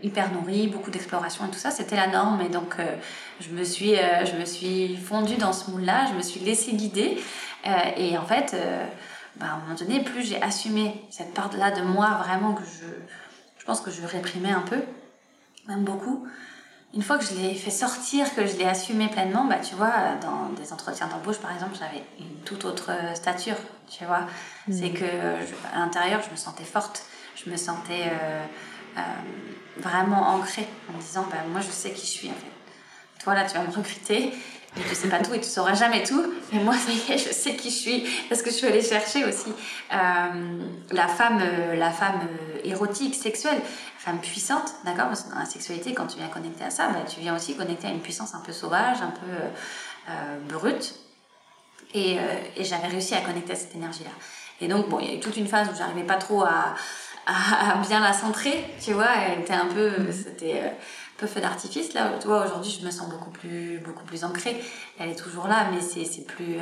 hyper 0.03 0.33
nourrie, 0.33 0.67
beaucoup 0.67 0.91
d'exploration 0.91 1.47
et 1.47 1.49
tout 1.49 1.59
ça, 1.59 1.71
c'était 1.71 1.95
la 1.95 2.09
norme. 2.09 2.41
Et 2.41 2.49
donc, 2.49 2.79
je, 3.39 3.51
me 3.51 3.63
suis, 3.63 3.95
je 3.95 4.37
me 4.37 4.45
suis 4.45 4.97
fondue 4.97 5.37
dans 5.37 5.53
ce 5.53 5.71
moule-là, 5.71 6.07
je 6.11 6.17
me 6.17 6.23
suis 6.23 6.41
laissée 6.41 6.73
guider. 6.73 7.23
et 7.97 8.19
en 8.19 8.25
fait, 8.25 8.57
bah, 9.37 9.47
à 9.47 9.55
un 9.55 9.59
moment 9.59 9.75
donné, 9.75 10.03
plus 10.03 10.23
j'ai 10.23 10.41
assumé 10.43 11.05
cette 11.11 11.35
part-là 11.35 11.71
de 11.71 11.83
moi 11.83 12.21
vraiment 12.25 12.55
que 12.55 12.65
je, 12.65 12.87
je 13.59 13.65
pense 13.65 13.81
que 13.81 13.91
je 13.91 14.05
réprimais 14.05 14.51
un 14.51 14.63
peu, 14.63 14.83
même 15.69 15.85
beaucoup. 15.85 16.27
Une 16.95 17.03
fois 17.03 17.17
que 17.17 17.25
je 17.25 17.35
l'ai 17.35 17.55
fait 17.55 17.71
sortir, 17.71 18.35
que 18.35 18.47
je 18.47 18.57
l'ai 18.57 18.67
assumé 18.67 19.09
pleinement, 19.09 19.47
bah, 19.47 19.57
tu 19.57 19.75
vois, 19.75 20.17
dans 20.21 20.51
des 20.51 20.75
entretiens 20.75 21.07
d'embauche, 21.07 21.39
par 21.39 21.53
exemple, 21.53 21.75
j'avais 21.79 22.05
une 22.21 22.45
toute 22.45 22.67
autre 22.67 22.91
stature, 23.15 23.57
tu 23.89 24.05
vois. 24.05 24.27
Mm. 24.69 24.73
C'est 24.73 24.91
que 24.91 25.05
à 25.75 25.79
l'intérieur, 25.79 26.21
je 26.23 26.31
me 26.31 26.37
sentais 26.37 26.65
forte, 26.65 27.07
je 27.35 27.49
me 27.49 27.57
sentais 27.57 28.11
euh, 28.11 28.45
euh, 28.99 29.01
vraiment 29.79 30.35
ancrée 30.35 30.69
en 30.91 30.99
me 30.99 31.01
disant, 31.01 31.27
bah, 31.31 31.39
moi, 31.49 31.63
je 31.63 31.71
sais 31.71 31.93
qui 31.93 32.05
je 32.05 32.11
suis, 32.11 32.29
en 32.29 32.35
fait. 32.35 33.25
Toi, 33.25 33.35
là, 33.35 33.47
tu 33.47 33.57
vas 33.57 33.65
me 33.65 33.73
recruter, 33.75 34.35
mais 34.77 34.83
tu 34.89 34.95
sais 34.95 35.09
pas 35.09 35.19
tout 35.19 35.35
et 35.35 35.41
tu 35.41 35.49
sauras 35.49 35.75
jamais 35.75 36.03
tout. 36.03 36.25
Mais 36.53 36.63
moi, 36.63 36.75
ça 36.75 36.91
y 36.91 37.13
est, 37.13 37.19
je 37.19 37.33
sais 37.33 37.57
qui 37.57 37.71
je 37.71 37.77
suis 37.77 38.05
parce 38.29 38.43
que 38.43 38.51
je 38.51 38.57
suis 38.57 38.67
allée 38.67 38.83
chercher 38.83 39.25
aussi 39.25 39.51
euh, 39.93 39.97
la 40.91 41.09
femme, 41.09 41.41
la 41.75 41.91
femme 41.91 42.21
érotique, 42.65 43.15
sexuelle 43.15 43.61
femme 44.03 44.21
puissante, 44.21 44.75
d'accord 44.85 45.07
Parce 45.07 45.23
que 45.23 45.31
dans 45.31 45.39
la 45.39 45.45
sexualité, 45.45 45.95
quand 45.95 46.09
tu 46.09 46.19
viens 46.19 46.27
connecter 46.27 46.65
à 46.65 46.71
ça, 46.71 46.89
bah, 46.89 47.03
tu 47.09 47.21
viens 47.21 47.37
aussi 47.37 47.57
connecter 47.57 47.87
à 47.87 47.91
une 47.91 48.01
puissance 48.01 48.35
un 48.35 48.41
peu 48.41 48.53
sauvage, 48.53 49.01
un 49.01 49.13
peu 49.13 49.31
euh, 49.31 49.49
euh, 50.11 50.39
brute. 50.49 50.97
Et, 51.95 52.19
euh, 52.19 52.23
et 52.57 52.65
j'avais 52.65 52.89
réussi 52.89 53.15
à 53.15 53.21
connecter 53.21 53.53
à 53.53 53.57
cette 53.57 53.77
énergie-là. 53.77 54.11
Et 54.61 54.67
donc, 54.67 54.89
bon, 54.89 54.99
il 54.99 55.07
y 55.07 55.11
a 55.11 55.15
eu 55.15 55.21
toute 55.21 55.37
une 55.37 55.47
phase 55.47 55.69
où 55.73 55.77
j'arrivais 55.77 56.03
pas 56.03 56.17
trop 56.17 56.43
à, 56.43 56.75
à, 57.27 57.77
bien 57.87 58.01
la 58.01 58.13
centrer, 58.13 58.65
tu 58.85 58.93
vois. 58.93 59.11
Elle 59.15 59.41
était 59.41 59.53
un 59.53 59.67
peu, 59.67 59.91
mm-hmm. 59.91 60.13
c'était 60.13 60.73
peu 61.19 61.27
feu 61.27 61.41
d'artifice. 61.41 61.95
Là, 61.95 62.13
tu 62.21 62.27
vois, 62.27 62.47
aujourd'hui, 62.47 62.77
je 62.81 62.85
me 62.85 62.91
sens 62.91 63.09
beaucoup 63.09 63.31
plus, 63.31 63.79
beaucoup 63.79 64.05
plus 64.05 64.25
ancrée. 64.25 64.63
Elle 64.99 65.11
est 65.11 65.19
toujours 65.19 65.47
là, 65.47 65.69
mais 65.71 65.81
c'est 65.81 66.27
plus, 66.27 66.59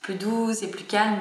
plus 0.00 0.14
doux, 0.14 0.52
c'est 0.52 0.70
plus 0.70 0.84
calme. 0.84 1.20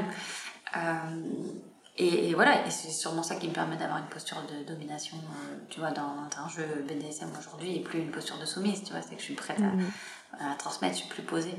Et, 1.98 2.34
voilà, 2.34 2.66
et 2.68 2.72
c'est 2.72 2.92
sûrement 2.92 3.24
ça 3.24 3.36
qui 3.36 3.48
me 3.48 3.54
permet 3.54 3.78
d'avoir 3.78 4.00
une 4.00 4.08
posture 4.08 4.44
de 4.52 4.68
domination, 4.68 5.16
euh, 5.16 5.56
tu 5.70 5.80
vois, 5.80 5.92
dans, 5.92 6.28
un 6.38 6.50
jeu 6.50 6.66
BDSM 6.86 7.30
aujourd'hui, 7.40 7.78
et 7.78 7.80
plus 7.80 8.00
une 8.00 8.12
posture 8.12 8.38
de 8.38 8.46
soumise, 8.46 8.84
tu 8.84 8.92
vois, 8.92 9.02
c'est 9.02 9.16
que 9.16 9.22
je 9.22 9.26
suis 9.26 9.34
prête 9.34 9.60
à, 9.60 9.62
mhm. 9.62 9.92
à, 10.40 10.56
transmettre, 10.56 10.96
je 10.96 11.02
suis 11.02 11.10
plus 11.10 11.24
posée. 11.24 11.56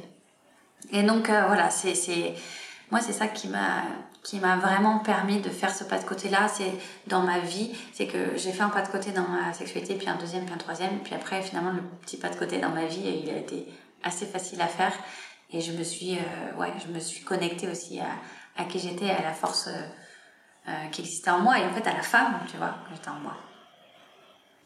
Et 0.90 1.02
donc, 1.04 1.30
euh, 1.30 1.46
voilà, 1.46 1.70
c'est, 1.70 2.34
moi, 2.90 3.00
c'est 3.00 3.12
ça 3.12 3.26
qui 3.26 3.48
m'a, 3.48 3.82
qui 4.22 4.38
m'a 4.38 4.56
vraiment 4.56 4.98
permis 4.98 5.40
de 5.40 5.50
faire 5.50 5.74
ce 5.74 5.84
pas 5.84 5.98
de 5.98 6.04
côté-là, 6.04 6.48
c'est 6.48 6.72
dans 7.06 7.22
ma 7.22 7.38
vie, 7.40 7.72
c'est 7.92 8.06
que 8.06 8.36
j'ai 8.36 8.52
fait 8.52 8.62
un 8.62 8.68
pas 8.68 8.82
de 8.82 8.88
côté 8.88 9.12
dans 9.12 9.26
ma 9.26 9.52
sexualité, 9.52 9.94
puis 9.94 10.08
un 10.08 10.16
deuxième, 10.16 10.44
puis 10.44 10.54
un 10.54 10.58
troisième, 10.58 10.98
puis 11.00 11.14
après, 11.14 11.42
finalement, 11.42 11.72
le 11.72 11.82
petit 12.02 12.16
pas 12.16 12.28
de 12.28 12.36
côté 12.36 12.58
dans 12.58 12.70
ma 12.70 12.86
vie, 12.86 13.22
il 13.24 13.30
a 13.30 13.36
été 13.36 13.66
assez 14.02 14.26
facile 14.26 14.60
à 14.60 14.68
faire, 14.68 14.92
et 15.52 15.60
je 15.60 15.72
me 15.72 15.82
suis, 15.82 16.16
euh, 16.16 16.58
ouais, 16.60 16.72
je 16.86 16.92
me 16.92 17.00
suis 17.00 17.24
connectée 17.24 17.68
aussi 17.68 18.00
à, 18.00 18.08
à 18.56 18.64
qui 18.64 18.78
j'étais, 18.78 19.10
à 19.10 19.22
la 19.22 19.32
force 19.32 19.68
euh, 20.68 20.72
qui 20.90 21.02
existait 21.02 21.30
en 21.30 21.38
moi 21.40 21.60
et 21.60 21.64
en 21.64 21.70
fait 21.70 21.88
à 21.88 21.92
la 21.92 22.02
femme, 22.02 22.40
tu 22.50 22.56
vois, 22.56 22.74
qui 22.88 22.98
était 22.98 23.08
en 23.08 23.20
moi. 23.20 23.36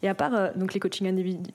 Et 0.01 0.09
à 0.09 0.15
part 0.15 0.33
euh, 0.33 0.49
donc 0.55 0.73
les 0.73 0.79
coachings 0.79 1.07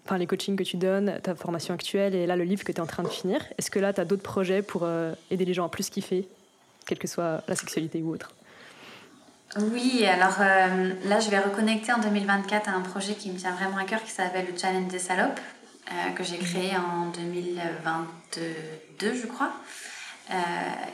enfin 0.05 0.19
les 0.19 0.27
coachings 0.29 0.57
que 0.57 0.63
tu 0.63 0.77
donnes, 0.77 1.19
ta 1.21 1.35
formation 1.35 1.75
actuelle 1.75 2.15
et 2.15 2.27
là 2.27 2.37
le 2.37 2.45
livre 2.45 2.63
que 2.63 2.71
tu 2.71 2.79
es 2.79 2.81
en 2.81 2.87
train 2.87 3.03
de 3.03 3.09
finir, 3.09 3.41
est-ce 3.59 3.73
que 3.73 3.81
là 3.81 3.93
tu 3.93 4.01
as 4.01 4.05
d'autres 4.05 4.23
projets 4.23 4.63
pour 4.63 4.83
euh, 4.85 5.13
aider 5.33 5.45
les 5.45 5.53
gens 5.55 5.67
à 5.67 5.69
plus 5.69 5.91
kiffer, 5.91 6.29
quelle 6.87 6.99
que 6.99 7.09
soit 7.09 7.43
la 7.49 7.57
sexualité 7.57 8.01
ou 8.03 8.15
autre 8.15 8.33
Oui, 9.59 10.07
alors 10.07 10.39
là 10.39 11.21
je 11.21 11.31
vais 11.31 11.39
reconnecter 11.39 11.93
en 11.93 11.99
2024 11.99 12.69
à 12.69 12.73
un 12.73 12.81
projet 12.81 13.15
qui 13.15 13.31
me 13.31 13.37
tient 13.37 13.55
vraiment 13.55 13.77
à 13.77 13.85
cœur 13.85 14.03
qui 14.03 14.11
s'appelle 14.11 14.47
le 14.51 14.59
Challenge 14.59 14.89
des 14.89 14.99
salopes, 14.99 15.41
que 16.17 16.25
j'ai 16.25 16.39
créé 16.39 16.73
en 16.77 17.11
2022 17.11 18.43
je 19.01 19.27
crois. 19.27 19.53
Euh, 20.31 20.35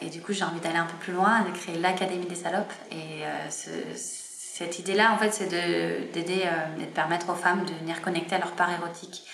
et 0.03 0.11
du 0.11 0.21
coup, 0.21 0.33
j'ai 0.33 0.45
envie 0.45 0.61
d'aller 0.61 0.77
un 0.77 0.87
peu 0.87 0.97
plus 0.99 1.13
loin, 1.13 1.43
de 1.43 1.57
créer 1.57 1.79
l'Académie 1.79 2.27
des 2.27 2.35
salopes. 2.35 2.73
Et 2.91 3.25
euh, 3.25 3.49
cette 3.95 4.79
idée-là, 4.79 5.13
en 5.13 5.19
fait, 5.19 5.33
c'est 5.33 5.49
d'aider 5.49 6.43
euh, 6.45 6.83
et 6.83 6.87
de 6.87 6.91
permettre 6.91 7.31
aux 7.31 7.35
femmes 7.35 7.65
de 7.65 7.73
venir 7.73 8.03
connecter 8.03 8.35
à 8.35 8.39
leur 8.39 8.53
part 8.53 8.71
érotique, 8.71 9.27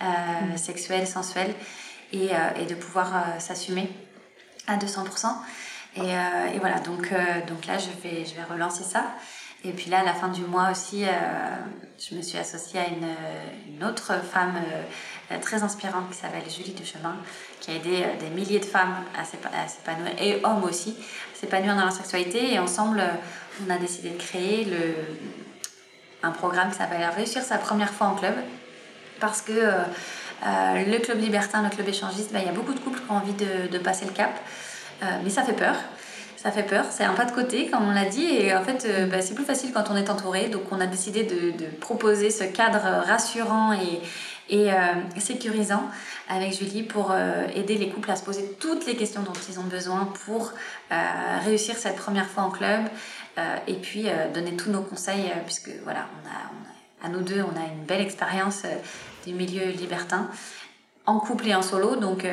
mm. 0.00 0.56
sexuelle, 0.56 1.06
sensuelle, 1.06 1.54
et, 2.12 2.30
et 2.60 2.66
de 2.66 2.74
pouvoir 2.74 3.40
s'assumer 3.40 3.90
à 4.66 4.76
200%. 4.76 5.28
Et, 5.96 6.10
et, 6.54 6.58
voilà, 6.58 6.80
donc, 6.80 7.12
donc 7.46 7.66
là, 7.66 7.78
je 7.78 7.90
vais, 8.02 8.24
relancer 8.50 8.82
ça. 8.82 9.12
Et 9.64 9.72
puis 9.72 9.90
là, 9.90 10.00
à 10.00 10.04
la 10.04 10.14
fin 10.14 10.28
du 10.28 10.42
mois 10.42 10.70
aussi, 10.70 11.04
je 11.98 12.14
me 12.14 12.22
suis 12.22 12.38
associée 12.38 12.80
à 12.80 12.86
une, 12.88 13.84
autre 13.84 14.14
femme 14.22 14.54
très 15.40 15.62
inspirante 15.62 16.10
qui 16.10 16.18
s'appelle 16.18 16.42
Julie 16.48 16.72
Duchemin, 16.72 17.16
qui 17.60 17.70
a 17.70 17.74
aidé 17.74 18.02
euh, 18.02 18.20
des 18.20 18.28
milliers 18.30 18.58
de 18.58 18.64
femmes 18.64 18.94
à 19.16 19.24
s'épanouir, 19.24 20.12
et 20.18 20.40
hommes 20.44 20.64
aussi, 20.64 20.96
à 21.34 21.38
s'épanouir 21.38 21.74
dans 21.76 21.82
leur 21.82 21.92
sexualité. 21.92 22.52
Et 22.52 22.58
ensemble, 22.58 23.00
euh, 23.00 23.66
on 23.66 23.70
a 23.70 23.78
décidé 23.78 24.10
de 24.10 24.18
créer 24.18 24.64
le, 24.64 24.94
un 26.22 26.30
programme 26.30 26.70
qui 26.70 26.78
s'appelle 26.78 27.08
Réussir 27.16 27.42
sa 27.42 27.58
première 27.58 27.90
fois 27.90 28.08
en 28.08 28.14
club. 28.14 28.34
Parce 29.20 29.40
que 29.40 29.52
euh, 29.52 30.84
le 30.84 30.98
club 30.98 31.20
libertin, 31.20 31.62
le 31.62 31.70
club 31.70 31.88
échangiste, 31.88 32.32
bah, 32.32 32.40
il 32.40 32.46
y 32.46 32.48
a 32.48 32.52
beaucoup 32.52 32.74
de 32.74 32.80
couples 32.80 32.98
qui 32.98 33.10
ont 33.10 33.16
envie 33.16 33.34
de 33.34 33.78
passer 33.78 34.04
le 34.04 34.10
cap. 34.10 34.32
Mais 35.22 35.30
ça 35.30 35.42
fait 35.42 35.52
peur 35.52 35.76
ça 36.42 36.50
fait 36.50 36.64
peur, 36.64 36.86
c'est 36.90 37.04
un 37.04 37.14
pas 37.14 37.24
de 37.24 37.30
côté, 37.30 37.68
comme 37.70 37.88
on 37.88 37.92
l'a 37.92 38.06
dit, 38.06 38.24
et 38.24 38.52
en 38.52 38.64
fait, 38.64 38.84
bah, 39.08 39.22
c'est 39.22 39.34
plus 39.34 39.44
facile 39.44 39.70
quand 39.72 39.84
on 39.90 39.96
est 39.96 40.10
entouré. 40.10 40.48
Donc, 40.48 40.62
on 40.72 40.80
a 40.80 40.86
décidé 40.86 41.22
de, 41.22 41.66
proposer 41.80 42.30
ce 42.30 42.42
cadre 42.42 42.80
rassurant 43.06 43.72
et, 43.72 44.72
euh, 44.72 44.74
sécurisant 45.20 45.84
avec 46.28 46.52
Julie 46.52 46.82
pour 46.82 47.12
euh, 47.12 47.46
aider 47.54 47.76
les 47.76 47.88
couples 47.90 48.10
à 48.10 48.16
se 48.16 48.24
poser 48.24 48.56
toutes 48.58 48.86
les 48.86 48.96
questions 48.96 49.22
dont 49.22 49.32
ils 49.48 49.60
ont 49.60 49.64
besoin 49.64 50.12
pour 50.26 50.52
euh, 50.90 50.94
réussir 51.44 51.76
cette 51.76 51.96
première 51.96 52.26
fois 52.26 52.42
en 52.42 52.50
club 52.50 52.86
et 53.66 53.74
puis 53.74 54.08
donner 54.34 54.56
tous 54.56 54.68
nos 54.70 54.82
conseils 54.82 55.32
puisque 55.46 55.70
voilà, 55.84 56.06
à 57.02 57.08
nous 57.08 57.22
deux, 57.22 57.40
on 57.40 57.58
a 57.58 57.64
une 57.64 57.84
belle 57.86 58.02
expérience 58.02 58.64
des 59.24 59.32
milieux 59.32 59.70
libertins, 59.70 60.28
en 61.06 61.18
couple 61.18 61.48
et 61.48 61.54
en 61.54 61.62
solo. 61.62 61.96
Donc, 61.96 62.26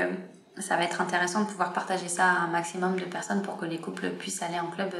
ça 0.59 0.75
va 0.77 0.83
être 0.83 1.01
intéressant 1.01 1.41
de 1.41 1.47
pouvoir 1.47 1.73
partager 1.73 2.07
ça 2.07 2.25
à 2.25 2.39
un 2.43 2.47
maximum 2.47 2.95
de 2.97 3.05
personnes 3.05 3.41
pour 3.41 3.57
que 3.57 3.65
les 3.65 3.77
couples 3.77 4.09
puissent 4.11 4.41
aller 4.41 4.59
en 4.59 4.67
club 4.67 4.93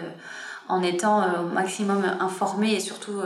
en 0.67 0.81
étant 0.83 1.41
au 1.41 1.47
maximum 1.47 2.03
informés 2.19 2.73
et 2.73 2.79
surtout 2.79 3.21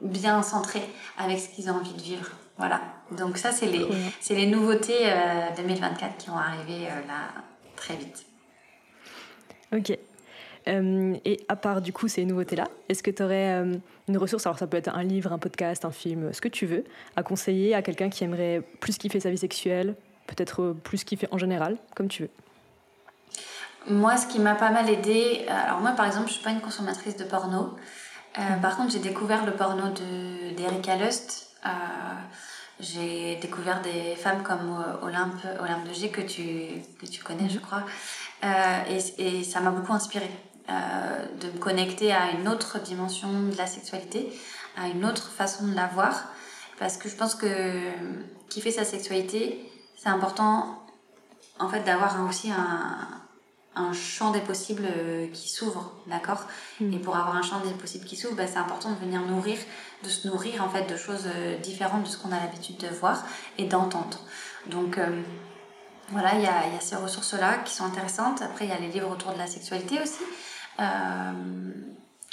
bien 0.00 0.42
centrés 0.42 0.88
avec 1.18 1.38
ce 1.38 1.48
qu'ils 1.48 1.70
ont 1.70 1.74
envie 1.74 1.92
de 1.92 2.00
vivre. 2.00 2.30
Voilà. 2.56 2.80
Donc 3.10 3.36
ça, 3.36 3.50
c'est 3.50 3.66
les, 3.66 3.86
c'est 4.20 4.34
les 4.34 4.46
nouveautés 4.46 5.12
2024 5.56 6.16
qui 6.16 6.30
vont 6.30 6.36
arriver 6.36 6.86
là 7.08 7.42
très 7.76 7.96
vite. 7.96 8.24
Ok. 9.72 9.98
Euh, 10.66 11.14
et 11.24 11.40
à 11.48 11.56
part 11.56 11.82
du 11.82 11.92
coup 11.92 12.08
ces 12.08 12.24
nouveautés-là, 12.24 12.64
est-ce 12.88 13.02
que 13.02 13.10
tu 13.10 13.22
aurais 13.22 13.52
euh, 13.52 13.74
une 14.08 14.16
ressource, 14.16 14.46
alors 14.46 14.58
ça 14.58 14.66
peut 14.66 14.78
être 14.78 14.94
un 14.94 15.02
livre, 15.02 15.32
un 15.32 15.38
podcast, 15.38 15.84
un 15.84 15.90
film, 15.90 16.32
ce 16.32 16.40
que 16.40 16.48
tu 16.48 16.64
veux, 16.64 16.84
à 17.16 17.22
conseiller 17.22 17.74
à 17.74 17.82
quelqu'un 17.82 18.08
qui 18.08 18.24
aimerait 18.24 18.62
plus 18.80 18.96
kiffer 18.96 19.20
sa 19.20 19.30
vie 19.30 19.38
sexuelle, 19.38 19.94
peut-être 20.26 20.62
euh, 20.62 20.74
plus 20.74 21.04
kiffer 21.04 21.28
en 21.30 21.38
général, 21.38 21.76
comme 21.94 22.08
tu 22.08 22.22
veux 22.24 22.30
Moi, 23.88 24.16
ce 24.16 24.26
qui 24.26 24.38
m'a 24.38 24.54
pas 24.54 24.70
mal 24.70 24.88
aidé, 24.88 25.44
alors 25.48 25.80
moi 25.80 25.92
par 25.92 26.06
exemple, 26.06 26.28
je 26.28 26.34
suis 26.34 26.42
pas 26.42 26.50
une 26.50 26.60
consommatrice 26.60 27.16
de 27.16 27.24
porno. 27.24 27.76
Mhm. 28.36 28.60
Par 28.60 28.76
contre, 28.76 28.92
j'ai 28.92 28.98
découvert 28.98 29.46
le 29.46 29.52
porno 29.52 29.90
d'Erika 30.56 30.96
Lust. 30.96 31.54
j'ai 32.80 33.36
découvert 33.36 33.80
des 33.82 34.16
femmes 34.16 34.42
comme 34.42 34.84
Olympe, 35.02 35.46
Olympe 35.60 35.88
de 35.88 35.94
G 35.94 36.10
que 36.10 36.20
tu, 36.20 36.82
que 37.00 37.06
tu 37.06 37.22
connais, 37.22 37.48
je 37.48 37.56
mhm. 37.56 37.60
crois. 37.60 37.84
et, 38.88 39.38
et, 39.38 39.44
ça 39.44 39.60
m'a 39.60 39.70
beaucoup 39.70 39.92
inspirée. 39.92 40.30
Euh, 40.70 41.26
de 41.42 41.48
me 41.48 41.58
connecter 41.58 42.10
à 42.10 42.30
une 42.30 42.48
autre 42.48 42.80
dimension 42.80 43.28
de 43.50 43.56
la 43.58 43.66
sexualité, 43.66 44.32
à 44.78 44.88
une 44.88 45.04
autre 45.04 45.30
façon 45.30 45.66
de 45.66 45.74
la 45.74 45.88
voir. 45.88 46.32
Parce 46.78 46.96
que 46.96 47.06
je 47.10 47.14
pense 47.16 47.34
que 47.34 47.46
kiffer 48.48 48.70
sa 48.70 48.84
sexualité, 48.84 49.70
c'est 50.04 50.10
important 50.10 50.84
en 51.58 51.68
fait 51.68 51.80
d'avoir 51.80 52.22
aussi 52.28 52.50
un, 52.50 53.08
un, 53.74 53.92
champ 53.94 54.32
des 54.32 54.40
possibles 54.40 54.84
euh, 54.84 55.28
qui 55.28 55.48
s'ouvre, 55.48 55.92
d'accord? 56.06 56.44
Mm. 56.78 56.92
Et 56.92 56.98
pour 56.98 57.16
avoir 57.16 57.34
un 57.36 57.42
champ 57.42 57.60
des 57.60 57.72
possibles 57.72 58.04
qui 58.04 58.16
s'ouvre, 58.16 58.34
bah, 58.34 58.46
c'est 58.46 58.58
important 58.58 58.90
de 58.90 58.98
venir 58.98 59.22
nourrir, 59.22 59.58
de 60.02 60.08
se 60.08 60.28
nourrir 60.28 60.62
en 60.62 60.68
fait 60.68 60.84
de 60.84 60.96
choses 60.96 61.26
euh, 61.26 61.56
différentes 61.58 62.02
de 62.02 62.08
ce 62.08 62.18
qu'on 62.18 62.32
a 62.32 62.38
l'habitude 62.38 62.76
de 62.76 62.88
voir 62.88 63.24
et 63.56 63.64
d'entendre. 63.64 64.20
Donc 64.66 64.98
voilà, 66.10 66.34
il 66.34 66.42
y 66.42 66.46
a, 66.46 66.68
y 66.68 66.76
a, 66.76 66.80
ces 66.80 66.96
ressources-là 66.96 67.58
qui 67.64 67.74
sont 67.74 67.84
intéressantes. 67.84 68.42
Après, 68.42 68.66
il 68.66 68.68
y 68.68 68.74
a 68.74 68.78
les 68.78 68.88
livres 68.88 69.10
autour 69.10 69.32
de 69.32 69.38
la 69.38 69.46
sexualité 69.46 70.00
aussi. 70.02 70.22
Euh, 70.80 71.72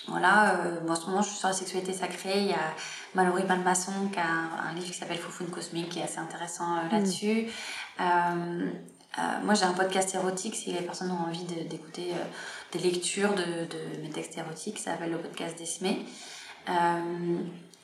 voilà, 0.08 0.56
euh, 0.56 0.88
en 0.88 0.96
ce 0.96 1.06
moment 1.06 1.22
je 1.22 1.30
suis 1.30 1.38
sur 1.38 1.48
la 1.48 1.54
sexualité 1.54 1.94
sacrée. 1.94 2.42
Il 2.42 2.48
y 2.48 2.54
a 2.54 2.74
Mallory 3.14 3.44
Malmasson 3.44 4.10
qui 4.12 4.20
a 4.20 4.26
un, 4.26 4.74
livre 4.74 4.88
qui 4.88 4.98
s'appelle 4.98 5.18
Foufoune 5.18 5.50
Cosmique 5.50 5.90
qui 5.90 6.00
est 6.00 6.04
assez 6.04 6.20
intéressant 6.20 6.78
euh, 6.78 6.90
là-dessus. 6.92 7.48
moi 8.00 9.54
j'ai 9.54 9.66
un 9.66 9.74
podcast 9.74 10.16
érotique 10.16 10.56
si 10.56 10.72
les 10.72 10.82
personnes 10.82 11.12
ont 11.12 11.28
envie 11.28 11.44
d'écouter 11.44 12.14
des 12.72 12.80
lectures 12.80 13.34
de, 13.36 13.44
de, 13.44 14.02
mes 14.02 14.10
textes 14.10 14.38
érotiques, 14.38 14.80
ça 14.80 14.92
s'appelle 14.92 15.12
le 15.12 15.18
podcast 15.18 15.58
d'Esmé. 15.58 16.06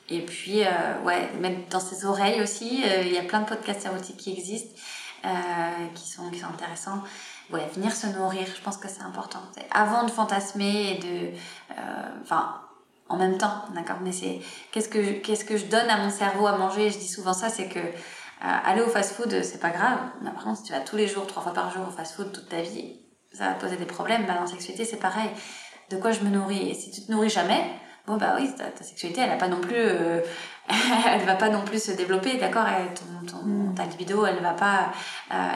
et 0.08 0.22
puis, 0.22 0.62
ouais, 1.04 1.30
mettre 1.40 1.68
dans 1.68 1.80
ses 1.80 2.06
oreilles 2.06 2.40
aussi, 2.40 2.82
il 2.82 3.12
y 3.12 3.18
a 3.18 3.22
plein 3.22 3.42
de 3.42 3.48
podcasts 3.48 3.84
érotiques 3.84 4.16
qui 4.16 4.32
existent, 4.32 4.74
qui, 5.94 6.08
sont, 6.08 6.30
qui 6.30 6.38
sont 6.38 6.46
intéressants 6.46 7.02
ouais, 7.52 7.66
venir 7.74 7.92
se 7.92 8.06
nourrir, 8.06 8.46
je 8.46 8.60
pense 8.62 8.76
que 8.76 8.88
c'est 8.88 9.02
important. 9.02 9.40
Avant 9.70 10.04
de 10.04 10.10
fantasmer 10.10 10.92
et 10.92 10.98
de. 10.98 11.36
Euh, 11.72 12.22
enfin, 12.22 12.60
en 13.08 13.16
même 13.16 13.38
temps, 13.38 13.64
d'accord 13.74 13.98
Mais 14.02 14.12
c'est. 14.12 14.40
Qu'est-ce 14.72 14.88
que, 14.88 15.20
qu'est-ce 15.20 15.44
que 15.44 15.56
je 15.56 15.66
donne 15.66 15.88
à 15.88 15.98
mon 15.98 16.10
cerveau 16.10 16.46
à 16.46 16.56
manger? 16.56 16.90
Je 16.90 16.98
dis 16.98 17.08
souvent 17.08 17.32
ça, 17.32 17.48
c'est 17.48 17.68
que. 17.68 17.78
Euh, 17.78 18.44
aller 18.64 18.82
au 18.82 18.88
fast-food, 18.88 19.42
c'est 19.42 19.58
pas 19.60 19.70
grave. 19.70 19.98
Mais 20.22 20.30
par 20.30 20.44
contre, 20.44 20.58
si 20.58 20.64
tu 20.64 20.72
vas 20.72 20.80
tous 20.80 20.96
les 20.96 21.08
jours, 21.08 21.26
trois 21.26 21.42
fois 21.42 21.52
par 21.52 21.72
jour 21.72 21.88
au 21.88 21.90
fast-food 21.90 22.32
toute 22.32 22.48
ta 22.48 22.60
vie, 22.60 23.00
ça 23.32 23.48
va 23.48 23.54
poser 23.54 23.76
des 23.76 23.84
problèmes. 23.84 24.26
Bah, 24.26 24.34
dans 24.34 24.42
la 24.42 24.46
sexualité, 24.46 24.84
c'est 24.84 24.98
pareil. 24.98 25.30
De 25.90 25.96
quoi 25.96 26.12
je 26.12 26.20
me 26.20 26.30
nourris? 26.30 26.70
Et 26.70 26.74
si 26.74 26.92
tu 26.92 27.04
te 27.04 27.10
nourris 27.10 27.30
jamais, 27.30 27.64
bon 28.06 28.16
bah 28.16 28.36
oui, 28.38 28.48
ta, 28.54 28.84
sexualité, 28.84 29.22
elle 29.22 29.32
a 29.32 29.36
pas 29.36 29.48
non 29.48 29.60
plus, 29.60 29.74
euh, 29.74 30.20
elle 30.68 31.24
va 31.24 31.34
pas 31.34 31.48
non 31.48 31.64
plus 31.64 31.82
se 31.82 31.92
développer, 31.92 32.36
d'accord? 32.36 32.66
Ton, 32.94 33.26
ton, 33.26 33.44
mm. 33.44 33.74
Ta 33.74 33.86
libido, 33.86 34.24
elle 34.24 34.40
va 34.40 34.52
pas 34.52 34.92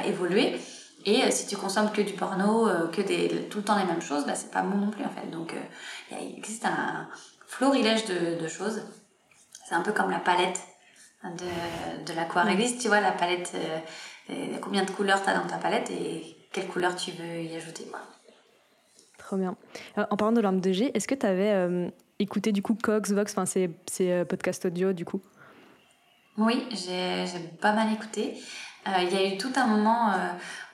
évoluer. 0.04 0.58
Et 1.04 1.22
euh, 1.22 1.30
si 1.30 1.46
tu 1.46 1.56
consommes 1.56 1.90
que 1.92 2.02
du 2.02 2.12
porno, 2.12 2.68
euh, 2.68 2.88
que 2.88 3.02
des, 3.02 3.48
tout 3.50 3.58
le 3.58 3.64
temps 3.64 3.78
les 3.78 3.84
mêmes 3.84 4.02
choses, 4.02 4.24
bah, 4.26 4.34
c'est 4.34 4.50
pas 4.50 4.62
bon 4.62 4.76
non 4.76 4.90
plus 4.90 5.04
en 5.04 5.10
fait. 5.10 5.28
Donc 5.30 5.52
euh, 5.54 6.16
il 6.20 6.38
existe 6.38 6.64
un 6.64 7.08
florilège 7.46 8.04
de, 8.06 8.40
de 8.40 8.48
choses. 8.48 8.82
C'est 9.66 9.74
un 9.74 9.82
peu 9.82 9.92
comme 9.92 10.10
la 10.10 10.18
palette 10.18 10.60
de, 11.24 12.04
de 12.04 12.12
l'aquarelliste, 12.14 12.80
tu 12.80 12.88
vois, 12.88 13.00
la 13.00 13.12
palette, 13.12 13.56
combien 14.60 14.84
de 14.84 14.90
couleurs 14.90 15.22
tu 15.22 15.30
as 15.30 15.34
dans 15.34 15.46
ta 15.46 15.56
palette 15.56 15.88
et 15.90 16.36
quelle 16.52 16.66
couleur 16.66 16.96
tu 16.96 17.12
veux 17.12 17.42
y 17.42 17.54
ajouter. 17.54 17.84
Quoi. 17.84 18.00
Trop 19.18 19.36
bien. 19.36 19.56
en 19.96 20.16
parlant 20.16 20.32
de 20.32 20.40
lampe 20.40 20.60
de 20.60 20.72
G, 20.72 20.90
est-ce 20.94 21.06
que 21.06 21.14
tu 21.14 21.24
avais 21.24 21.90
écouté 22.18 22.50
du 22.50 22.60
coup 22.60 22.74
Cox, 22.74 23.12
Vox, 23.12 23.32
enfin 23.32 23.46
ces, 23.46 23.70
ces 23.88 24.24
podcasts 24.24 24.66
audio 24.66 24.92
du 24.92 25.04
coup? 25.04 25.22
Oui, 26.36 26.66
j'ai 26.72 27.38
pas 27.60 27.72
mal 27.72 27.92
écouté. 27.92 28.34
Euh, 28.88 29.02
il 29.02 29.12
y 29.12 29.16
a 29.16 29.32
eu 29.32 29.38
tout 29.38 29.52
un 29.54 29.66
moment 29.66 30.10
euh, 30.10 30.16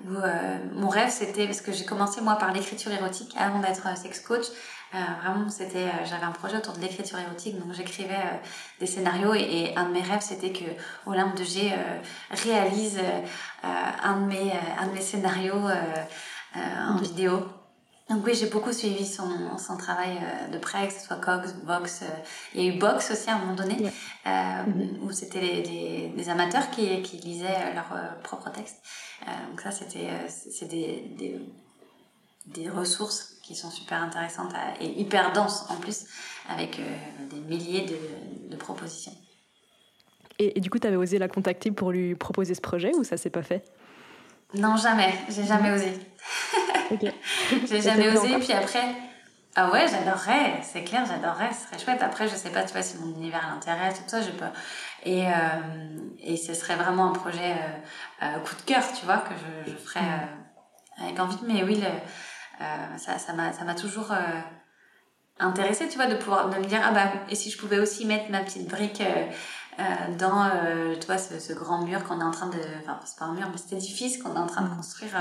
où 0.07 0.15
euh, 0.17 0.59
mon 0.73 0.89
rêve 0.89 1.11
c'était 1.11 1.45
parce 1.45 1.61
que 1.61 1.73
j'ai 1.73 1.85
commencé 1.85 2.23
moi 2.23 2.37
par 2.37 2.53
l'écriture 2.55 2.91
érotique 2.91 3.35
avant 3.37 3.59
d'être 3.59 3.97
sex 3.99 4.21
coach. 4.21 4.47
vraiment, 4.93 5.51
c'était 5.51 5.89
j'avais 6.07 6.25
un 6.25 6.33
projet 6.33 6.57
autour 6.57 6.73
de 6.73 6.81
l'écriture 6.81 7.19
érotique, 7.19 7.59
donc 7.59 7.75
j'écrivais 7.75 8.41
des 8.81 8.87
scénarios 8.87 9.35
et, 9.35 9.75
un 9.77 9.85
de 9.85 9.93
mes 9.93 10.01
rêves 10.01 10.23
c'était 10.23 10.53
que 10.53 10.65
Olympe 11.05 11.37
de 11.37 11.45
G 11.45 11.75
réalise 12.31 12.99
un 13.63 14.21
de 14.21 14.27
mes 14.27 14.53
un 14.79 14.87
de 14.87 14.93
mes 14.93 15.03
scénarios 15.03 15.69
en 16.57 16.97
vidéo. 16.97 17.58
Donc 18.09 18.25
oui, 18.25 18.35
j'ai 18.35 18.49
beaucoup 18.49 18.73
suivi 18.73 19.05
son, 19.05 19.59
son 19.59 19.77
travail 19.77 20.19
euh, 20.23 20.49
de 20.49 20.59
près, 20.59 20.89
que 20.89 20.95
ce 20.95 21.07
soit 21.07 21.17
Cox, 21.17 21.55
Vox. 21.65 22.03
Euh, 22.03 22.07
il 22.55 22.63
y 22.63 22.69
a 22.69 22.75
eu 22.75 22.79
Box 22.79 23.11
aussi 23.11 23.29
à 23.29 23.37
un 23.37 23.39
moment 23.39 23.55
donné, 23.55 23.77
euh, 23.85 24.31
mm-hmm. 24.31 25.01
où 25.03 25.13
c'était 25.13 25.41
les, 25.41 26.13
les, 26.17 26.29
amateurs 26.31 26.71
qui, 26.71 27.03
qui 27.03 27.19
lisaient 27.19 27.75
leurs 27.75 28.19
propres 28.23 28.51
textes. 28.51 28.83
donc 29.51 29.61
ça, 29.61 29.71
c'était 29.71 30.09
c'est 30.29 30.69
des, 30.69 31.15
des, 31.19 31.39
des, 32.47 32.71
ressources 32.71 33.35
qui 33.43 33.55
sont 33.55 33.71
super 33.71 34.03
intéressantes 34.03 34.53
et 34.81 34.87
hyper 34.87 35.33
denses 35.33 35.67
en 35.71 35.77
plus, 35.77 36.07
avec 36.49 36.81
des 37.31 37.41
milliers 37.41 37.87
de, 37.87 38.51
de 38.51 38.57
propositions. 38.57 39.13
Et, 40.39 40.57
et, 40.57 40.61
du 40.61 40.71
coup, 40.71 40.79
tu 40.79 40.87
avais 40.87 40.97
osé 40.97 41.19
la 41.19 41.29
contacter 41.29 41.73
pour 41.73 41.91
lui 41.91 42.15
proposer 42.15 42.55
ce 42.55 42.61
projet 42.61 42.93
ou 42.95 43.05
ça 43.05 43.17
s'est 43.17 43.31
pas 43.31 43.43
fait? 43.43 43.65
Non, 44.55 44.77
jamais. 44.77 45.13
J'ai 45.29 45.45
jamais 45.45 45.73
osé. 45.73 45.93
j'ai 47.69 47.81
jamais 47.81 48.09
osé. 48.09 48.39
Puis 48.39 48.53
après, 48.53 48.95
ah 49.61 49.73
ouais, 49.73 49.87
j'adorerais, 49.89 50.61
c'est 50.63 50.85
clair, 50.85 51.05
j'adorerais, 51.05 51.53
ce 51.53 51.67
serait 51.67 51.85
chouette. 51.85 52.03
Après, 52.03 52.29
je 52.29 52.37
sais 52.37 52.51
pas, 52.51 52.63
tu 52.63 52.73
vois, 52.73 52.83
si 52.83 52.97
mon 52.99 53.09
univers 53.09 53.45
l'intéresse, 53.53 53.97
tout 53.97 54.09
ça, 54.09 54.23
je 54.23 54.31
peux. 54.31 54.45
Et, 55.05 55.27
euh, 55.27 55.33
et 56.21 56.37
ce 56.37 56.55
serait 56.55 56.77
vraiment 56.77 57.11
un 57.11 57.13
projet 57.13 57.53
euh, 57.53 58.25
euh, 58.25 58.39
coup 58.41 58.55
de 58.55 58.63
cœur, 58.63 58.85
tu 58.93 59.05
vois, 59.05 59.19
que 59.19 59.35
je, 59.35 59.73
je 59.73 59.77
ferais 59.77 60.05
avec 61.01 61.19
envie. 61.19 61.39
Mais 61.47 61.65
oui, 61.65 61.83
ça, 62.99 63.19
ça 63.19 63.33
m'a, 63.33 63.53
ça 63.53 63.65
toujours 63.75 64.13
intéressé, 65.41 65.89
tu 65.89 65.97
vois, 65.97 66.07
de 66.07 66.15
pouvoir, 66.15 66.51
de 66.51 66.57
me 66.57 66.65
dire, 66.65 66.81
ah 66.85 66.93
bah, 66.93 67.13
et 67.29 67.35
si 67.35 67.51
je 67.51 67.59
pouvais 67.59 67.81
aussi 67.81 68.07
mettre 68.07 68.31
ma 68.31 68.41
petite 68.41 68.69
brique. 68.69 69.03
dans 70.19 70.51
tu 71.01 71.07
vois, 71.07 71.19
ce, 71.19 71.41
ce, 71.41 71.53
grand 71.53 71.83
mur 71.83 72.05
qu'on 72.05 72.21
est 72.21 72.25
en 72.25 72.33
train 72.33 72.49
de 72.49 72.59
enfin 72.81 72.99
c'est 73.05 73.19
pas 73.19 73.27
un 73.27 73.35
mur 73.35 73.49
mais 73.51 73.59
cet 73.59 73.73
édifice 73.73 74.21
qu'on 74.21 74.35
est 74.35 74.39
en 74.39 74.47
train 74.47 74.63
de 74.63 74.69
mm. 74.71 74.77
construire 74.77 75.15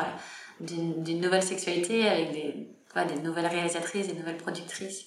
d'une 0.60 1.22
nouvelle 1.22 1.43
sexualité 1.43 2.08
avec 2.08 2.32
des, 2.32 2.67
des 3.06 3.22
nouvelles 3.22 3.48
réalisatrices, 3.48 4.08
des 4.08 4.13
nouvelles 4.13 4.38
productrices 4.38 5.06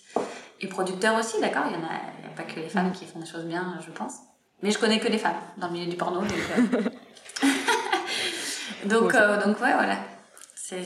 et 0.60 0.66
producteurs 0.66 1.18
aussi, 1.18 1.40
d'accord? 1.40 1.64
Il 1.66 1.78
n'y 1.78 1.84
a, 1.84 1.88
a, 1.88 2.36
pas 2.36 2.42
que 2.42 2.60
les 2.60 2.68
femmes 2.68 2.92
qui 2.92 3.06
font 3.06 3.18
des 3.18 3.26
choses 3.26 3.44
bien, 3.44 3.78
je 3.84 3.90
pense. 3.90 4.14
Mais 4.62 4.70
je 4.70 4.78
connais 4.78 5.00
que 5.00 5.08
les 5.08 5.18
femmes 5.18 5.40
dans 5.56 5.68
le 5.68 5.72
milieu 5.72 5.90
du 5.90 5.96
porno. 5.96 6.20
Donc, 6.20 6.32
euh, 6.32 6.82
donc, 8.86 9.14
euh, 9.14 9.44
donc, 9.44 9.60
ouais, 9.60 9.72
voilà. 9.72 9.96
Ça, 10.54 10.76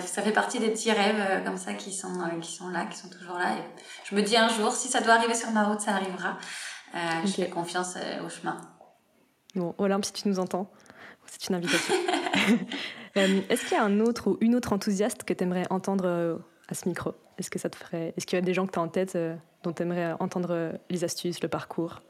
ça, 0.00 0.22
fait 0.22 0.32
partie 0.32 0.58
des 0.60 0.70
petits 0.70 0.90
rêves 0.90 1.16
euh, 1.18 1.40
comme 1.40 1.58
ça 1.58 1.74
qui 1.74 1.92
sont, 1.92 2.08
qui 2.40 2.50
sont 2.50 2.70
là, 2.70 2.86
qui 2.86 2.96
sont 2.96 3.10
toujours 3.10 3.36
là. 3.36 3.52
Et 3.52 3.62
je 4.04 4.14
me 4.14 4.22
dis 4.22 4.34
un 4.34 4.48
jour, 4.48 4.72
si 4.72 4.88
ça 4.88 5.02
doit 5.02 5.14
arriver 5.14 5.34
sur 5.34 5.50
ma 5.50 5.64
route, 5.64 5.80
ça 5.80 5.92
arrivera. 5.92 6.38
Je 7.24 7.32
fais 7.32 7.48
confiance 7.50 7.96
au 8.24 8.28
chemin. 8.30 8.56
Bon, 9.54 9.74
Olympe, 9.78 10.06
si 10.06 10.12
tu 10.12 10.28
nous 10.28 10.38
entends, 10.38 10.70
c'est 11.26 11.48
une 11.48 11.56
invitation. 11.56 11.94
Euh, 13.16 13.40
est-ce 13.48 13.62
qu'il 13.66 13.76
y 13.76 13.80
a 13.80 13.84
un 13.84 14.00
autre 14.00 14.28
ou 14.28 14.38
une 14.40 14.54
autre 14.54 14.72
enthousiaste 14.72 15.24
que 15.24 15.32
tu 15.32 15.44
aimerais 15.44 15.66
entendre 15.70 16.04
euh, 16.06 16.36
à 16.68 16.74
ce 16.74 16.88
micro? 16.88 17.14
Est-ce 17.38 17.50
que 17.50 17.58
ça 17.58 17.70
te 17.70 17.76
ferait 17.76 18.12
Est-ce 18.16 18.26
qu'il 18.26 18.38
y 18.38 18.42
a 18.42 18.44
des 18.44 18.54
gens 18.54 18.66
que 18.66 18.72
tu 18.72 18.78
as 18.78 18.82
en 18.82 18.88
tête 18.88 19.16
euh, 19.16 19.36
dont 19.62 19.72
tu 19.72 19.82
aimerais 19.82 20.14
entendre 20.20 20.72
les 20.90 21.04
astuces, 21.04 21.42
le 21.42 21.48
parcours? 21.48 22.02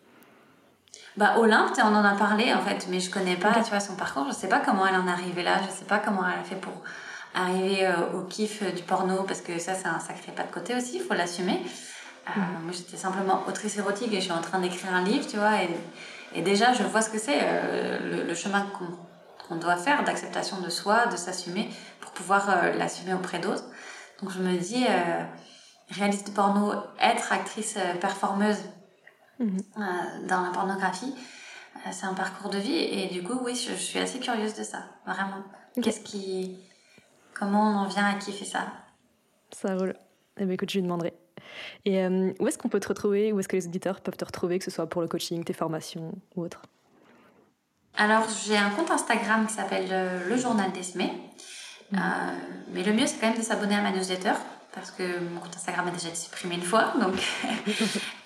Bah 1.17 1.39
Olympe, 1.39 1.73
on 1.79 1.95
en 1.95 2.05
a 2.05 2.15
parlé 2.17 2.53
en 2.53 2.61
fait, 2.61 2.87
mais 2.89 3.01
je 3.01 3.11
connais 3.11 3.37
pas, 3.37 3.55
tu 3.63 3.71
vois, 3.71 3.81
son 3.81 3.95
parcours. 3.97 4.27
Je 4.29 4.35
sais 4.35 4.49
pas 4.49 4.61
comment 4.61 4.87
elle 4.87 4.97
en 4.97 5.07
est 5.07 5.11
arrivée 5.11 5.43
là. 5.43 5.61
Je 5.63 5.71
sais 5.71 5.85
pas 5.85 5.99
comment 5.99 6.23
elle 6.27 6.41
a 6.41 6.45
fait 6.45 6.57
pour 6.57 6.73
arriver 7.35 7.93
au 8.15 8.23
kiff 8.23 8.63
du 8.75 8.83
porno 8.83 9.23
parce 9.25 9.41
que 9.41 9.59
ça, 9.59 9.75
c'est 9.75 9.89
un 9.89 10.01
sacré 10.01 10.33
pas 10.33 10.45
de 10.45 10.53
côté 10.53 10.75
aussi. 10.75 10.97
Il 10.97 11.03
faut 11.03 11.15
l'assumer. 11.15 11.61
Mhm. 12.29 12.65
Moi, 12.65 12.73
j'étais 12.73 12.97
simplement 12.97 13.43
autrice 13.47 13.77
érotique 13.77 14.13
et 14.13 14.17
je 14.17 14.23
suis 14.23 14.33
en 14.33 14.41
train 14.41 14.59
d'écrire 14.61 14.93
un 14.95 15.05
livre, 15.05 15.27
tu 15.27 15.37
vois, 15.37 15.63
et, 15.63 15.69
et, 16.35 16.43
déjà, 16.43 16.73
je 16.73 16.83
vois 16.85 17.03
ce 17.03 17.11
que 17.11 17.19
c'est, 17.19 17.39
le, 18.03 18.35
chemin 18.35 18.67
qu'on 18.79 18.87
doit 19.51 19.77
faire 19.77 20.05
d'acceptation 20.05 20.61
de 20.61 20.71
soi, 20.71 21.07
de 21.07 21.17
s'assumer 21.17 21.69
pour 22.01 22.13
pouvoir 22.13 22.73
l'assumer 22.77 23.15
auprès 23.15 23.39
d'autres. 23.39 23.65
Donc, 24.21 24.31
je 24.31 24.41
me 24.41 24.57
dis, 24.57 24.85
réaliste 25.91 26.29
de 26.29 26.33
porno, 26.33 26.73
être 27.01 27.33
actrice 27.33 27.79
performeuse 28.01 28.59
mhm. 29.39 29.59
dans 30.27 30.41
la 30.41 30.51
pornographie, 30.53 31.15
c'est 31.93 32.07
un 32.07 32.15
parcours 32.15 32.51
de 32.51 32.59
vie 32.59 32.77
et 32.77 33.09
du 33.09 33.23
coup, 33.23 33.39
oui, 33.43 33.55
je, 33.55 33.75
suis 33.75 33.99
assez 33.99 34.19
curieuse 34.19 34.55
de 34.55 34.63
ça, 34.63 34.85
vraiment. 35.07 35.45
Qu'est-ce 35.83 36.01
qui. 36.01 36.59
Comment 37.35 37.71
on 37.71 37.77
en 37.77 37.89
vient 37.89 38.07
à 38.07 38.15
kiffer 38.15 38.45
ça? 38.45 38.67
Ça 39.51 39.75
roule. 39.77 39.95
Eh 40.39 40.45
bien, 40.45 40.55
écoute, 40.55 40.71
je 40.71 40.79
lui 40.79 40.83
demanderai. 40.83 41.15
Et 41.85 42.05
euh, 42.05 42.33
où 42.41 42.47
est-ce 42.47 42.59
qu'on 42.59 42.69
peut 42.69 42.81
te 42.81 42.89
retrouver? 42.89 43.33
Où 43.33 43.41
est-ce 43.41 43.49
que 43.49 43.57
les 43.57 43.67
auditeurs 43.67 44.01
peuvent 44.01 44.17
te 44.17 44.25
retrouver, 44.25 44.59
que 44.59 44.65
ce 44.65 44.71
soit 44.71 44.89
pour 44.89 45.03
le 45.03 45.09
coaching, 45.09 45.45
tes 45.45 45.53
formations 45.53 46.13
ou 46.37 46.43
autre? 46.43 46.63
Alors, 47.97 48.25
j'ai 48.45 48.57
un 48.57 48.71
compte 48.71 48.91
Instagram 48.91 49.47
qui 49.47 49.55
s'appelle 49.55 49.87
euh, 49.91 50.29
Le 50.29 50.37
Journal 50.37 50.73
d'Esmé. 50.73 51.13
Mhm. 51.93 51.99
Euh, 51.99 52.01
mais 52.73 52.83
le 52.83 52.93
mieux, 52.93 53.07
c'est 53.07 53.19
quand 53.19 53.29
même 53.29 53.39
de 53.39 53.43
s'abonner 53.43 53.77
à 53.77 53.83
ma 53.83 53.93
newsletter 53.93 54.33
parce 54.75 54.91
que 54.91 55.21
mon 55.21 55.39
compte 55.41 55.55
Instagram 55.55 55.87
a 55.87 55.93
déjà 55.93 56.09
été 56.09 56.17
supprimé 56.17 56.57
une 56.57 56.63
fois. 56.63 56.95
Donc 57.01 57.15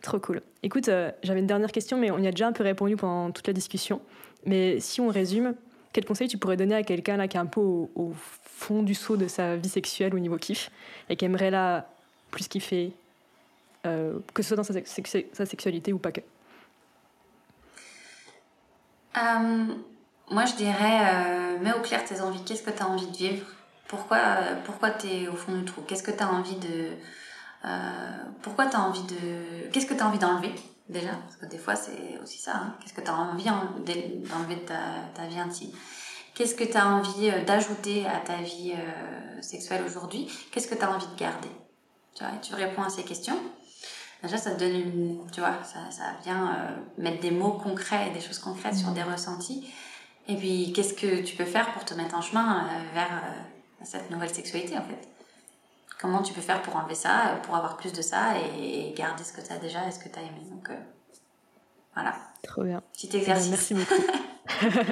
Trop 0.01 0.19
cool. 0.19 0.41
Écoute, 0.63 0.89
j'avais 1.23 1.39
une 1.39 1.47
dernière 1.47 1.71
question, 1.71 1.97
mais 1.97 2.11
on 2.11 2.19
y 2.19 2.27
a 2.27 2.31
déjà 2.31 2.47
un 2.47 2.53
peu 2.53 2.63
répondu 2.63 2.97
pendant 2.97 3.31
toute 3.31 3.47
la 3.47 3.53
discussion. 3.53 4.01
Mais 4.45 4.79
si 4.79 5.01
on 5.01 5.09
résume, 5.09 5.55
quel 5.93 6.05
conseil 6.05 6.27
tu 6.27 6.37
pourrais 6.37 6.57
donner 6.57 6.75
à 6.75 6.83
quelqu'un 6.83 7.17
là 7.17 7.27
qui 7.27 7.37
est 7.37 7.39
un 7.39 7.45
peu 7.45 7.59
au, 7.61 8.13
fond 8.13 8.83
du 8.83 8.93
saut 8.93 9.17
de 9.17 9.27
sa 9.27 9.55
vie 9.55 9.69
sexuelle 9.69 10.13
au 10.13 10.19
niveau 10.19 10.37
kiff 10.37 10.69
et 11.09 11.15
qui 11.15 11.25
aimerait 11.25 11.49
là 11.49 11.87
plus 12.29 12.47
kiffer, 12.47 12.93
euh, 13.87 14.19
que 14.35 14.43
ce 14.43 14.49
soit 14.49 14.57
dans 14.57 14.63
sa, 14.63 14.73
sa 14.85 15.45
sexualité 15.47 15.91
ou 15.91 15.97
pas 15.97 16.11
que? 16.11 16.21
Euh, 19.17 19.65
Moi 20.29 20.45
je 20.45 20.55
dirais, 20.55 21.01
euh, 21.15 21.59
mets 21.59 21.73
au 21.73 21.81
clair 21.81 22.05
tes 22.05 22.21
envies. 22.21 22.43
Qu'est-ce 22.43 22.61
que 22.61 22.69
tu 22.69 22.83
as 22.83 22.87
envie 22.87 23.07
de 23.07 23.17
vivre? 23.17 23.47
Pourquoi, 23.87 24.19
pourquoi 24.63 24.91
tu 24.91 25.07
es 25.07 25.27
au 25.27 25.35
fond 25.35 25.57
du 25.57 25.65
trou? 25.65 25.81
Qu'est-ce 25.81 26.03
que 26.03 26.11
tu 26.11 26.23
envie 26.23 26.57
de. 26.57 26.91
pourquoi 28.43 28.69
envie 28.75 29.03
de. 29.03 29.69
Qu'est-ce 29.71 29.87
que 29.87 29.95
tu 29.95 30.01
as 30.01 30.07
envie 30.07 30.19
d'enlever? 30.19 30.53
Déjà, 30.91 31.13
parce 31.25 31.37
que 31.37 31.45
des 31.45 31.57
fois 31.57 31.75
c'est 31.75 32.19
aussi 32.21 32.37
ça, 32.37 32.55
hein. 32.55 32.75
qu'est-ce 32.79 32.93
que 32.93 33.01
tu 33.01 33.09
as 33.09 33.15
envie 33.15 33.45
d'enlever 33.45 34.55
de 34.55 34.65
ta, 34.65 35.25
vie 35.27 35.39
intime? 35.39 35.71
Qu'est-ce 36.33 36.55
que 36.55 36.63
tu 36.63 36.77
as 36.77 36.87
envie 36.87 37.29
euh, 37.29 37.43
d'ajouter 37.43 38.05
à 38.05 38.19
ta 38.19 38.37
vie 38.37 38.73
euh, 38.73 39.41
sexuelle 39.41 39.83
aujourd'hui? 39.85 40.29
Qu'est-ce 40.51 40.67
que 40.67 40.75
tu 40.75 40.83
as 40.83 40.91
envie 40.91 41.07
de 41.07 41.19
garder? 41.19 41.49
Tu, 42.15 42.23
vois, 42.23 42.33
tu 42.41 42.55
réponds 42.55 42.83
à 42.83 42.89
ces 42.89 43.03
questions. 43.03 43.37
Déjà, 44.23 44.37
ça 44.37 44.51
te 44.51 44.59
donne 44.59 44.75
une. 44.75 45.31
Tu 45.31 45.39
vois, 45.39 45.63
ça, 45.63 45.91
ça 45.91 46.03
vient 46.23 46.53
euh, 46.53 47.01
mettre 47.01 47.19
des 47.19 47.31
mots 47.31 47.53
concrets 47.53 48.07
et 48.07 48.11
des 48.11 48.21
choses 48.21 48.39
concrètes 48.39 48.75
sur 48.75 48.91
des 48.91 49.03
ressentis. 49.03 49.67
Et 50.27 50.35
puis, 50.35 50.71
qu'est-ce 50.73 50.93
que 50.93 51.21
tu 51.21 51.35
peux 51.35 51.45
faire 51.45 51.73
pour 51.73 51.83
te 51.83 51.93
mettre 51.95 52.15
en 52.15 52.21
chemin 52.21 52.69
vers 52.93 53.23
cette 53.83 54.09
nouvelle 54.11 54.33
sexualité, 54.33 54.77
en 54.77 54.83
fait? 54.83 55.09
Comment 56.01 56.23
tu 56.23 56.33
peux 56.33 56.41
faire 56.41 56.63
pour 56.63 56.75
enlever 56.75 56.95
ça, 56.95 57.39
pour 57.43 57.55
avoir 57.55 57.77
plus 57.77 57.93
de 57.93 58.01
ça 58.01 58.33
et, 58.57 58.91
garder 58.93 59.23
ce 59.23 59.31
que 59.31 59.41
tu 59.41 59.53
as 59.53 59.59
déjà 59.59 59.87
et 59.87 59.91
ce 59.91 59.99
que 59.99 60.09
tu 60.09 60.17
as 60.17 60.23
aimé. 60.23 60.41
Donc, 60.49 60.69
euh, 60.71 60.75
voilà. 61.93 62.15
Trop 62.41 62.63
bien. 62.63 62.81
Petit 62.91 63.07
eh 63.09 63.11
ben, 63.11 63.19
exercice. 63.19 63.49
Merci 63.49 63.73
beaucoup. 63.75 64.73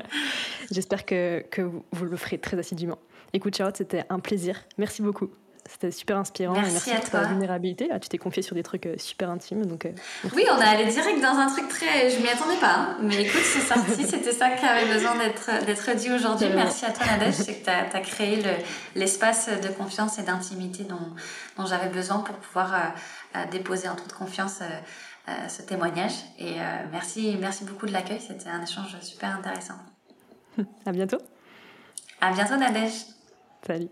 J'espère 0.72 1.05
que, 1.05 1.43
que 1.49 1.64
vous 1.64 2.05
le 2.05 2.16
ferez 2.16 2.38
très 2.38 2.60
assidûment. 2.60 2.99
Écoute, 3.34 3.55
Charlotte, 3.55 3.78
c'était 3.78 4.05
un 4.10 4.20
plaisir. 4.20 4.64
Merci 4.78 5.01
beaucoup. 5.01 5.30
C'était 5.70 5.91
super 5.91 6.17
inspirant. 6.17 6.53
Merci, 6.53 6.91
à 6.91 6.95
pour 6.95 7.09
toi. 7.11 7.20
ta 7.22 7.28
vulnérabilité. 7.28 7.88
Là, 7.88 7.99
tu 7.99 8.09
t'es 8.09 8.17
confiée 8.17 8.41
sur 8.41 8.55
des 8.55 8.63
trucs 8.63 8.88
euh, 8.88 8.95
super 8.97 9.30
intimes. 9.30 9.67
Donc, 9.67 9.86
euh, 9.86 9.91
oui, 10.36 10.43
on 10.51 10.59
est 10.59 10.65
allé 10.65 10.86
direct 10.86 11.22
dans 11.22 11.38
un 11.38 11.47
truc 11.47 11.67
très. 11.70 12.09
Je 12.09 12.20
m'y 12.20 12.28
attendais 12.28 12.55
pas. 12.55 12.74
Hein. 12.74 12.97
Mais 13.01 13.22
écoute, 13.22 13.41
c'est 13.43 13.61
sorti. 13.61 14.03
C'était 14.07 14.32
ça 14.32 14.49
qui 14.49 14.65
avait 14.65 14.91
besoin 14.91 15.15
d'être 15.15 15.95
dit 15.95 16.11
aujourd'hui. 16.11 16.47
Merci 16.55 16.86
à 16.86 16.91
toi, 16.91 17.05
Nadège. 17.05 17.34
C'est 17.36 17.59
que 17.59 17.65
tu 17.65 17.70
as, 17.70 17.99
créé 18.01 18.43
l'espace 18.95 19.49
de 19.49 19.67
confiance 19.67 20.17
et 20.17 20.24
d'intimité 20.24 20.86
dont, 20.86 21.13
dont 21.57 21.67
j'avais 21.67 21.89
besoin 21.89 22.20
pour 22.20 22.36
pouvoir 22.38 22.74
euh, 23.36 23.45
déposer 23.51 23.88
en 23.89 23.95
toute 23.95 24.13
confiance 24.13 24.61
ce 25.47 25.61
témoignage. 25.61 26.13
Et 26.39 26.55
merci, 26.91 27.38
merci 27.39 27.63
beaucoup 27.63 27.86
de 27.86 27.91
l'accueil. 27.93 28.20
C'était 28.20 28.49
un 28.49 28.63
échange 28.63 28.97
super 29.01 29.36
intéressant. 29.36 29.76
à 30.86 30.91
bientôt. 30.91 31.20
À 32.20 32.34
bientôt, 32.34 32.55
Nadège. 32.55 33.05
Salut. 33.65 33.89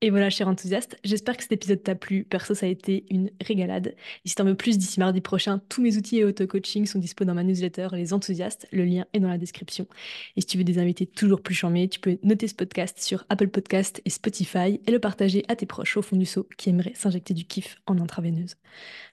Et 0.00 0.10
voilà, 0.10 0.30
cher 0.30 0.46
enthousiaste, 0.46 0.96
j'espère 1.02 1.36
que 1.36 1.42
cet 1.42 1.50
épisode 1.50 1.82
t'a 1.82 1.96
plu. 1.96 2.22
Perso, 2.22 2.54
ça 2.54 2.66
a 2.66 2.68
été 2.68 3.04
une 3.10 3.32
régalade. 3.44 3.96
Et 4.24 4.28
si 4.28 4.36
t'en 4.36 4.44
veux 4.44 4.54
plus 4.54 4.78
d'ici 4.78 5.00
mardi 5.00 5.20
prochain, 5.20 5.60
tous 5.68 5.82
mes 5.82 5.96
outils 5.96 6.18
et 6.18 6.24
auto-coaching 6.24 6.86
sont 6.86 7.00
dispo 7.00 7.24
dans 7.24 7.34
ma 7.34 7.42
newsletter 7.42 7.88
Les 7.92 8.12
Enthousiastes. 8.12 8.68
Le 8.70 8.84
lien 8.84 9.06
est 9.12 9.18
dans 9.18 9.28
la 9.28 9.38
description. 9.38 9.88
Et 10.36 10.40
si 10.40 10.46
tu 10.46 10.56
veux 10.56 10.62
des 10.62 10.78
invités 10.78 11.04
toujours 11.04 11.42
plus 11.42 11.56
charmés, 11.56 11.88
tu 11.88 11.98
peux 11.98 12.16
noter 12.22 12.46
ce 12.46 12.54
podcast 12.54 13.00
sur 13.00 13.24
Apple 13.28 13.48
Podcast 13.48 14.00
et 14.04 14.10
Spotify 14.10 14.80
et 14.86 14.90
le 14.92 15.00
partager 15.00 15.44
à 15.48 15.56
tes 15.56 15.66
proches 15.66 15.96
au 15.96 16.02
fond 16.02 16.16
du 16.16 16.26
seau 16.26 16.48
qui 16.56 16.70
aimeraient 16.70 16.94
s'injecter 16.94 17.34
du 17.34 17.44
kiff 17.44 17.74
en 17.88 17.98
intraveineuse. 17.98 18.54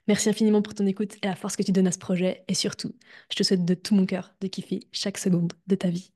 Merci 0.06 0.28
infiniment 0.28 0.62
pour 0.62 0.74
ton 0.74 0.86
écoute 0.86 1.16
et 1.20 1.26
la 1.26 1.34
force 1.34 1.56
que 1.56 1.64
tu 1.64 1.72
donnes 1.72 1.88
à 1.88 1.92
ce 1.92 1.98
projet. 1.98 2.44
Et 2.46 2.54
surtout, 2.54 2.94
je 3.32 3.34
te 3.34 3.42
souhaite 3.42 3.64
de 3.64 3.74
tout 3.74 3.96
mon 3.96 4.06
cœur 4.06 4.34
de 4.40 4.46
kiffer 4.46 4.86
chaque 4.92 5.18
seconde 5.18 5.52
de 5.66 5.74
ta 5.74 5.88
vie. 5.88 6.12